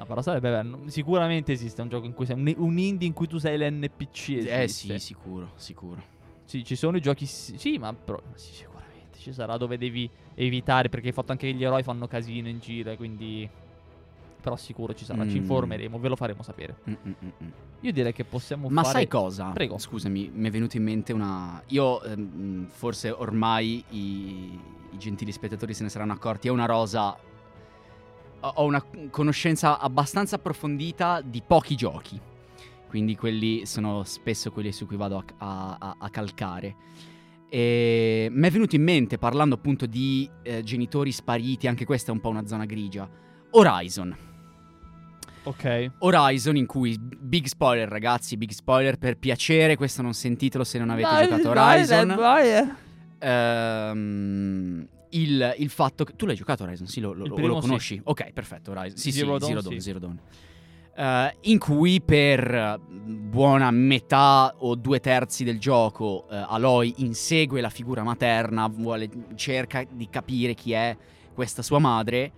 No, 0.02 0.08
però 0.08 0.22
sarebbe 0.24 0.50
bello. 0.50 0.80
Sicuramente 0.88 1.52
esiste 1.52 1.80
un 1.84 1.88
gioco 1.90 2.08
in 2.08 2.14
cui 2.14 2.26
sei 2.26 2.36
un, 2.36 2.52
un 2.58 2.78
indie 2.80 3.08
in 3.08 3.14
cui 3.14 3.28
tu 3.28 3.38
sei 3.38 3.56
l'NPC. 3.58 4.30
Eh 4.30 4.64
esiste. 4.64 4.98
sì, 4.98 5.06
sicuro, 5.06 5.52
sicuro. 5.56 6.02
Sì, 6.46 6.66
ci 6.66 6.76
sono 6.76 6.98
i 6.98 7.02
giochi. 7.02 7.28
Sì, 7.28 7.78
ma 7.78 7.94
però. 7.94 8.20
Sì, 8.34 8.52
sicuramente. 8.52 9.20
Ci 9.20 9.32
sarà 9.32 9.58
dove 9.58 9.78
devi 9.78 10.10
evitare. 10.34 10.90
Perché 10.90 11.08
hai 11.08 11.14
fatto 11.14 11.32
anche 11.34 11.52
che 11.52 11.54
gli 11.54 11.64
eroi 11.64 11.84
fanno 11.84 12.08
casino 12.08 12.48
in 12.50 12.58
giro. 12.58 12.96
Quindi. 12.96 13.48
Però 14.42 14.56
sicuro 14.56 14.96
ci 14.96 15.06
sarà. 15.06 15.24
Ci 15.28 15.36
Mm. 15.38 15.42
informeremo. 15.42 16.00
Ve 16.00 16.08
lo 16.08 16.16
faremo 16.16 16.42
sapere. 16.42 16.78
Mm, 16.90 16.94
mm, 16.94 17.12
mm, 17.24 17.30
mm. 17.44 17.50
Io 17.82 17.92
direi 17.92 18.12
che 18.12 18.24
possiamo 18.24 18.70
Ma 18.70 18.82
fare. 18.82 18.94
sai 18.96 19.08
cosa? 19.08 19.52
Prego. 19.52 19.78
Scusami, 19.78 20.32
mi 20.34 20.48
è 20.48 20.52
venuto 20.52 20.78
in 20.78 20.84
mente 20.84 21.14
una. 21.14 21.62
Io, 21.68 22.02
ehm, 22.02 22.70
forse 22.70 23.12
ormai 23.12 23.84
i, 23.90 24.00
i 24.90 24.98
gentili 24.98 25.32
spettatori 25.32 25.76
se 25.76 25.84
ne 25.84 25.90
saranno 25.90 26.14
accorti. 26.14 26.48
È 26.48 26.52
una 26.52 26.66
rosa. 26.66 27.16
Ho 28.42 28.64
una 28.66 28.84
conoscenza 29.10 29.80
abbastanza 29.80 30.36
approfondita 30.38 31.22
di 31.24 31.42
pochi 31.46 31.76
giochi. 31.76 32.20
Quindi 32.88 33.16
quelli 33.16 33.66
sono 33.66 34.04
spesso 34.04 34.52
quelli 34.52 34.72
su 34.72 34.86
cui 34.86 34.98
vado 34.98 35.24
a, 35.38 35.78
a- 35.80 35.96
a- 36.00 36.10
calcare. 36.10 36.76
E 37.50 38.28
mi 38.32 38.48
è 38.48 38.52
venuto 38.52 38.76
in 38.76 38.84
mente, 38.84 39.18
parlando 39.18 39.56
appunto 39.56 39.86
di 39.86 40.30
eh, 40.42 40.64
genitori 40.64 41.12
spariti, 41.12 41.68
anche 41.68 41.86
questa 41.86 42.12
è 42.12 42.14
un 42.14 42.20
po' 42.20 42.30
una 42.30 42.46
zona 42.48 42.66
grigia. 42.66 43.08
Horizon. 43.52 44.16
Ok. 45.44 45.92
Horizon 46.00 46.56
in 46.56 46.66
cui 46.66 46.98
big 47.00 47.46
spoiler 47.46 47.88
ragazzi, 47.90 48.38
big 48.38 48.52
spoiler 48.52 48.98
per 48.98 49.18
piacere, 49.18 49.76
questo 49.76 50.02
non 50.02 50.14
sentitelo 50.14 50.64
se 50.64 50.78
non 50.78 50.90
avete 50.90 51.08
giocato 51.24 51.50
Horizon. 51.50 52.08
Ehm, 53.20 54.88
il, 55.12 55.56
il 55.58 55.70
fatto 55.70 56.04
che 56.04 56.16
tu 56.16 56.26
l'hai 56.26 56.36
giocato 56.36 56.64
Horizon, 56.64 56.88
sì, 56.88 57.00
lo, 57.00 57.14
lo- 57.14 57.26
lo 57.26 57.34
primo 57.36 57.62
sì. 57.62 57.68
conosci? 57.68 58.02
Ok, 58.04 58.32
perfetto, 58.32 58.72
Horizon. 58.72 58.98
Sì, 58.98 59.12
Zero 59.12 59.40
sì, 59.40 59.54
Dawn, 59.54 59.80
Zero 59.80 60.00
Dawn. 60.00 60.20
Eh, 60.94 61.36
in 61.42 61.58
cui 61.58 62.02
per 62.02 62.54
eh, 62.54 62.80
buona 62.88 63.72
metà 63.72 64.54
o 64.58 64.76
due 64.76 65.00
terzi 65.00 65.44
del 65.44 65.58
gioco 65.58 66.28
eh, 66.30 66.36
Aloy 66.48 66.94
insegue 66.98 67.62
la 67.62 67.70
figura 67.70 68.04
materna, 68.04 68.68
vuole- 68.68 69.10
cerca 69.36 69.86
di 69.90 70.10
capire 70.10 70.54
chi 70.54 70.74
è 70.74 70.96
questa 71.34 71.62
sua 71.62 71.80
madre 71.80 72.32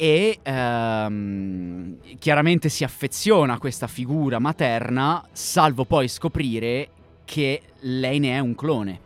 e 0.00 0.38
ehm, 0.42 1.98
chiaramente 2.18 2.68
si 2.68 2.84
affeziona 2.84 3.54
a 3.54 3.58
questa 3.58 3.88
figura 3.88 4.38
materna, 4.38 5.26
salvo 5.32 5.84
poi 5.84 6.06
scoprire 6.06 6.88
che 7.24 7.62
lei 7.80 8.20
ne 8.20 8.36
è 8.36 8.38
un 8.38 8.54
clone. 8.54 9.00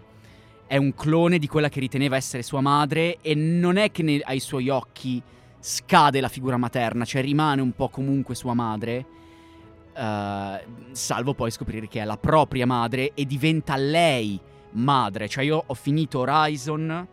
È 0.72 0.78
un 0.78 0.94
clone 0.94 1.38
di 1.38 1.48
quella 1.48 1.68
che 1.68 1.80
riteneva 1.80 2.16
essere 2.16 2.42
sua 2.42 2.62
madre 2.62 3.18
e 3.20 3.34
non 3.34 3.76
è 3.76 3.90
che 3.90 4.02
ne- 4.02 4.22
ai 4.24 4.40
suoi 4.40 4.70
occhi 4.70 5.22
scade 5.60 6.18
la 6.18 6.28
figura 6.28 6.56
materna, 6.56 7.04
cioè 7.04 7.20
rimane 7.20 7.60
un 7.60 7.72
po' 7.72 7.90
comunque 7.90 8.34
sua 8.34 8.54
madre, 8.54 9.04
eh, 9.94 10.64
salvo 10.92 11.34
poi 11.34 11.50
scoprire 11.50 11.88
che 11.88 12.00
è 12.00 12.04
la 12.06 12.16
propria 12.16 12.64
madre 12.64 13.12
e 13.12 13.26
diventa 13.26 13.76
lei 13.76 14.40
madre. 14.70 15.28
Cioè 15.28 15.44
io 15.44 15.62
ho 15.66 15.74
finito 15.74 16.20
Horizon 16.20 17.06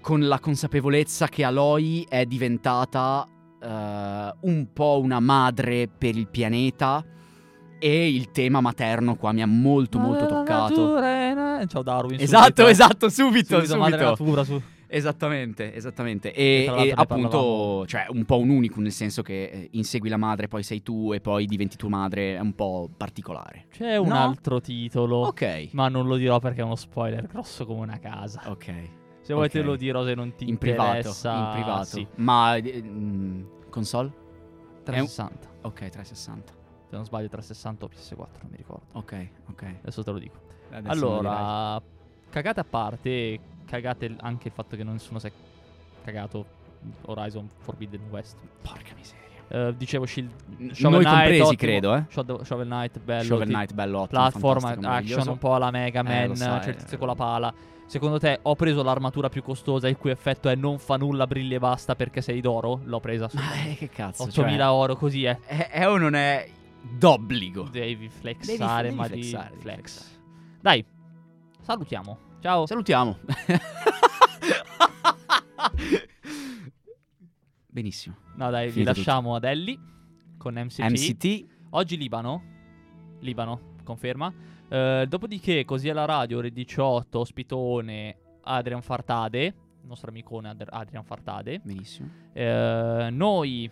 con 0.00 0.26
la 0.26 0.40
consapevolezza 0.40 1.28
che 1.28 1.44
Aloy 1.44 2.04
è 2.08 2.26
diventata 2.26 3.24
eh, 3.62 4.34
un 4.40 4.66
po' 4.72 4.98
una 5.00 5.20
madre 5.20 5.86
per 5.86 6.16
il 6.16 6.26
pianeta 6.26 7.04
e 7.78 8.08
il 8.08 8.32
tema 8.32 8.60
materno 8.60 9.14
qua 9.14 9.30
mi 9.30 9.42
ha 9.42 9.46
molto 9.46 9.98
molto 9.98 10.26
toccato. 10.26 10.74
Ciao 11.68 11.82
Darwin. 11.82 12.20
Esatto, 12.20 12.44
subito. 12.46 12.66
esatto, 12.68 13.08
subito, 13.08 13.54
Subito, 13.60 13.74
subito. 13.80 13.96
natura, 14.04 14.44
su. 14.44 14.62
Esattamente, 14.86 15.74
esattamente. 15.74 16.32
E 16.32 16.66
E, 16.72 16.86
e 16.88 16.92
appunto, 16.94 17.84
cioè, 17.86 18.06
un 18.10 18.24
po' 18.24 18.38
un 18.38 18.50
unicum, 18.50 18.82
nel 18.82 18.92
senso 18.92 19.22
che 19.22 19.44
eh, 19.44 19.68
insegui 19.72 20.08
la 20.08 20.16
madre, 20.16 20.46
poi 20.46 20.62
sei 20.62 20.82
tu 20.82 21.12
e 21.12 21.20
poi 21.20 21.46
diventi 21.46 21.76
tua 21.76 21.88
madre, 21.88 22.36
è 22.36 22.40
un 22.40 22.54
po' 22.54 22.88
particolare. 22.96 23.66
C'è 23.70 23.96
un 23.96 24.08
No? 24.08 24.14
altro 24.22 24.60
titolo. 24.60 25.16
Ok. 25.26 25.70
Ma 25.72 25.88
non 25.88 26.06
lo 26.06 26.16
dirò 26.16 26.38
perché 26.38 26.60
è 26.60 26.64
uno 26.64 26.76
spoiler 26.76 27.26
grosso 27.26 27.66
come 27.66 27.80
una 27.80 27.98
casa. 27.98 28.42
Ok. 28.46 28.72
Se 29.22 29.32
vuoi 29.34 29.48
te 29.48 29.60
ok. 29.60 29.64
lo 29.64 29.76
dirò 29.76 30.04
se 30.04 30.14
non 30.14 30.34
ti 30.36 30.48
In 30.48 30.58
privato, 30.58 30.96
interessa. 30.96 31.34
in 31.34 31.50
privato. 31.54 31.84
Sì, 31.86 32.06
Ma 32.16 32.54
eh, 32.56 32.84
console? 33.70 34.12
360. 34.84 35.48
Ok, 35.62 35.78
360. 35.88 36.52
Se 36.88 36.94
non 36.96 37.04
sbaglio 37.06 37.28
360 37.28 37.84
o 37.86 37.88
PS4, 37.88 38.16
non 38.42 38.50
mi 38.50 38.56
ricordo. 38.58 38.84
Ok, 38.92 39.28
ok. 39.50 39.62
Adesso 39.80 40.04
te 40.04 40.10
lo 40.12 40.18
dico. 40.18 40.43
Adesso 40.74 40.90
allora, 40.92 41.80
cagate 42.30 42.60
a 42.60 42.64
parte, 42.64 43.38
cagate 43.66 44.14
anche 44.20 44.48
il 44.48 44.54
fatto 44.54 44.76
che 44.76 44.84
nessuno 44.84 45.18
si 45.18 45.26
è 45.28 45.32
cagato 46.04 46.44
Horizon 47.02 47.48
Forbidden 47.60 48.00
West. 48.10 48.36
Porca 48.62 48.92
miseria. 48.96 49.22
Eh, 49.48 49.74
dicevo 49.76 50.06
Shield 50.06 50.30
Shovel 50.72 50.90
Noi 51.02 51.04
Knight, 51.04 51.16
compresi, 51.18 51.40
ottimo. 51.42 51.56
credo, 51.56 51.94
eh. 51.94 52.04
Shovel, 52.08 52.44
Shovel 52.44 52.66
Knight 52.66 53.00
bello. 53.00 53.22
Shovel 53.24 53.46
ti- 53.46 53.52
Knight, 53.52 53.72
bello, 53.74 53.98
ottimo, 54.00 54.20
Platform, 54.20 54.84
action 54.84 55.28
un 55.28 55.38
po' 55.38 55.54
alla 55.54 55.70
Mega 55.70 56.00
Eh, 56.00 56.02
Man, 56.02 56.34
so, 56.36 56.58
c'è 56.60 56.68
il 56.70 56.74
eh. 56.74 56.76
tizio 56.78 56.98
con 56.98 57.06
la 57.08 57.14
pala. 57.14 57.54
Secondo 57.86 58.18
te 58.18 58.38
ho 58.42 58.56
preso 58.56 58.82
l'armatura 58.82 59.28
più 59.28 59.42
costosa 59.42 59.86
il 59.88 59.98
cui 59.98 60.10
effetto 60.10 60.48
è 60.48 60.54
non 60.54 60.78
fa 60.78 60.96
nulla, 60.96 61.26
brilla 61.26 61.56
e 61.56 61.58
basta 61.58 61.94
perché 61.94 62.22
sei 62.22 62.40
d'oro? 62.40 62.80
L'ho 62.84 62.98
presa 62.98 63.28
su 63.28 63.36
Ma 63.36 63.52
eh, 63.66 63.74
che 63.76 63.90
cazzo, 63.90 64.22
8000 64.24 64.72
oro, 64.72 64.96
così 64.96 65.24
è. 65.24 65.38
cioè, 65.46 65.68
è, 65.68 65.80
è 65.80 65.88
o 65.88 65.98
non 65.98 66.14
è 66.14 66.48
d'obbligo? 66.80 67.68
Devi 67.70 68.08
flexare, 68.08 68.84
devi 68.88 68.96
ma 68.96 69.04
flexare, 69.04 69.50
di 69.50 69.50
devi 69.50 69.60
flex. 69.60 69.92
flexare. 69.92 70.12
Dai, 70.64 70.82
salutiamo. 71.60 72.18
Ciao. 72.40 72.64
Salutiamo. 72.64 73.18
Benissimo. 77.68 78.16
No, 78.36 78.48
dai, 78.48 78.66
vi 78.68 78.72
Finito 78.72 78.92
lasciamo 78.92 79.34
ad 79.34 79.44
Ellie 79.44 79.78
con 80.38 80.54
MCT. 80.54 80.78
MCT. 80.80 81.46
Oggi 81.72 81.98
Libano. 81.98 82.42
Libano, 83.20 83.74
conferma. 83.84 84.32
Eh, 84.70 85.04
dopodiché, 85.06 85.66
così 85.66 85.90
alla 85.90 86.06
radio, 86.06 86.38
ore 86.38 86.50
18, 86.50 87.18
ospitone 87.18 88.16
Adrian 88.44 88.80
Fartade, 88.80 89.44
il 89.44 89.54
nostro 89.86 90.08
amicone 90.08 90.48
Ad- 90.48 90.66
Adrian 90.70 91.04
Fartade. 91.04 91.60
Benissimo. 91.62 92.08
Eh, 92.32 93.08
noi 93.10 93.70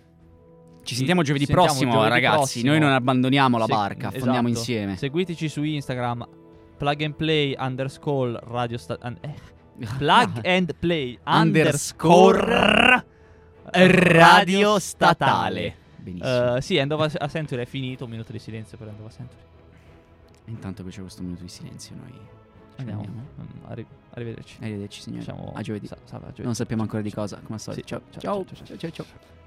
Ci 0.83 0.95
sentiamo 0.95 1.23
giovedì 1.23 1.47
sentiamo 1.47 1.69
prossimo, 1.69 1.93
giovedì 1.93 2.11
ragazzi. 2.11 2.37
prossimo. 2.37 2.71
Noi 2.71 2.81
non 2.81 2.91
abbandoniamo 2.93 3.57
la 3.57 3.65
Se- 3.65 3.73
barca, 3.73 4.13
esatto. 4.13 4.47
insieme. 4.49 4.97
Seguiteci 4.97 5.49
su 5.49 5.63
Instagram 5.63 6.41
plug 6.83 7.03
and 7.03 7.15
play 7.15 7.55
underscore 7.57 8.41
radio 8.47 8.77
sta- 8.77 8.99
an- 9.03 9.17
eh, 9.21 9.35
plug 9.99 10.41
and 10.45 10.75
play 10.81 11.17
Underscore 11.25 13.05
Radio 13.73 14.79
statale. 14.81 15.77
Benissimo. 15.97 16.57
Eh, 16.57 16.61
sì, 16.61 16.77
End 16.77 16.91
of 16.91 17.15
a 17.19 17.29
Century 17.29 17.63
è 17.63 17.67
finito. 17.67 18.05
Un 18.05 18.11
minuto 18.11 18.33
di 18.33 18.41
silenzio 18.41 18.77
per 18.77 18.89
End 18.89 18.99
of 19.01 19.07
a 19.07 19.11
Century. 19.11 19.41
Intanto 20.47 20.83
che 20.83 20.91
c'è 20.91 21.01
questo 21.01 21.23
minuto 21.23 21.43
di 21.43 21.49
silenzio, 21.49 21.95
noi 21.95 22.13
Andiamo. 22.77 23.03
andiamo. 23.03 23.27
Mm, 23.41 23.71
arri- 23.71 23.87
arrivederci. 24.15 24.57
Arrivederci, 24.61 25.01
signori. 25.01 25.25
Facciamo 25.25 25.53
A 25.55 25.63
giovedì. 25.63 25.87
sa- 25.87 25.97
salve, 26.05 26.25
a 26.27 26.29
giovedì. 26.31 26.43
Non 26.45 26.55
sappiamo 26.57 26.83
ancora 26.83 27.03
di 27.03 27.13
cosa. 27.13 27.37
Come 27.37 27.55
al 27.55 27.61
solito. 27.61 27.83
Sì, 27.83 27.87
ciao, 27.89 28.01
ciao, 28.11 28.45
ciao, 28.45 28.65
ciao, 28.67 28.77
ciao. 28.77 28.91
ciao. 28.91 29.41